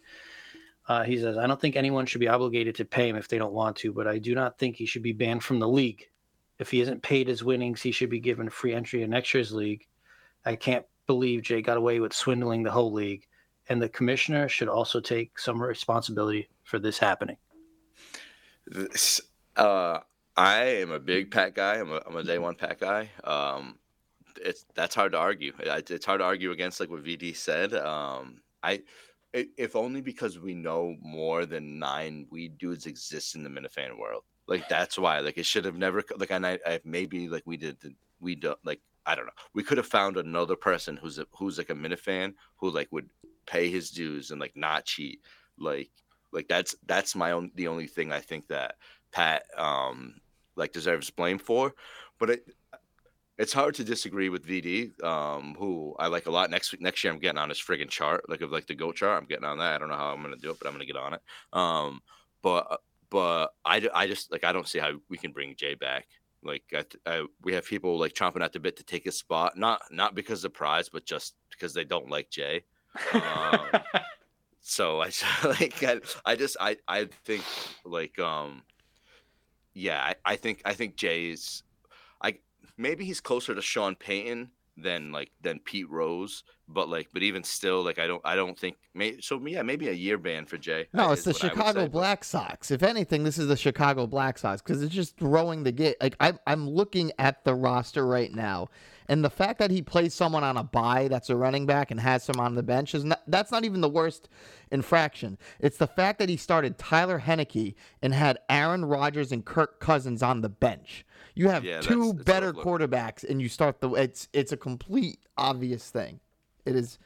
Uh, 0.87 1.03
he 1.05 1.17
says, 1.17 1.37
"I 1.37 1.47
don't 1.47 1.59
think 1.59 1.75
anyone 1.75 2.05
should 2.05 2.21
be 2.21 2.27
obligated 2.27 2.75
to 2.75 2.85
pay 2.85 3.09
him 3.09 3.15
if 3.15 3.27
they 3.27 3.39
don't 3.39 3.53
want 3.53 3.77
to, 3.77 3.91
but 3.91 4.07
I 4.07 4.19
do 4.19 4.35
not 4.35 4.59
think 4.59 4.75
he 4.75 4.85
should 4.85 5.03
be 5.03 5.13
banned 5.13 5.43
from 5.43 5.57
the 5.57 5.67
league. 5.67 6.07
If 6.59 6.69
he 6.69 6.81
isn't 6.81 7.01
paid 7.01 7.27
his 7.27 7.43
winnings, 7.43 7.81
he 7.81 7.91
should 7.91 8.11
be 8.11 8.19
given 8.19 8.47
a 8.47 8.51
free 8.51 8.75
entry 8.75 9.01
in 9.01 9.09
next 9.09 9.33
year's 9.33 9.51
league. 9.51 9.87
I 10.45 10.55
can't 10.55 10.85
believe 11.09 11.41
Jay 11.41 11.61
got 11.63 11.77
away 11.77 11.99
with 11.99 12.13
swindling 12.13 12.61
the 12.61 12.69
whole 12.71 12.93
league, 12.93 13.25
and 13.67 13.81
the 13.81 13.89
commissioner 13.89 14.47
should 14.47 14.69
also 14.69 14.99
take 14.99 15.39
some 15.39 15.59
responsibility 15.61 16.47
for 16.63 16.77
this 16.77 16.99
happening." 16.99 17.37
This, 18.67 19.19
uh, 19.55 19.99
I 20.37 20.63
am 20.83 20.91
a 20.91 20.99
big 20.99 21.31
Pat 21.31 21.55
guy. 21.55 21.79
I'm 21.79 21.91
a, 21.91 22.01
I'm 22.05 22.15
a 22.15 22.23
day 22.23 22.37
one 22.37 22.53
Pat 22.53 22.79
guy. 22.79 23.09
Um, 23.23 23.79
it's 24.39 24.65
that's 24.75 24.93
hard 24.93 25.13
to 25.13 25.17
argue. 25.17 25.51
It- 25.59 25.89
It's 25.89 26.05
hard 26.05 26.19
to 26.21 26.25
argue 26.25 26.51
against 26.51 26.79
like 26.79 26.91
what 26.91 27.03
VD 27.03 27.35
said. 27.35 27.73
Um, 27.73 28.41
I 28.61 28.83
if 29.33 29.75
only 29.75 30.01
because 30.01 30.39
we 30.39 30.53
know 30.53 30.95
more 31.01 31.45
than 31.45 31.79
nine 31.79 32.27
weed 32.31 32.57
dudes 32.57 32.85
exist 32.85 33.35
in 33.35 33.43
the 33.43 33.49
Minifan 33.49 33.97
world. 33.97 34.23
Like 34.47 34.69
that's 34.69 34.97
why. 34.97 35.19
Like 35.19 35.37
it 35.37 35.45
should 35.45 35.65
have 35.65 35.77
never. 35.77 36.03
Like 36.17 36.31
I, 36.31 36.59
I 36.65 36.79
maybe 36.85 37.27
like 37.27 37.45
we 37.45 37.57
did. 37.57 37.77
We 38.19 38.35
don't 38.35 38.59
like 38.63 38.81
I 39.05 39.15
don't 39.15 39.25
know. 39.25 39.31
We 39.53 39.63
could 39.63 39.77
have 39.77 39.87
found 39.87 40.17
another 40.17 40.55
person 40.55 40.97
who's 40.97 41.19
a, 41.19 41.25
who's 41.31 41.57
like 41.57 41.69
a 41.69 41.75
Minifan 41.75 42.33
who 42.57 42.69
like 42.69 42.87
would 42.91 43.09
pay 43.45 43.69
his 43.69 43.89
dues 43.89 44.31
and 44.31 44.39
like 44.39 44.55
not 44.55 44.85
cheat. 44.85 45.21
Like 45.57 45.89
like 46.31 46.47
that's 46.47 46.75
that's 46.85 47.15
my 47.15 47.31
own 47.31 47.51
the 47.55 47.67
only 47.67 47.87
thing 47.87 48.11
I 48.11 48.19
think 48.19 48.47
that 48.47 48.75
Pat 49.11 49.43
um 49.57 50.15
like 50.55 50.73
deserves 50.73 51.09
blame 51.09 51.39
for. 51.39 51.73
But 52.19 52.29
it 52.29 52.49
it's 53.39 53.53
hard 53.53 53.73
to 53.75 53.85
disagree 53.85 54.27
with 54.27 54.45
VD, 54.45 55.01
um, 55.01 55.55
who 55.57 55.95
I 55.97 56.07
like 56.07 56.25
a 56.25 56.31
lot. 56.31 56.49
Next 56.49 56.73
week, 56.73 56.81
next 56.81 57.01
year, 57.03 57.13
I'm 57.13 57.19
getting 57.19 57.37
on 57.37 57.47
his 57.47 57.57
friggin' 57.57 57.87
chart, 57.89 58.29
like 58.29 58.41
of 58.41 58.51
like 58.51 58.67
the 58.67 58.75
goat 58.75 58.97
chart. 58.97 59.17
I'm 59.17 59.29
getting 59.29 59.45
on 59.45 59.59
that. 59.59 59.75
I 59.75 59.77
don't 59.77 59.87
know 59.87 59.95
how 59.95 60.11
I'm 60.13 60.21
gonna 60.21 60.35
do 60.35 60.51
it, 60.51 60.57
but 60.59 60.67
I'm 60.67 60.73
gonna 60.73 60.85
get 60.85 60.97
on 60.97 61.13
it. 61.13 61.21
Um, 61.53 62.01
but 62.41 62.81
but 63.09 63.53
I, 63.63 63.87
I 63.95 64.07
just 64.07 64.31
like 64.31 64.43
I 64.43 64.51
don't 64.51 64.67
see 64.67 64.79
how 64.79 64.91
we 65.09 65.17
can 65.17 65.31
bring 65.31 65.55
Jay 65.55 65.75
back. 65.75 66.05
Like 66.43 66.63
I, 66.73 66.85
I, 67.05 67.25
we 67.43 67.53
have 67.53 67.65
people 67.65 67.99
like 67.99 68.13
chomping 68.13 68.43
at 68.43 68.53
the 68.53 68.59
bit 68.59 68.77
to 68.77 68.83
take 68.83 69.05
his 69.05 69.17
spot, 69.17 69.57
not 69.57 69.81
not 69.91 70.15
because 70.15 70.43
of 70.45 70.53
prize, 70.53 70.89
but 70.89 71.05
just 71.05 71.35
because 71.51 71.73
they 71.73 71.83
don't 71.83 72.09
like 72.09 72.29
Jay. 72.29 72.63
Um, 73.13 73.59
so 74.61 75.01
I 75.01 75.11
like 75.43 75.83
I, 75.83 75.99
I 76.25 76.35
just 76.35 76.57
I 76.59 76.77
I 76.87 77.05
think 77.25 77.43
like 77.83 78.19
um 78.19 78.63
yeah 79.73 80.01
I, 80.01 80.33
I 80.33 80.35
think 80.35 80.61
I 80.65 80.73
think 80.73 80.95
Jay's 80.95 81.63
I 82.21 82.39
maybe 82.77 83.05
he's 83.05 83.21
closer 83.21 83.53
to 83.53 83.61
Sean 83.61 83.95
Payton 83.95 84.51
than 84.81 85.11
like 85.11 85.31
than 85.41 85.59
Pete 85.59 85.89
Rose, 85.89 86.43
but 86.67 86.89
like 86.89 87.09
but 87.13 87.23
even 87.23 87.43
still 87.43 87.83
like 87.83 87.99
I 87.99 88.07
don't 88.07 88.21
I 88.25 88.35
don't 88.35 88.57
think 88.57 88.77
may, 88.93 89.19
so 89.21 89.39
yeah 89.45 89.61
maybe 89.61 89.89
a 89.89 89.93
year 89.93 90.17
ban 90.17 90.45
for 90.45 90.57
Jay. 90.57 90.87
No, 90.93 91.11
it's 91.11 91.23
the 91.23 91.31
what 91.31 91.43
I 91.43 91.47
would 91.47 91.53
Chicago 91.53 91.81
say, 91.81 91.87
Black 91.87 92.23
Sox. 92.23 92.71
If 92.71 92.83
anything, 92.83 93.23
this 93.23 93.37
is 93.37 93.47
the 93.47 93.57
Chicago 93.57 94.07
Black 94.07 94.37
Sox 94.37 94.61
because 94.61 94.81
it's 94.81 94.93
just 94.93 95.17
throwing 95.17 95.63
the 95.63 95.71
gate. 95.71 95.97
Like 96.01 96.15
I'm, 96.19 96.39
I'm 96.47 96.69
looking 96.69 97.11
at 97.19 97.43
the 97.43 97.55
roster 97.55 98.05
right 98.05 98.33
now, 98.33 98.69
and 99.09 99.25
the 99.25 99.29
fact 99.29 99.59
that 99.59 99.71
he 99.71 99.81
plays 99.81 100.13
someone 100.13 100.43
on 100.45 100.55
a 100.55 100.63
bye 100.63 101.09
that's 101.09 101.29
a 101.29 101.35
running 101.35 101.65
back 101.65 101.91
and 101.91 101.99
has 101.99 102.29
him 102.29 102.39
on 102.39 102.55
the 102.55 102.63
bench 102.63 102.95
is 102.95 103.03
not. 103.03 103.21
That's 103.27 103.51
not 103.51 103.65
even 103.65 103.81
the 103.81 103.89
worst 103.89 104.29
infraction. 104.71 105.37
It's 105.59 105.77
the 105.77 105.87
fact 105.87 106.19
that 106.19 106.29
he 106.29 106.37
started 106.37 106.77
Tyler 106.77 107.19
Heinicke 107.19 107.75
and 108.01 108.13
had 108.13 108.39
Aaron 108.49 108.85
Rodgers 108.85 109.31
and 109.33 109.43
Kirk 109.43 109.81
Cousins 109.81 110.23
on 110.23 110.39
the 110.41 110.49
bench. 110.49 111.05
You 111.35 111.49
have 111.49 111.65
Yeah, 111.65 111.81
two 111.81 112.11
a 112.11 112.13
better 112.13 112.53
look. 112.53 112.63
quarterbacks, 112.65 113.27
and 113.27 113.41
you 113.41 113.49
start 113.49 113.81
the. 113.81 113.89
It's 113.91 114.29
it's 114.31 114.51
a 114.53 114.57
complete 114.57 115.19
obvious 115.37 115.89
thing. 115.89 116.19
It 116.65 116.75
is. 116.75 116.99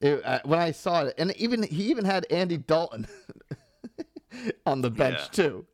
It, 0.00 0.22
uh, 0.26 0.40
when 0.44 0.58
I 0.58 0.72
saw 0.72 1.04
it, 1.04 1.14
and 1.16 1.34
even 1.36 1.62
he 1.62 1.84
even 1.90 2.04
had 2.04 2.26
Andy 2.30 2.58
Dalton 2.58 3.06
on 4.66 4.82
the 4.82 4.90
bench 4.90 5.18
Yeah. 5.20 5.28
too. 5.32 5.66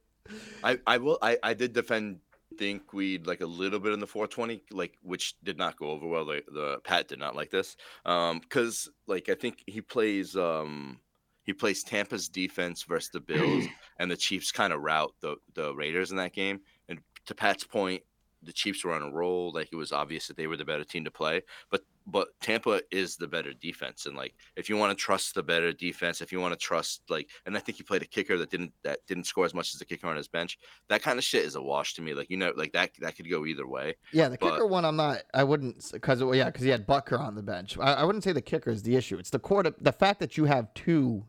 I, 0.63 0.79
I 0.87 0.99
will 0.99 1.19
I, 1.21 1.39
I 1.43 1.55
did 1.55 1.73
defend 1.73 2.21
Dinkweed 2.53 3.27
like 3.27 3.41
a 3.41 3.47
little 3.47 3.79
bit 3.79 3.93
in 3.93 4.01
the 4.01 4.07
420 4.07 4.63
like 4.71 4.99
which 5.03 5.35
did 5.43 5.59
not 5.59 5.77
go 5.77 5.91
over 5.91 6.07
well 6.07 6.25
the, 6.25 6.43
the 6.53 6.79
Pat 6.85 7.09
did 7.09 7.19
not 7.19 7.37
like 7.37 7.51
this 7.51 7.77
um 8.05 8.39
because 8.41 8.89
like 9.07 9.29
I 9.29 9.35
think 9.35 9.63
he 9.67 9.81
plays 9.81 10.37
um 10.37 11.01
he 11.45 11.53
plays 11.53 11.83
Tampa's 11.83 12.29
defense 12.29 12.85
versus 12.85 13.11
the 13.13 13.21
Bills 13.21 13.65
and 13.99 14.11
the 14.11 14.17
Chiefs 14.17 14.53
kind 14.53 14.73
of 14.73 14.81
route 14.81 15.13
the 15.21 15.37
the 15.55 15.75
Raiders 15.75 16.11
in 16.11 16.17
that 16.19 16.33
game. 16.33 16.61
And 16.89 17.01
to 17.27 17.35
Pat's 17.35 17.65
point 17.65 18.03
the 18.43 18.53
Chiefs 18.53 18.85
were 18.85 18.93
on 18.93 19.03
a 19.03 19.11
roll 19.11 19.53
like 19.53 19.69
it 19.73 19.77
was 19.77 19.93
obvious 19.93 20.27
that 20.27 20.37
they 20.37 20.47
were 20.47 20.57
the 20.57 20.65
better 20.65 20.85
team 20.85 21.05
to 21.05 21.11
play. 21.11 21.43
But 21.71 21.83
but 22.07 22.29
Tampa 22.41 22.81
is 22.91 23.17
the 23.17 23.29
better 23.29 23.53
defense 23.53 24.07
and 24.07 24.17
like 24.17 24.35
if 24.57 24.69
you 24.69 24.77
want 24.77 24.97
to 24.97 25.01
trust 25.01 25.35
the 25.35 25.43
better 25.43 25.73
defense 25.73 26.21
if 26.21 26.33
you 26.33 26.41
want 26.41 26.53
to 26.53 26.59
trust 26.59 27.03
like 27.09 27.29
and 27.47 27.57
I 27.57 27.61
think 27.61 27.77
he 27.79 27.85
played 27.85 28.03
a 28.03 28.07
kicker 28.07 28.37
that 28.39 28.51
didn't 28.51 28.73
that 28.83 28.99
didn't 29.07 29.25
score 29.25 29.45
as 29.45 29.55
much 29.55 29.73
as 29.75 29.79
the 29.79 29.85
kicker 29.85 30.07
on 30.09 30.17
his 30.17 30.29
bench 30.29 30.59
that 30.89 31.03
kind 31.03 31.19
of 31.19 31.25
shit 31.25 31.45
is 31.45 31.55
a 31.55 31.63
wash 31.63 31.95
to 31.95 32.03
me 32.03 32.15
like 32.15 32.29
you 32.31 32.37
know 32.37 32.53
like 32.57 32.73
that 32.73 32.91
that 33.01 33.17
could 33.17 33.31
go 33.31 33.47
either 33.47 33.67
way 33.67 33.95
Yeah, 34.13 34.29
the 34.29 34.39
But- 34.39 34.53
kicker 34.53 34.67
one, 34.67 34.85
I'm 34.85 34.97
not. 34.97 35.23
I 35.33 35.45
wouldn't 35.45 35.91
because 35.93 36.21
yeah, 36.35 36.47
because 36.47 36.63
he 36.65 36.71
had 36.71 36.87
Bucker 36.87 37.19
on 37.19 37.35
the 37.35 37.43
bench. 37.43 37.79
I, 37.79 37.95
I 37.95 38.05
wouldn't 38.05 38.25
say 38.25 38.33
the 38.33 38.41
kicker 38.43 38.71
is 38.71 38.83
the 38.83 38.97
issue. 38.97 39.19
It's 39.19 39.31
the 39.31 39.39
quarter. 39.39 39.75
The 39.81 39.93
fact 39.93 40.21
that 40.21 40.37
you 40.37 40.45
have 40.47 40.73
two 40.75 41.25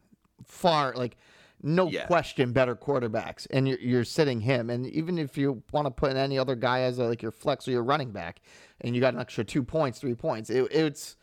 far 0.45 0.93
like 0.95 1.17
no 1.63 1.87
Yeah. 1.89 2.05
question 2.05 2.51
better 2.51 2.75
quarterbacks, 2.75 3.47
and 3.49 3.67
you're, 3.67 3.79
you're 3.79 4.03
sitting 4.03 4.41
him. 4.41 4.69
And 4.69 4.85
even 4.87 5.17
if 5.17 5.37
you 5.37 5.63
want 5.71 5.87
to 5.87 5.91
put 5.91 6.11
in 6.11 6.17
any 6.17 6.37
other 6.37 6.55
guy 6.55 6.81
as 6.81 6.99
a, 6.99 7.05
like 7.05 7.21
your 7.21 7.31
flex 7.31 7.67
or 7.67 7.71
your 7.71 7.83
running 7.83 8.11
back, 8.11 8.41
and 8.81 8.93
you 8.93 9.01
got 9.01 9.13
an 9.13 9.19
extra 9.21 9.43
two 9.43 9.63
points, 9.63 9.99
three 9.99 10.13
points, 10.15 10.49
it, 10.49 10.67
it's 10.71 11.15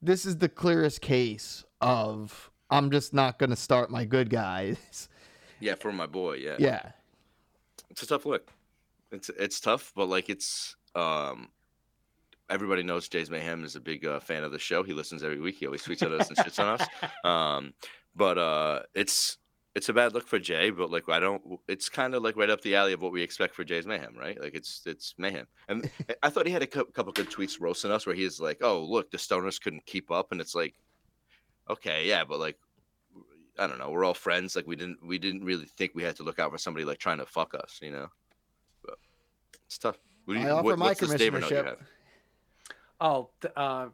this 0.00 0.24
is 0.24 0.38
the 0.38 0.48
clearest 0.48 1.00
case 1.00 1.64
of 1.80 2.50
I'm 2.70 2.90
just 2.90 3.12
not 3.12 3.38
going 3.38 3.50
to 3.50 3.56
start 3.56 3.90
my 3.90 4.04
good 4.04 4.30
guys. 4.30 5.08
yeah 5.60 5.74
for 5.74 5.92
my 5.92 6.06
boy 6.06 6.34
yeah 6.36 6.56
yeah. 6.58 6.92
it's 7.90 8.02
a 8.02 8.06
tough 8.06 8.24
look 8.24 8.50
it's 9.12 9.28
it's 9.30 9.60
tough 9.60 9.92
but 9.94 10.08
like 10.08 10.30
it's 10.30 10.74
um 10.94 11.48
everybody 12.48 12.82
knows 12.82 13.08
Jay's 13.08 13.28
Mayhem 13.30 13.62
is 13.64 13.76
a 13.76 13.80
big 13.80 14.06
uh, 14.06 14.18
fan 14.20 14.42
of 14.42 14.50
the 14.52 14.58
show. 14.58 14.82
He 14.82 14.92
listens 14.92 15.22
every 15.22 15.38
week. 15.38 15.56
He 15.58 15.66
always 15.66 15.82
tweets 15.82 16.02
at 16.02 16.10
us 16.12 16.28
and 16.28 16.36
shits 16.38 16.58
on 16.58 16.80
us. 16.80 16.86
Um, 17.24 17.74
but 18.16 18.38
uh, 18.38 18.80
it's 18.94 19.36
it's 19.74 19.88
a 19.88 19.92
bad 19.92 20.14
look 20.14 20.26
for 20.26 20.38
Jay. 20.38 20.70
But 20.70 20.90
like 20.90 21.08
I 21.08 21.20
don't. 21.20 21.42
It's 21.68 21.88
kind 21.88 22.14
of 22.14 22.22
like 22.22 22.36
right 22.36 22.50
up 22.50 22.60
the 22.62 22.76
alley 22.76 22.92
of 22.92 23.02
what 23.02 23.12
we 23.12 23.22
expect 23.22 23.54
for 23.54 23.64
Jay's 23.64 23.86
Mayhem, 23.86 24.16
right? 24.18 24.40
Like 24.40 24.54
it's 24.54 24.82
it's 24.86 25.14
mayhem. 25.18 25.46
And 25.68 25.90
I 26.22 26.30
thought 26.30 26.46
he 26.46 26.52
had 26.52 26.62
a 26.62 26.66
cou- 26.66 26.86
couple 26.86 27.12
good 27.12 27.30
tweets 27.30 27.60
roasting 27.60 27.90
us 27.90 28.06
where 28.06 28.14
he's 28.14 28.40
like, 28.40 28.58
"Oh, 28.62 28.82
look, 28.82 29.10
the 29.10 29.18
stoners 29.18 29.60
couldn't 29.60 29.86
keep 29.86 30.10
up," 30.10 30.32
and 30.32 30.40
it's 30.40 30.54
like, 30.54 30.74
okay, 31.68 32.06
yeah, 32.06 32.24
but 32.24 32.38
like. 32.38 32.56
I 33.58 33.66
don't 33.66 33.78
know. 33.78 33.90
We're 33.90 34.04
all 34.04 34.14
friends. 34.14 34.56
Like 34.56 34.66
we 34.66 34.74
didn't, 34.74 35.04
we 35.04 35.18
didn't 35.18 35.44
really 35.44 35.66
think 35.76 35.92
we 35.94 36.02
had 36.02 36.16
to 36.16 36.22
look 36.22 36.38
out 36.38 36.50
for 36.50 36.56
somebody 36.56 36.86
like 36.86 36.96
trying 36.96 37.18
to 37.18 37.26
fuck 37.26 37.52
us, 37.52 37.78
you 37.82 37.90
know. 37.90 38.06
But 38.82 38.94
it's 39.66 39.76
tough. 39.76 39.98
What 40.24 40.34
do 40.34 40.40
I 40.40 40.44
you, 40.44 40.48
offer 40.50 40.62
what, 40.62 40.78
my 40.78 40.86
what's 40.86 41.00
this 41.00 41.10
David 41.10 41.42
you 41.42 41.48
commissionership. 41.48 41.64
have? 41.66 41.78
Oh, 43.02 43.30
th- 43.42 43.52
uh, 43.56 43.86
in 43.86 43.90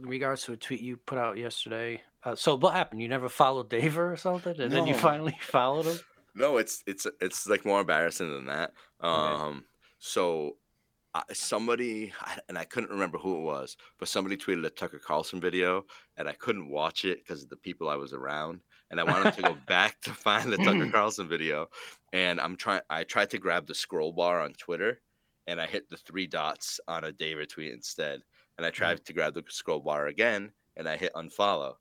regards 0.00 0.42
to 0.44 0.52
a 0.52 0.56
tweet 0.56 0.80
you 0.80 0.96
put 0.96 1.18
out 1.18 1.36
yesterday. 1.36 2.02
Uh, 2.22 2.34
so 2.34 2.56
what 2.56 2.74
happened? 2.74 3.02
You 3.02 3.08
never 3.08 3.28
followed 3.28 3.70
Daver 3.70 4.12
or 4.12 4.16
something, 4.16 4.60
and 4.60 4.72
then 4.72 4.86
you 4.86 4.94
finally 4.94 5.36
followed 5.42 5.86
him. 5.86 5.98
No, 6.34 6.56
it's 6.56 6.82
it's 6.86 7.06
it's 7.20 7.46
like 7.46 7.64
more 7.64 7.80
embarrassing 7.80 8.32
than 8.32 8.46
that. 8.46 8.72
Um, 9.00 9.64
so 9.98 10.56
I, 11.14 11.22
somebody 11.32 12.12
and 12.48 12.58
I 12.58 12.64
couldn't 12.64 12.90
remember 12.90 13.18
who 13.18 13.36
it 13.38 13.42
was, 13.42 13.76
but 13.98 14.08
somebody 14.08 14.36
tweeted 14.36 14.66
a 14.66 14.70
Tucker 14.70 14.98
Carlson 14.98 15.40
video, 15.40 15.84
and 16.16 16.28
I 16.28 16.32
couldn't 16.32 16.68
watch 16.68 17.04
it 17.04 17.18
because 17.18 17.42
of 17.42 17.50
the 17.50 17.56
people 17.56 17.88
I 17.88 17.96
was 17.96 18.12
around, 18.12 18.60
and 18.90 18.98
I 18.98 19.04
wanted 19.04 19.34
to 19.34 19.42
go 19.42 19.56
back 19.68 20.00
to 20.02 20.10
find 20.10 20.52
the 20.52 20.56
Tucker 20.56 20.90
Carlson 20.90 21.28
video, 21.28 21.68
and 22.12 22.40
I'm 22.40 22.56
trying. 22.56 22.82
I 22.90 23.04
tried 23.04 23.30
to 23.30 23.38
grab 23.38 23.66
the 23.66 23.74
scroll 23.74 24.12
bar 24.12 24.40
on 24.40 24.54
Twitter, 24.54 25.00
and 25.46 25.60
I 25.60 25.66
hit 25.66 25.88
the 25.88 25.96
three 25.96 26.26
dots 26.26 26.80
on 26.88 27.04
a 27.04 27.12
David 27.12 27.48
tweet 27.48 27.72
instead, 27.72 28.22
and 28.56 28.66
I 28.66 28.70
mm-hmm. 28.70 28.76
tried 28.76 29.04
to 29.04 29.12
grab 29.12 29.34
the 29.34 29.44
scroll 29.48 29.80
bar 29.80 30.06
again, 30.06 30.52
and 30.76 30.88
I 30.88 30.96
hit 30.96 31.14
unfollow. 31.14 31.74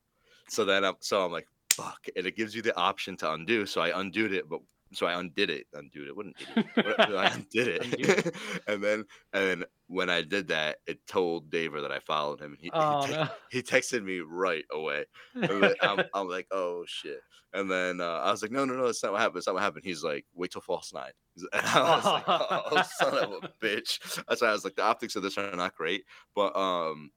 So 0.49 0.65
then 0.65 0.83
I'm 0.83 0.95
so 0.99 1.25
I'm 1.25 1.31
like 1.31 1.47
fuck, 1.73 2.07
and 2.15 2.25
it 2.25 2.35
gives 2.35 2.55
you 2.55 2.61
the 2.61 2.75
option 2.77 3.17
to 3.17 3.33
undo. 3.33 3.65
So 3.65 3.81
I 3.81 3.99
undid 3.99 4.33
it, 4.33 4.49
but 4.49 4.59
so 4.93 5.05
I 5.05 5.19
undid 5.19 5.49
it, 5.49 5.67
undid 5.73 6.07
it. 6.07 6.15
What 6.15 6.27
an 6.27 6.33
idiot! 6.39 6.67
I 6.99 7.25
undid 7.27 7.67
it, 7.67 7.85
Undo 7.85 8.31
and 8.67 8.83
then 8.83 9.05
and 9.33 9.47
then 9.47 9.63
when 9.87 10.09
I 10.09 10.21
did 10.21 10.47
that, 10.47 10.77
it 10.87 11.05
told 11.07 11.49
Daver 11.49 11.81
that 11.81 11.91
I 11.91 11.99
followed 11.99 12.39
him. 12.39 12.57
He, 12.59 12.71
Oh 12.73 13.01
he, 13.01 13.07
te- 13.07 13.13
no! 13.13 13.27
he 13.51 13.61
texted 13.61 14.03
me 14.03 14.19
right 14.19 14.65
away. 14.71 15.05
I'm, 15.35 16.03
I'm 16.13 16.27
like, 16.27 16.47
oh 16.51 16.83
shit. 16.87 17.19
And 17.53 17.69
then 17.69 18.01
uh, 18.01 18.19
I 18.23 18.31
was 18.31 18.41
like, 18.41 18.51
no, 18.51 18.65
no, 18.65 18.73
no, 18.73 18.87
that's 18.87 19.03
not 19.03 19.11
what 19.11 19.21
happened. 19.21 19.37
That's 19.37 19.47
not 19.47 19.53
what 19.53 19.63
happened. 19.63 19.85
He's 19.85 20.03
like, 20.03 20.25
wait 20.33 20.51
till 20.51 20.61
false 20.61 20.91
nine. 20.91 21.11
And 21.53 21.65
I 21.65 21.95
was 21.95 22.05
like, 22.05 22.23
oh, 22.27 22.83
son 22.97 23.23
of 23.23 23.31
a 23.43 23.49
bitch. 23.63 24.23
That's 24.27 24.41
why 24.41 24.47
I 24.47 24.53
was 24.53 24.63
like, 24.63 24.75
the 24.75 24.83
optics 24.83 25.15
of 25.15 25.21
this 25.21 25.37
are 25.37 25.55
not 25.55 25.75
great. 25.75 26.05
But 26.35 26.55
um, 26.57 27.11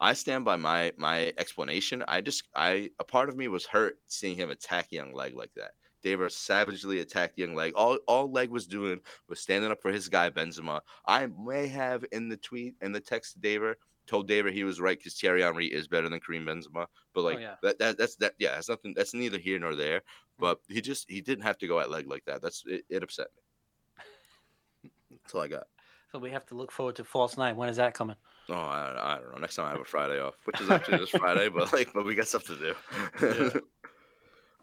I 0.00 0.14
stand 0.14 0.46
by 0.46 0.56
my 0.56 0.92
my 0.96 1.32
explanation. 1.36 2.02
I 2.08 2.22
just 2.22 2.44
I 2.56 2.90
a 2.98 3.04
part 3.04 3.28
of 3.28 3.36
me 3.36 3.48
was 3.48 3.66
hurt 3.66 3.98
seeing 4.06 4.36
him 4.36 4.50
attack 4.50 4.90
young 4.90 5.12
leg 5.12 5.36
like 5.36 5.52
that. 5.56 5.72
Daver 6.02 6.30
savagely 6.30 7.00
attacked 7.00 7.38
young 7.38 7.54
leg. 7.54 7.72
All 7.74 7.98
all 8.06 8.30
leg 8.30 8.50
was 8.50 8.66
doing 8.66 9.00
was 9.28 9.40
standing 9.40 9.70
up 9.70 9.82
for 9.82 9.92
his 9.92 10.08
guy 10.08 10.30
Benzema. 10.30 10.80
I 11.06 11.26
may 11.26 11.66
have 11.68 12.04
in 12.12 12.28
the 12.28 12.36
tweet 12.36 12.74
in 12.80 12.92
the 12.92 13.00
text 13.00 13.34
to 13.34 13.40
Daver 13.40 13.74
told 14.10 14.28
Daver 14.28 14.52
he 14.52 14.64
was 14.64 14.80
right 14.80 14.98
because 14.98 15.14
Thierry 15.14 15.42
Henry 15.42 15.66
is 15.66 15.86
better 15.86 16.08
than 16.08 16.20
Karim 16.20 16.44
Benzema. 16.44 16.86
But 17.14 17.20
oh, 17.20 17.22
like 17.22 17.40
yeah. 17.40 17.54
that, 17.62 17.78
that 17.78 17.98
that's 17.98 18.16
that 18.16 18.34
yeah, 18.38 18.54
that's 18.56 18.68
nothing 18.68 18.92
that's 18.94 19.14
neither 19.14 19.38
here 19.38 19.58
nor 19.58 19.74
there. 19.74 20.02
Hmm. 20.38 20.40
But 20.40 20.60
he 20.68 20.80
just 20.80 21.08
he 21.08 21.20
didn't 21.20 21.44
have 21.44 21.58
to 21.58 21.66
go 21.66 21.78
at 21.78 21.90
leg 21.90 22.08
like 22.08 22.24
that. 22.26 22.42
That's 22.42 22.64
it, 22.66 22.84
it 22.90 23.02
upset 23.02 23.28
me. 23.36 24.90
That's 25.22 25.34
all 25.34 25.42
I 25.42 25.48
got. 25.48 25.64
So 26.12 26.18
we 26.18 26.30
have 26.30 26.46
to 26.46 26.54
look 26.56 26.72
forward 26.72 26.96
to 26.96 27.04
False 27.04 27.36
Nine. 27.36 27.56
When 27.56 27.68
is 27.68 27.76
that 27.76 27.94
coming? 27.94 28.16
Oh, 28.48 28.54
I 28.54 29.14
I 29.14 29.18
don't 29.20 29.32
know. 29.32 29.38
Next 29.38 29.56
time 29.56 29.66
I 29.66 29.70
have 29.70 29.80
a 29.80 29.84
Friday 29.84 30.20
off, 30.20 30.34
which 30.44 30.60
is 30.60 30.70
actually 30.70 30.98
this 30.98 31.10
Friday, 31.10 31.48
but 31.48 31.72
like, 31.72 31.92
but 31.92 32.04
we 32.04 32.14
got 32.16 32.26
stuff 32.26 32.44
to 32.46 32.56
do. 32.56 33.62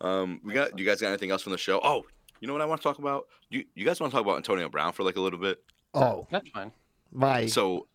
Um, 0.01 0.41
we 0.43 0.53
got. 0.53 0.77
You 0.77 0.85
guys 0.85 1.01
got 1.01 1.07
anything 1.09 1.31
else 1.31 1.41
from 1.41 1.51
the 1.53 1.57
show? 1.57 1.79
Oh, 1.83 2.03
you 2.39 2.47
know 2.47 2.53
what 2.53 2.61
I 2.61 2.65
want 2.65 2.81
to 2.81 2.83
talk 2.83 2.99
about? 2.99 3.27
You 3.49 3.65
you 3.75 3.85
guys 3.85 3.99
want 3.99 4.11
to 4.11 4.15
talk 4.17 4.25
about 4.25 4.37
Antonio 4.37 4.69
Brown 4.69 4.93
for 4.93 5.03
like 5.03 5.15
a 5.17 5.21
little 5.21 5.39
bit? 5.39 5.63
Oh 5.93 6.27
That's 6.29 6.47
fine. 6.49 6.71
my! 7.11 7.45
So, 7.47 7.87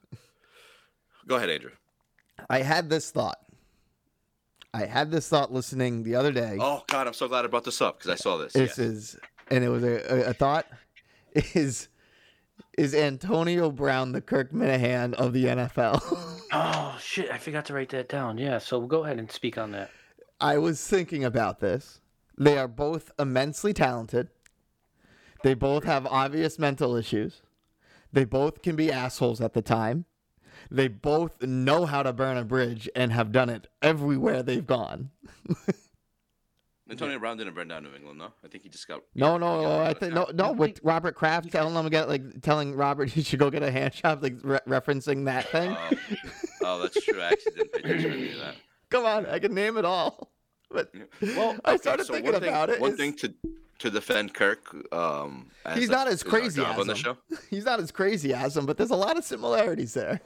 go 1.27 1.37
ahead, 1.37 1.51
Andrew. 1.51 1.71
I 2.51 2.63
had 2.63 2.91
this 2.91 3.11
thought. 3.11 3.39
I 4.75 4.87
had 4.87 5.11
this 5.11 5.29
thought 5.29 5.53
listening 5.53 6.03
the 6.03 6.15
other 6.17 6.33
day. 6.33 6.57
Oh 6.61 6.83
God, 6.89 7.07
I'm 7.07 7.13
so 7.13 7.29
glad 7.29 7.45
I 7.45 7.49
brought 7.49 7.65
this 7.65 7.81
up 7.83 7.99
because 7.99 8.11
I 8.11 8.15
saw 8.17 8.39
this. 8.39 8.55
This 8.55 8.79
Yeah. 8.79 8.85
is, 8.85 9.17
and 9.51 9.63
it 9.63 9.69
was 9.69 9.85
a, 9.85 10.13
a, 10.27 10.31
a 10.31 10.33
thought. 10.35 10.67
Is 11.55 11.89
is 12.77 12.95
Antonio 12.95 13.71
Brown 13.71 14.13
the 14.13 14.21
Kirk 14.21 14.51
Minihane 14.53 15.15
of 15.15 15.33
the 15.33 15.45
NFL? 15.47 16.01
Oh 16.53 16.99
shit! 17.01 17.31
I 17.31 17.39
forgot 17.39 17.65
to 17.67 17.75
write 17.75 17.89
that 17.91 18.09
down. 18.09 18.37
Yeah. 18.39 18.59
So 18.59 18.79
we'll 18.79 18.89
go 18.89 19.05
ahead 19.05 19.19
and 19.19 19.31
speak 19.31 19.57
on 19.57 19.71
that. 19.73 19.91
I 20.43 20.59
was 20.59 20.85
thinking 20.85 21.25
about 21.25 21.61
this. 21.61 22.01
They 22.37 22.59
are 22.59 22.69
both 22.69 23.13
immensely 23.19 23.73
talented. 23.73 24.29
They 25.43 25.55
both 25.55 25.85
have 25.85 26.07
obvious 26.07 26.59
mental 26.59 26.97
issues. 26.97 27.43
They 28.13 28.25
both 28.25 28.61
can 28.61 28.77
be 28.77 28.91
assholes 28.91 29.41
at 29.41 29.55
the 29.55 29.63
time. 29.63 30.05
They 30.71 30.89
both 30.89 31.43
know 31.43 31.87
how 31.87 32.03
to 32.03 32.13
burn 32.13 32.37
a 32.37 32.45
bridge 32.45 32.89
and 32.95 33.13
have 33.13 33.33
done 33.33 33.49
it 33.49 33.69
everywhere 33.81 34.43
they've 34.43 34.67
gone. 34.67 35.11
Antonio 36.91 37.19
Brown 37.19 37.39
didn't 37.39 37.55
burn 37.55 37.69
down 37.69 37.85
New 37.85 37.95
England, 37.95 38.19
no. 38.19 38.33
I 38.45 38.49
think 38.49 38.65
he 38.65 38.69
just 38.69 38.87
got. 38.87 39.01
No, 39.15 39.35
he 39.35 39.39
no, 39.39 39.63
got 39.63 39.63
no. 39.63 39.81
I 39.81 39.95
think 39.95 40.15
no, 40.15 40.27
no. 40.35 40.53
With 40.53 40.81
Robert 40.83 41.15
Kraft 41.15 41.47
you 41.47 41.51
telling 41.51 41.75
him 41.75 41.89
get 41.89 42.09
like 42.09 42.43
telling 42.43 42.75
Robert 42.75 43.09
he 43.11 43.23
should 43.23 43.39
go 43.39 43.49
get 43.49 43.63
a 43.63 43.71
hand 43.71 43.95
job, 43.95 44.23
like 44.23 44.37
re- 44.43 44.59
referencing 44.69 45.25
that 45.25 45.49
thing. 45.49 45.75
Oh, 45.79 45.97
oh, 46.63 46.83
that's 46.83 47.03
true. 47.03 47.21
I 47.21 47.29
actually 47.33 47.53
didn't 47.53 47.73
pay 47.73 47.79
attention 47.79 48.11
to 48.11 48.19
any 48.19 48.39
that. 48.39 48.57
Come 48.91 49.07
on, 49.07 49.25
I 49.25 49.39
can 49.39 49.55
name 49.55 49.79
it 49.79 49.87
all. 49.87 50.32
But 50.73 50.93
Well, 51.21 51.57
I 51.65 51.73
okay, 51.73 51.79
started 51.83 52.07
so 52.07 52.15
thinking 52.15 52.33
one 52.33 52.41
thing, 52.41 52.49
about 52.51 52.71
it. 52.71 52.81
One 52.81 52.93
is- 52.93 52.97
thing 52.97 53.15
to 53.15 53.33
to 53.79 53.91
defend 53.91 54.33
Kirk. 54.33 54.93
Um, 54.93 55.51
as 55.65 55.77
He's 55.79 55.89
a- 55.89 55.93
not 55.93 56.07
as 56.09 56.23
crazy 56.23 56.61
job 56.63 56.75
as 56.75 56.79
on 56.81 56.87
the 56.87 56.93
him. 56.93 56.99
show. 56.99 57.17
he's 57.51 57.65
not 57.65 57.81
as 57.81 57.91
crazy 57.91 58.33
as 58.33 58.57
him, 58.57 58.65
but 58.67 58.77
there's 58.77 58.91
a 58.91 58.97
lot 58.97 59.17
of 59.19 59.25
similarities 59.25 59.93
there. 59.95 60.21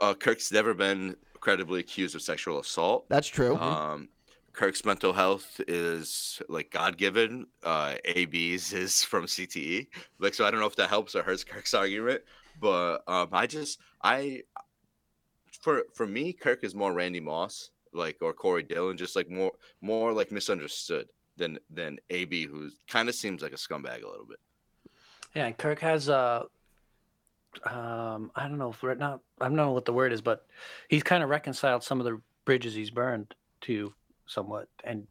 Uh, 0.00 0.14
Kirk's 0.14 0.52
never 0.52 0.74
been 0.74 1.16
credibly 1.40 1.80
accused 1.80 2.14
of 2.14 2.22
sexual 2.22 2.58
assault. 2.60 3.08
That's 3.08 3.26
true. 3.26 3.56
Um, 3.56 4.08
Kirk's 4.52 4.84
mental 4.84 5.12
health 5.12 5.60
is 5.68 6.42
like 6.48 6.70
God 6.70 6.98
given. 6.98 7.46
Uh, 7.64 7.94
AB's 8.04 8.72
is 8.72 9.02
from 9.04 9.24
CTE. 9.24 9.86
Like, 10.18 10.34
so 10.34 10.44
I 10.44 10.50
don't 10.50 10.60
know 10.60 10.66
if 10.66 10.76
that 10.76 10.88
helps 10.90 11.14
or 11.14 11.22
hurts 11.22 11.44
Kirk's 11.44 11.72
argument, 11.74 12.22
but 12.60 12.98
um, 13.08 13.28
I 13.32 13.46
just 13.46 13.78
I 14.02 14.42
for 15.62 15.84
for 15.94 16.06
me, 16.06 16.32
Kirk 16.32 16.62
is 16.62 16.74
more 16.74 16.92
Randy 16.92 17.20
Moss, 17.20 17.70
like 17.98 18.16
or 18.22 18.32
Corey 18.32 18.62
Dillon, 18.62 18.96
just 18.96 19.16
like 19.16 19.28
more 19.28 19.52
more 19.80 20.12
like 20.12 20.32
misunderstood 20.32 21.08
than 21.36 21.58
than 21.70 21.98
AB, 22.10 22.46
who 22.46 22.70
kind 22.88 23.08
of 23.08 23.14
seems 23.14 23.42
like 23.42 23.52
a 23.52 23.56
scumbag 23.56 24.02
a 24.02 24.08
little 24.08 24.26
bit. 24.26 24.38
Yeah, 25.34 25.46
and 25.46 25.56
Kirk 25.58 25.80
has 25.80 26.08
uh 26.08 26.44
um 27.64 28.30
I 28.36 28.48
don't 28.48 28.58
know 28.58 28.70
if 28.70 28.82
we're 28.82 28.94
not 28.94 29.20
I 29.40 29.44
don't 29.46 29.56
know 29.56 29.72
what 29.72 29.84
the 29.84 29.92
word 29.92 30.12
is, 30.12 30.20
but 30.20 30.46
he's 30.88 31.02
kind 31.02 31.22
of 31.22 31.28
reconciled 31.28 31.82
some 31.82 32.00
of 32.00 32.06
the 32.06 32.20
bridges 32.44 32.74
he's 32.74 32.90
burned 32.90 33.34
to 33.62 33.92
somewhat. 34.26 34.68
And 34.84 35.06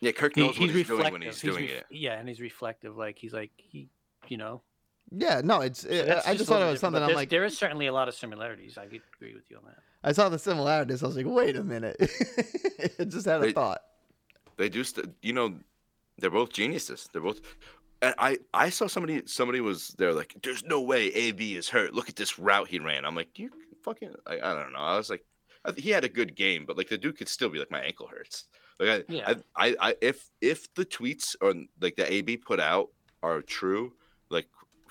Yeah, 0.00 0.12
Kirk 0.12 0.34
he, 0.34 0.40
knows 0.42 0.58
what 0.58 0.68
he's 0.70 0.74
he's 0.74 0.86
doing 0.86 1.12
when 1.12 1.22
he's 1.22 1.40
He's 1.40 1.52
doing 1.52 1.64
ref- 1.66 1.78
it. 1.78 1.86
Yeah, 1.90 2.14
and 2.18 2.28
he's 2.28 2.40
reflective. 2.40 2.96
Like 2.96 3.18
he's 3.18 3.32
like 3.32 3.52
he 3.56 3.88
you 4.28 4.36
know. 4.36 4.62
Yeah, 5.10 5.40
no, 5.44 5.60
it's. 5.60 5.80
so 5.82 5.88
uh, 5.88 6.04
that's 6.04 6.26
just 6.32 6.46
thought 6.46 6.62
it 6.62 6.70
was 6.70 6.80
something. 6.80 7.00
but 7.02 7.08
I'm 7.10 7.14
like, 7.16 7.28
there 7.30 7.44
is 7.44 7.56
certainly 7.56 7.86
a 7.86 7.92
lot 7.92 8.08
of 8.08 8.14
similarities. 8.14 8.76
I 8.78 8.84
agree 8.84 9.34
with 9.34 9.50
you 9.50 9.56
on 9.58 9.64
that. 9.66 9.78
I 10.04 10.12
saw 10.12 10.28
the 10.28 10.38
similarities. 10.38 11.02
I 11.02 11.06
was 11.06 11.16
like, 11.16 11.26
wait 11.26 11.56
a 11.56 11.64
minute. 11.64 11.96
I 12.98 13.04
just 13.04 13.26
had 13.26 13.38
a 13.40 13.46
They- 13.46 13.52
thought. 13.52 13.82
They 14.56 14.68
do, 14.70 14.84
st- 14.84 15.10
you 15.20 15.34
know, 15.34 15.54
they're 16.18 16.30
both 16.30 16.50
geniuses. 16.52 17.08
They're 17.12 17.20
both. 17.20 17.40
And 18.00 18.14
I, 18.18 18.38
I 18.54 18.70
saw 18.70 18.86
somebody, 18.86 19.22
somebody 19.26 19.60
was 19.60 19.88
there 19.98 20.12
like, 20.14 20.34
"There's 20.42 20.64
no 20.64 20.80
way 20.80 21.08
AB 21.08 21.56
is 21.56 21.68
hurt. 21.68 21.92
Look 21.94 22.08
at 22.08 22.16
this 22.16 22.38
route 22.38 22.68
he 22.68 22.78
ran." 22.78 23.04
I'm 23.04 23.14
like, 23.14 23.38
"You 23.38 23.50
fucking," 23.84 24.14
I, 24.26 24.34
I 24.34 24.54
don't 24.54 24.72
know. 24.72 24.78
I 24.78 24.96
was 24.96 25.10
like, 25.10 25.24
I, 25.64 25.72
he 25.76 25.90
had 25.90 26.04
a 26.04 26.08
good 26.08 26.34
game, 26.34 26.64
but 26.66 26.76
like 26.78 26.88
the 26.88 26.96
dude 26.98 27.18
could 27.18 27.28
still 27.28 27.48
be 27.50 27.58
like, 27.58 27.70
my 27.70 27.80
ankle 27.80 28.06
hurts. 28.06 28.44
Like, 28.80 28.88
I, 29.08 29.12
Yeah. 29.12 29.34
I, 29.56 29.66
I, 29.68 29.76
I, 29.90 29.94
if 30.00 30.30
if 30.40 30.72
the 30.74 30.84
tweets 30.86 31.36
or 31.42 31.52
like 31.80 31.96
the 31.96 32.10
AB 32.10 32.38
put 32.38 32.60
out 32.60 32.88
are 33.22 33.42
true, 33.42 33.84
like 33.86 33.92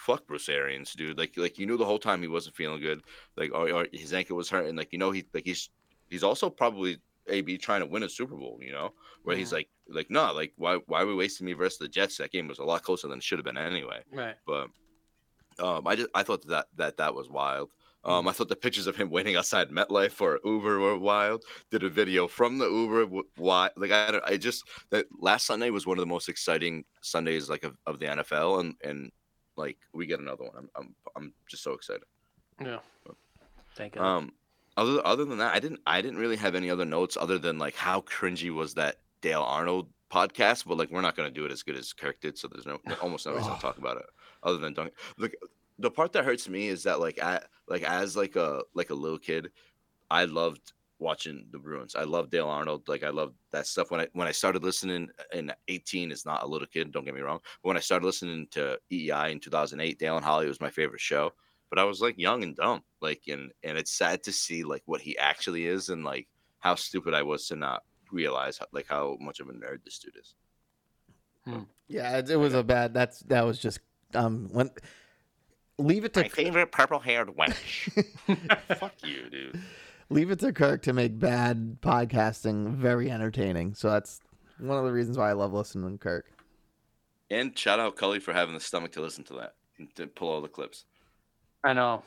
fuck 0.06 0.28
Bruce 0.28 0.50
Arians, 0.50 0.94
dude. 0.94 1.18
Like, 1.18 1.34
like 1.38 1.58
you 1.60 1.66
knew 1.66 1.78
the 1.78 1.86
whole 1.86 2.00
time 2.00 2.22
he 2.22 2.28
wasn't 2.28 2.56
feeling 2.56 2.82
good. 2.82 3.02
Like, 3.38 3.52
or, 3.54 3.70
or 3.72 3.88
his 3.92 4.14
ankle 4.14 4.38
was 4.38 4.50
hurting. 4.50 4.76
Like, 4.76 4.92
you 4.94 5.00
know, 5.00 5.12
he 5.12 5.26
like 5.34 5.46
he's 5.46 5.70
he's 6.10 6.24
also 6.24 6.50
probably 6.50 6.98
AB 7.28 7.58
trying 7.58 7.82
to 7.82 7.88
win 7.88 8.04
a 8.04 8.10
Super 8.10 8.36
Bowl. 8.36 8.60
You 8.62 8.72
know, 8.72 8.94
where 9.24 9.36
he's 9.36 9.50
Mhm. 9.50 9.54
like, 9.54 9.70
like 9.90 10.10
no, 10.12 10.32
like 10.34 10.54
why 10.58 10.76
why 10.88 11.02
are 11.02 11.08
we 11.08 11.16
wasting 11.16 11.46
me 11.46 11.54
versus 11.54 11.80
the 11.80 11.88
Jets? 11.88 12.18
That 12.18 12.32
game 12.32 12.48
was 12.48 12.60
a 12.60 12.64
lot 12.64 12.84
closer 12.84 13.08
than 13.08 13.18
it 13.18 13.24
should 13.24 13.40
have 13.40 13.46
been 13.46 13.58
anyway. 13.58 14.02
Right. 14.12 14.36
But 14.46 14.68
um, 15.60 15.88
I 15.88 15.96
just 15.96 16.10
I 16.14 16.24
thought 16.24 16.46
that 16.48 16.68
that 16.76 16.98
that 16.98 17.16
was 17.16 17.30
wild. 17.30 17.70
Um, 18.04 18.28
I 18.28 18.34
thought 18.34 18.50
the 18.50 18.56
pictures 18.56 18.86
of 18.86 18.96
him 18.96 19.10
waiting 19.10 19.36
outside 19.36 19.72
MetLife 19.72 20.12
for 20.12 20.40
Uber 20.46 20.80
were 20.80 20.96
wild. 20.96 21.44
Did 21.72 21.82
a 21.84 21.90
video 21.90 22.28
from 22.28 22.60
the 22.60 22.70
Uber. 22.70 23.22
Why? 23.38 23.72
Like 23.76 23.92
I, 23.92 24.12
don't- 24.12 24.24
I 24.24 24.38
just 24.38 24.64
that 24.92 25.08
last 25.20 25.48
Sunday 25.48 25.72
was 25.72 25.88
one 25.88 25.98
of 25.98 26.04
the 26.04 26.14
most 26.16 26.30
exciting 26.30 26.86
Sundays 27.02 27.50
like 27.50 27.64
of, 27.64 27.76
of 27.88 27.98
the 27.98 28.06
NFL, 28.06 28.60
and 28.60 28.76
and 28.84 29.12
like 29.58 29.78
we 29.94 30.06
get 30.06 30.20
another 30.20 30.44
one. 30.44 30.54
I'm 30.56 30.70
I'm 30.76 30.96
I'm 31.16 31.34
just 31.48 31.64
so 31.64 31.74
excited. 31.74 32.04
Yeah. 32.62 32.80
Thank 33.76 33.96
you. 33.96 34.02
Um, 34.02 34.32
other 34.78 35.06
other 35.06 35.26
than 35.26 35.38
that, 35.40 35.56
I 35.56 35.60
didn't 35.60 35.82
I 35.86 36.02
didn't 36.02 36.20
really 36.20 36.38
have 36.38 36.56
any 36.56 36.70
other 36.70 36.86
notes 36.86 37.18
other 37.20 37.38
than 37.38 37.58
like 37.58 37.76
how 37.76 38.02
cringy 38.02 38.54
was 38.54 38.74
that 38.76 38.98
Dale 39.22 39.42
Arnold 39.42 39.90
podcast. 40.12 40.66
But 40.66 40.78
like 40.78 40.92
we're 40.92 41.02
not 41.02 41.16
gonna 41.16 41.32
do 41.32 41.46
it 41.46 41.52
as 41.52 41.64
good 41.64 41.78
as 41.78 41.94
Kirk 41.94 42.20
did, 42.22 42.38
so 42.38 42.48
there's 42.48 42.66
no 42.66 42.80
almost 43.02 43.26
no 43.26 43.34
reason 43.34 43.54
to 43.54 43.62
talk 43.62 43.78
about 43.78 43.98
it 43.98 44.06
other 44.44 44.58
than 44.58 44.74
dunk. 44.74 44.94
Look, 45.18 45.34
the 45.80 45.92
part 45.92 46.14
that 46.14 46.26
hurts 46.26 46.48
me 46.50 46.68
is 46.68 46.84
that 46.84 47.00
like 47.00 47.22
at 47.22 47.48
like 47.68 47.84
as 47.84 48.16
like 48.16 48.36
a 48.36 48.64
like 48.74 48.90
a 48.90 48.96
little 48.96 49.20
kid, 49.20 49.52
I 50.10 50.26
loved 50.26 50.74
watching 51.00 51.46
the 51.52 51.60
Bruins. 51.60 51.96
I 51.96 52.04
love 52.04 52.30
Dale 52.30 52.48
Arnold. 52.48 52.88
Like 52.88 53.04
I 53.04 53.10
love 53.10 53.34
that 53.52 53.68
stuff. 53.68 53.92
When 53.92 54.02
I 54.02 54.08
when 54.14 54.28
I 54.28 54.32
started 54.32 54.64
listening 54.64 55.10
in 55.34 55.52
18 55.68 56.12
is 56.12 56.26
not 56.26 56.44
a 56.44 56.48
little 56.48 56.68
kid. 56.68 56.92
Don't 56.92 57.06
get 57.06 57.16
me 57.16 57.22
wrong. 57.22 57.40
But 57.62 57.70
when 57.70 57.78
I 57.78 57.82
started 57.82 58.06
listening 58.06 58.48
to 58.52 58.80
EEI 58.92 59.32
in 59.32 59.40
2008, 59.40 60.00
Dale 60.00 60.18
and 60.18 60.26
Holley 60.26 60.48
was 60.48 60.62
my 60.62 60.70
favorite 60.70 61.02
show. 61.02 61.34
But 61.70 61.80
I 61.80 61.84
was 61.84 62.02
like 62.02 62.18
young 62.18 62.44
and 62.44 62.56
dumb. 62.56 62.84
Like 63.02 63.24
and 63.28 63.52
and 63.64 63.78
it's 63.78 63.92
sad 63.92 64.24
to 64.24 64.32
see 64.32 64.64
like 64.64 64.84
what 64.86 65.02
he 65.02 65.18
actually 65.18 65.66
is 65.68 65.90
and 65.90 66.04
like 66.04 66.28
how 66.60 66.76
stupid 66.76 67.14
I 67.14 67.24
was 67.24 67.48
to 67.48 67.56
not 67.56 67.84
realize 68.12 68.58
how, 68.58 68.68
like 68.72 68.88
how 68.88 69.18
much 69.20 69.40
of 69.40 69.50
a 69.50 69.54
nerd 69.54 69.84
this 69.84 70.00
dude 70.00 70.18
is. 70.18 70.36
Yeah, 71.88 72.18
it, 72.18 72.30
it 72.30 72.38
was 72.38 72.54
a 72.54 72.64
bad. 72.64 72.94
That's 72.94 73.20
that 73.22 73.46
was 73.46 73.60
just 73.60 73.80
um 74.14 74.50
when. 74.52 74.72
Leave 75.78 76.06
it 76.06 76.14
to 76.14 76.22
my 76.22 76.30
favorite 76.30 76.72
purple 76.72 77.00
haired 77.00 77.28
wench. 77.36 77.92
Fuck 78.80 78.94
you, 79.04 79.30
dude. 79.30 79.62
Leave 80.10 80.32
it 80.32 80.40
to 80.40 80.54
Kirk 80.54 80.82
to 80.84 80.94
make 80.94 81.20
bad 81.20 81.78
podcasting 81.82 82.76
very 82.76 83.10
entertaining. 83.10 83.74
So 83.74 83.90
that's 83.90 84.20
one 84.60 84.78
of 84.78 84.86
the 84.86 84.92
reasons 84.92 85.18
why 85.18 85.30
I 85.30 85.34
love 85.34 85.54
listening 85.54 85.92
to 85.92 85.98
Kirk. 85.98 86.26
And 87.30 87.58
shout 87.58 87.80
out 87.80 87.96
Cully 87.96 88.20
for 88.20 88.34
having 88.34 88.54
the 88.54 88.60
stomach 88.60 88.92
to 88.94 89.02
listen 89.02 89.24
to 89.26 89.34
that 89.34 89.56
and 89.78 89.94
to 89.96 90.08
pull 90.08 90.30
all 90.30 90.42
the 90.42 90.48
clips. 90.48 90.86
I 91.64 91.74
know. 91.74 92.04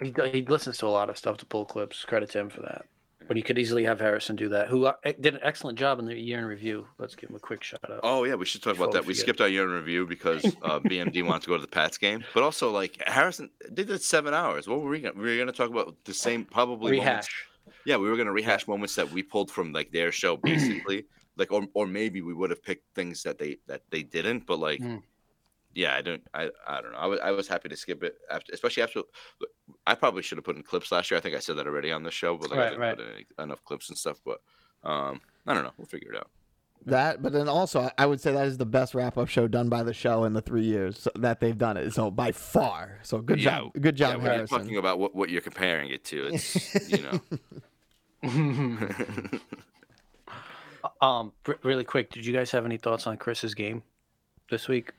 He, 0.00 0.14
he 0.32 0.42
listens 0.42 0.78
to 0.78 0.86
a 0.86 0.88
lot 0.88 1.10
of 1.10 1.18
stuff 1.18 1.36
to 1.38 1.46
pull 1.46 1.64
clips. 1.64 2.04
Credit 2.04 2.30
to 2.30 2.38
him 2.38 2.50
for 2.50 2.62
that. 2.62 2.86
But 3.26 3.36
he 3.36 3.42
could 3.42 3.58
easily 3.58 3.84
have 3.84 4.00
Harrison 4.00 4.36
do 4.36 4.50
that, 4.50 4.68
who 4.68 4.86
uh, 4.86 4.92
did 5.02 5.34
an 5.34 5.40
excellent 5.42 5.78
job 5.78 5.98
in 5.98 6.04
the 6.04 6.14
year 6.14 6.38
in 6.38 6.44
review. 6.44 6.86
Let's 6.98 7.14
give 7.14 7.30
him 7.30 7.36
a 7.36 7.40
quick 7.40 7.62
shout 7.62 7.80
out. 7.90 8.00
Oh 8.02 8.24
yeah, 8.24 8.34
we 8.34 8.44
should 8.44 8.62
talk 8.62 8.76
about 8.76 8.92
that. 8.92 9.06
we 9.06 9.14
forget. 9.14 9.20
skipped 9.20 9.40
our 9.40 9.48
year 9.48 9.64
in 9.64 9.70
review 9.70 10.06
because 10.06 10.44
uh, 10.62 10.80
BMD 10.80 11.24
wanted 11.24 11.42
to 11.42 11.48
go 11.48 11.56
to 11.56 11.62
the 11.62 11.66
Pats 11.68 11.96
game, 11.96 12.22
but 12.34 12.42
also 12.42 12.70
like 12.70 13.02
Harrison 13.06 13.50
did 13.72 13.88
that 13.88 14.02
seven 14.02 14.34
hours. 14.34 14.68
What 14.68 14.80
were 14.82 14.90
we 14.90 15.00
gonna? 15.00 15.14
We 15.18 15.22
were 15.24 15.38
gonna 15.38 15.52
talk 15.52 15.70
about 15.70 15.96
the 16.04 16.14
same 16.14 16.44
probably 16.44 16.98
moments- 16.98 17.28
Rehash. 17.28 17.46
Yeah, 17.86 17.96
we 17.96 18.08
were 18.08 18.16
gonna 18.16 18.32
rehash 18.32 18.66
moments 18.68 18.94
that 18.96 19.10
we 19.10 19.22
pulled 19.22 19.50
from 19.50 19.72
like 19.72 19.90
their 19.90 20.12
show, 20.12 20.36
basically. 20.42 21.06
like, 21.36 21.50
or 21.50 21.66
or 21.74 21.86
maybe 21.86 22.20
we 22.20 22.34
would 22.34 22.50
have 22.50 22.62
picked 22.62 22.94
things 22.94 23.22
that 23.22 23.38
they 23.38 23.58
that 23.66 23.82
they 23.90 24.02
didn't, 24.02 24.46
but 24.46 24.58
like. 24.58 24.80
Mm. 24.80 25.02
Yeah, 25.74 25.94
I 25.94 26.02
don't. 26.02 26.22
I, 26.32 26.50
I 26.66 26.80
don't 26.80 26.92
know. 26.92 26.98
I 26.98 27.06
was, 27.06 27.20
I 27.20 27.30
was 27.32 27.48
happy 27.48 27.68
to 27.68 27.76
skip 27.76 28.02
it, 28.04 28.16
after, 28.30 28.52
especially 28.52 28.82
after. 28.84 29.02
I 29.86 29.94
probably 29.94 30.22
should 30.22 30.38
have 30.38 30.44
put 30.44 30.56
in 30.56 30.62
clips 30.62 30.92
last 30.92 31.10
year. 31.10 31.18
I 31.18 31.20
think 31.20 31.34
I 31.34 31.40
said 31.40 31.56
that 31.56 31.66
already 31.66 31.90
on 31.90 32.04
the 32.04 32.10
show, 32.10 32.36
but 32.36 32.50
like 32.50 32.60
I 32.60 32.64
didn't 32.70 32.80
right. 32.80 32.96
put 32.96 33.06
in 33.06 33.44
enough 33.44 33.64
clips 33.64 33.88
and 33.88 33.98
stuff. 33.98 34.20
But 34.24 34.40
um, 34.84 35.20
I 35.46 35.54
don't 35.54 35.64
know. 35.64 35.72
We'll 35.76 35.86
figure 35.86 36.12
it 36.12 36.18
out. 36.18 36.30
That, 36.86 37.22
but 37.22 37.32
then 37.32 37.48
also 37.48 37.88
I 37.96 38.04
would 38.04 38.20
say 38.20 38.32
that 38.32 38.46
is 38.46 38.58
the 38.58 38.66
best 38.66 38.94
wrap 38.94 39.16
up 39.16 39.28
show 39.28 39.48
done 39.48 39.70
by 39.70 39.82
the 39.82 39.94
show 39.94 40.24
in 40.24 40.34
the 40.34 40.42
three 40.42 40.64
years 40.64 41.08
that 41.14 41.40
they've 41.40 41.56
done 41.56 41.78
it. 41.78 41.92
So 41.94 42.10
by 42.10 42.32
far. 42.32 42.98
So 43.02 43.20
good 43.22 43.40
Yeah, 43.40 43.60
job, 43.60 43.72
good 43.80 43.98
Yeah, 43.98 44.12
job, 44.12 44.16
when 44.16 44.26
you're 44.26 44.34
Harrison. 44.34 44.58
talking 44.58 44.76
about 44.76 44.98
what, 44.98 45.14
what 45.14 45.30
you're 45.30 45.40
comparing 45.40 45.90
it 45.90 46.04
to, 46.06 46.26
it's 46.26 46.90
you 46.90 47.02
know. 47.02 47.20
um, 51.00 51.32
really 51.62 51.84
quick, 51.84 52.10
did 52.10 52.26
you 52.26 52.34
guys 52.34 52.50
have 52.50 52.66
any 52.66 52.76
thoughts 52.76 53.06
on 53.06 53.16
Chris's 53.16 53.54
game 53.54 53.82
this 54.50 54.68
week? 54.68 54.92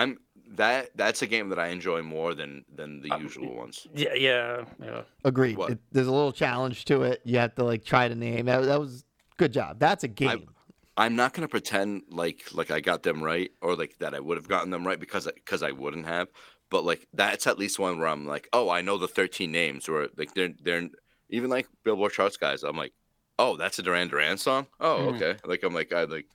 I'm 0.00 0.18
that 0.52 0.90
that's 0.96 1.20
a 1.22 1.26
game 1.26 1.48
that 1.50 1.58
I 1.58 1.68
enjoy 1.68 2.02
more 2.02 2.34
than 2.34 2.64
than 2.74 3.00
the 3.02 3.10
Uh, 3.10 3.18
usual 3.18 3.54
ones. 3.56 3.86
Yeah, 3.94 4.14
yeah, 4.14 4.64
yeah. 4.82 5.02
Agreed. 5.24 5.56
What? 5.58 5.70
It, 5.72 5.78
there's 5.92 6.06
a 6.06 6.12
little 6.12 6.32
challenge 6.32 6.84
to 6.86 7.02
it. 7.02 7.20
You 7.24 7.38
have 7.38 7.54
to 7.56 7.64
like 7.64 7.84
try 7.84 8.08
to 8.08 8.14
name. 8.14 8.46
That, 8.46 8.64
that 8.64 8.80
was 8.80 9.04
good 9.36 9.52
job. 9.52 9.78
That's 9.78 10.04
a 10.04 10.08
game. 10.08 10.48
I'm 10.96 11.14
not 11.14 11.32
gonna 11.34 11.48
pretend 11.48 12.02
like 12.10 12.40
like 12.52 12.70
I 12.70 12.80
got 12.80 13.02
them 13.02 13.22
right 13.22 13.50
or 13.60 13.76
like 13.76 13.98
that 13.98 14.14
I 14.14 14.20
would 14.20 14.36
have 14.36 14.48
gotten 14.48 14.70
them 14.70 14.86
right 14.86 14.98
because 14.98 15.26
because 15.34 15.62
I 15.62 15.72
wouldn't 15.72 16.06
have. 16.06 16.28
But 16.70 16.84
like 16.84 17.06
that's 17.14 17.46
at 17.46 17.58
least 17.58 17.78
one 17.78 17.98
where 17.98 18.08
I'm 18.08 18.26
like, 18.26 18.48
oh, 18.52 18.68
I 18.68 18.82
know 18.82 18.98
the 18.98 19.08
13 19.08 19.50
names, 19.50 19.88
or 19.88 20.08
like 20.16 20.34
they're 20.34 20.54
they're 20.62 20.88
even 21.30 21.50
like 21.50 21.66
Billboard 21.84 22.12
charts 22.12 22.36
guys. 22.36 22.62
I'm 22.62 22.76
like, 22.76 22.92
oh, 23.38 23.56
that's 23.56 23.78
a 23.78 23.82
Duran 23.82 24.08
Duran 24.08 24.38
song. 24.38 24.66
Oh, 24.80 24.98
Mhm. 25.12 25.16
okay. 25.16 25.36
Like 25.44 25.62
I'm 25.62 25.72
like 25.74 25.92
I 25.92 26.04
like 26.04 26.26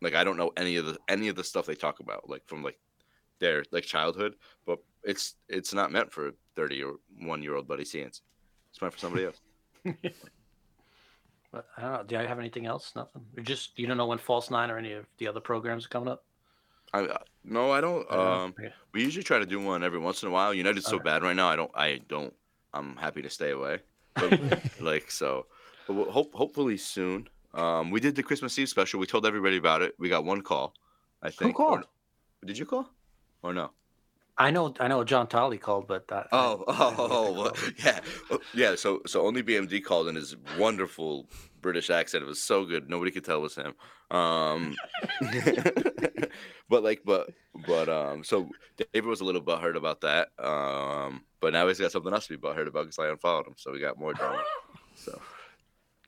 like 0.00 0.14
I 0.14 0.24
don't 0.24 0.36
know 0.36 0.50
any 0.56 0.76
of 0.76 0.86
the 0.86 0.98
any 1.08 1.28
of 1.28 1.36
the 1.36 1.44
stuff 1.44 1.66
they 1.66 1.74
talk 1.74 2.00
about 2.00 2.28
like 2.28 2.46
from 2.46 2.62
like 2.62 2.78
their 3.40 3.64
like 3.72 3.84
childhood, 3.84 4.36
but 4.66 4.78
it's 5.02 5.34
it's 5.48 5.74
not 5.74 5.90
meant 5.90 6.12
for 6.12 6.32
30 6.56 6.82
or 6.84 6.94
one 7.22 7.42
year 7.42 7.56
old 7.56 7.66
Buddy 7.66 7.84
Sands. 7.84 8.22
It's 8.70 8.80
meant 8.80 8.92
for 8.94 9.00
somebody 9.00 9.24
else. 9.26 9.40
But 11.52 11.66
I 11.76 11.82
don't 11.82 11.92
know. 11.92 12.02
Do 12.04 12.16
I 12.16 12.26
have 12.26 12.38
anything 12.38 12.66
else? 12.66 12.92
Nothing. 12.94 13.22
Or 13.36 13.42
just 13.42 13.76
you 13.78 13.86
don't 13.88 13.96
know 13.96 14.06
when 14.06 14.18
False 14.18 14.50
Nine 14.50 14.70
or 14.70 14.78
any 14.78 14.92
of 14.92 15.04
the 15.18 15.26
other 15.26 15.40
programs 15.40 15.84
are 15.84 15.88
coming 15.88 16.08
up? 16.08 16.24
I 16.94 17.08
no, 17.44 17.72
I 17.72 17.80
don't. 17.80 18.08
Um, 18.10 18.54
Okay. 18.58 18.72
we 18.92 19.02
usually 19.02 19.22
try 19.24 19.38
to 19.38 19.46
do 19.46 19.60
one 19.60 19.82
every 19.82 19.98
once 19.98 20.22
in 20.22 20.28
a 20.28 20.30
while. 20.30 20.54
United's 20.54 20.86
so 20.86 20.98
bad 21.00 21.22
right 21.22 21.34
now. 21.34 21.48
I 21.48 21.56
don't. 21.56 21.70
I 21.74 22.00
don't. 22.08 22.32
I'm 22.72 22.96
happy 22.96 23.22
to 23.22 23.30
stay 23.30 23.50
away. 23.50 23.80
But, 24.14 24.60
like 24.80 25.10
so, 25.10 25.46
but 25.88 25.94
we'll 25.94 26.10
hope 26.10 26.32
hopefully 26.34 26.76
soon. 26.76 27.28
Um, 27.54 27.90
we 27.90 27.98
did 27.98 28.14
the 28.14 28.22
Christmas 28.22 28.56
Eve 28.58 28.68
special. 28.68 29.00
We 29.00 29.06
told 29.06 29.26
everybody 29.26 29.56
about 29.56 29.82
it. 29.82 29.94
We 29.98 30.08
got 30.08 30.24
one 30.24 30.42
call, 30.42 30.74
I 31.20 31.30
think. 31.30 31.58
or- 31.58 31.66
called? 31.66 31.84
Did 32.44 32.58
you 32.58 32.64
call? 32.64 32.88
Or 33.42 33.52
no? 33.54 33.70
I 34.38 34.50
know, 34.50 34.74
I 34.80 34.88
know. 34.88 35.04
John 35.04 35.26
Tolley 35.26 35.58
called, 35.58 35.86
but 35.86 36.08
that. 36.08 36.28
Oh, 36.32 36.64
I 36.66 36.74
oh, 36.78 36.90
didn't 36.90 36.96
get 36.96 37.08
the 37.08 37.14
oh, 37.14 37.32
well, 37.32 37.54
yeah, 37.84 38.00
yeah. 38.54 38.74
So, 38.74 39.02
so 39.06 39.26
only 39.26 39.42
BMD 39.42 39.84
called 39.84 40.08
in 40.08 40.14
his 40.14 40.34
wonderful 40.58 41.28
British 41.60 41.90
accent. 41.90 42.24
It 42.24 42.26
was 42.26 42.42
so 42.42 42.64
good, 42.64 42.88
nobody 42.88 43.10
could 43.10 43.24
tell 43.24 43.38
it 43.38 43.42
was 43.42 43.54
him. 43.56 43.74
Um, 44.10 44.74
but 46.70 46.82
like, 46.82 47.02
but, 47.04 47.30
but, 47.66 47.88
um, 47.88 48.24
so 48.24 48.48
David 48.78 49.08
was 49.08 49.20
a 49.20 49.24
little 49.24 49.42
butthurt 49.42 49.76
about 49.76 50.00
that. 50.00 50.28
Um, 50.38 51.22
but 51.40 51.52
now 51.52 51.68
he's 51.68 51.78
got 51.78 51.92
something 51.92 52.12
else 52.12 52.26
to 52.26 52.36
be 52.36 52.48
butthurt 52.48 52.66
about 52.68 52.84
because 52.84 52.98
I 52.98 53.08
unfollowed 53.08 53.46
him, 53.46 53.54
so 53.56 53.72
we 53.72 53.78
got 53.80 53.98
more 53.98 54.14
drama. 54.14 54.42
So, 54.94 55.20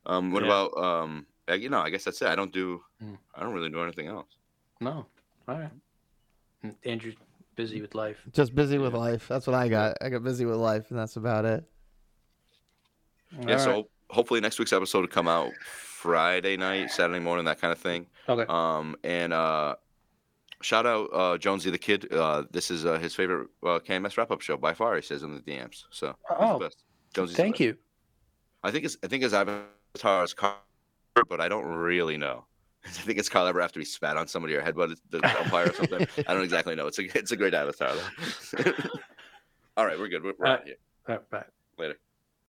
um, 0.07 0.33
what 0.33 0.43
Yeah. 0.43 0.49
about, 0.49 0.77
um, 0.83 1.27
you 1.55 1.69
know, 1.69 1.81
I 1.81 1.91
guess 1.91 2.05
that's 2.05 2.23
it. 2.23 2.29
I 2.29 2.35
don't 2.35 2.53
do, 2.53 2.83
Hmm. 2.99 3.15
I 3.35 3.43
don't 3.43 3.53
really 3.53 3.69
do 3.71 3.83
anything 3.83 4.07
else. 4.09 4.29
No. 4.81 5.07
All 5.49 5.59
right. 5.59 5.71
Mm, 6.65 6.75
Andrew's 6.85 7.15
busy 7.57 7.81
with 7.81 7.95
life. 7.95 8.19
Just 8.33 8.55
busy 8.55 8.79
with 8.79 8.95
life. 8.95 9.27
That's 9.29 9.47
what 9.47 9.55
I 9.55 9.69
got. 9.69 9.97
I 10.01 10.09
got 10.09 10.23
busy 10.23 10.45
with 10.45 10.57
life, 10.57 10.91
and 10.91 10.99
that's 10.99 11.17
about 11.17 11.45
it. 11.45 11.65
Yeah. 13.41 13.53
All 13.55 13.59
So 13.59 13.71
right. 13.73 13.85
hopefully 14.11 14.41
next 14.41 14.59
week's 14.59 14.73
episode 14.73 15.01
will 15.01 15.09
come 15.09 15.29
out 15.29 15.53
Friday 15.65 16.57
night, 16.57 16.91
Saturday 16.91 17.21
morning, 17.21 17.45
that 17.47 17.61
kind 17.61 17.73
of 17.73 17.79
thing. 17.79 18.07
Okay. 18.29 18.45
Um, 18.49 18.97
and 19.05 19.33
uh, 19.33 19.77
shout 20.61 20.87
out 20.87 21.09
uh, 21.13 21.39
Jonesy 21.39 21.71
the 21.71 21.79
Kid. 21.79 22.13
Uh, 22.13 22.45
this 22.51 22.71
is 22.71 22.85
uh, 22.87 22.99
his 22.99 23.15
favorite 23.15 23.49
uh, 23.63 23.79
KMS 23.81 24.17
wrap 24.17 24.31
up 24.31 24.41
show 24.41 24.57
by 24.57 24.75
far. 24.75 24.97
He 24.97 25.03
says 25.03 25.23
in 25.23 25.35
the 25.35 25.41
DMs. 25.41 25.85
So 25.91 26.09
he's 26.29 26.37
Oh, 26.39 26.59
the. 26.59 26.71
Jonesy's 27.15 27.37
Thank 27.37 27.55
best. 27.55 27.61
you. 27.61 27.77
I 28.65 28.71
think 28.71 28.85
it's 28.85 28.97
I 29.03 29.07
think 29.09 29.23
it's 29.25 29.35
avatar 29.35 30.25
is 30.25 30.33
Carl, 30.35 30.57
but 31.29 31.41
I 31.41 31.49
don't 31.49 31.65
really 31.67 32.17
know. 32.17 32.45
I 32.87 32.89
think 32.91 33.19
it's 33.19 33.29
Carl 33.29 33.47
ever 33.47 33.61
after 33.61 33.79
he 33.81 33.85
spat 33.87 34.17
on 34.17 34.27
somebody 34.27 34.55
or 34.55 34.63
headbutted 34.63 34.97
the 35.11 35.19
umpire 35.41 35.69
or 35.69 35.73
something. 35.73 36.07
I 36.27 36.35
don't 36.35 36.43
exactly 36.45 36.75
know. 36.75 36.87
It's 36.89 36.99
a 36.99 37.19
it's 37.19 37.31
a 37.33 37.37
great 37.37 37.55
avatar 37.55 37.93
though. 37.95 38.73
All 39.77 39.87
right, 39.87 39.99
we're 39.99 40.09
good. 40.09 40.23
We're, 40.25 40.35
we're 40.39 40.47
Uh, 40.47 40.53
out 40.55 40.65
here. 40.65 40.77
All 41.09 41.15
right, 41.17 41.31
bye. 41.31 41.45
Later. 41.79 41.97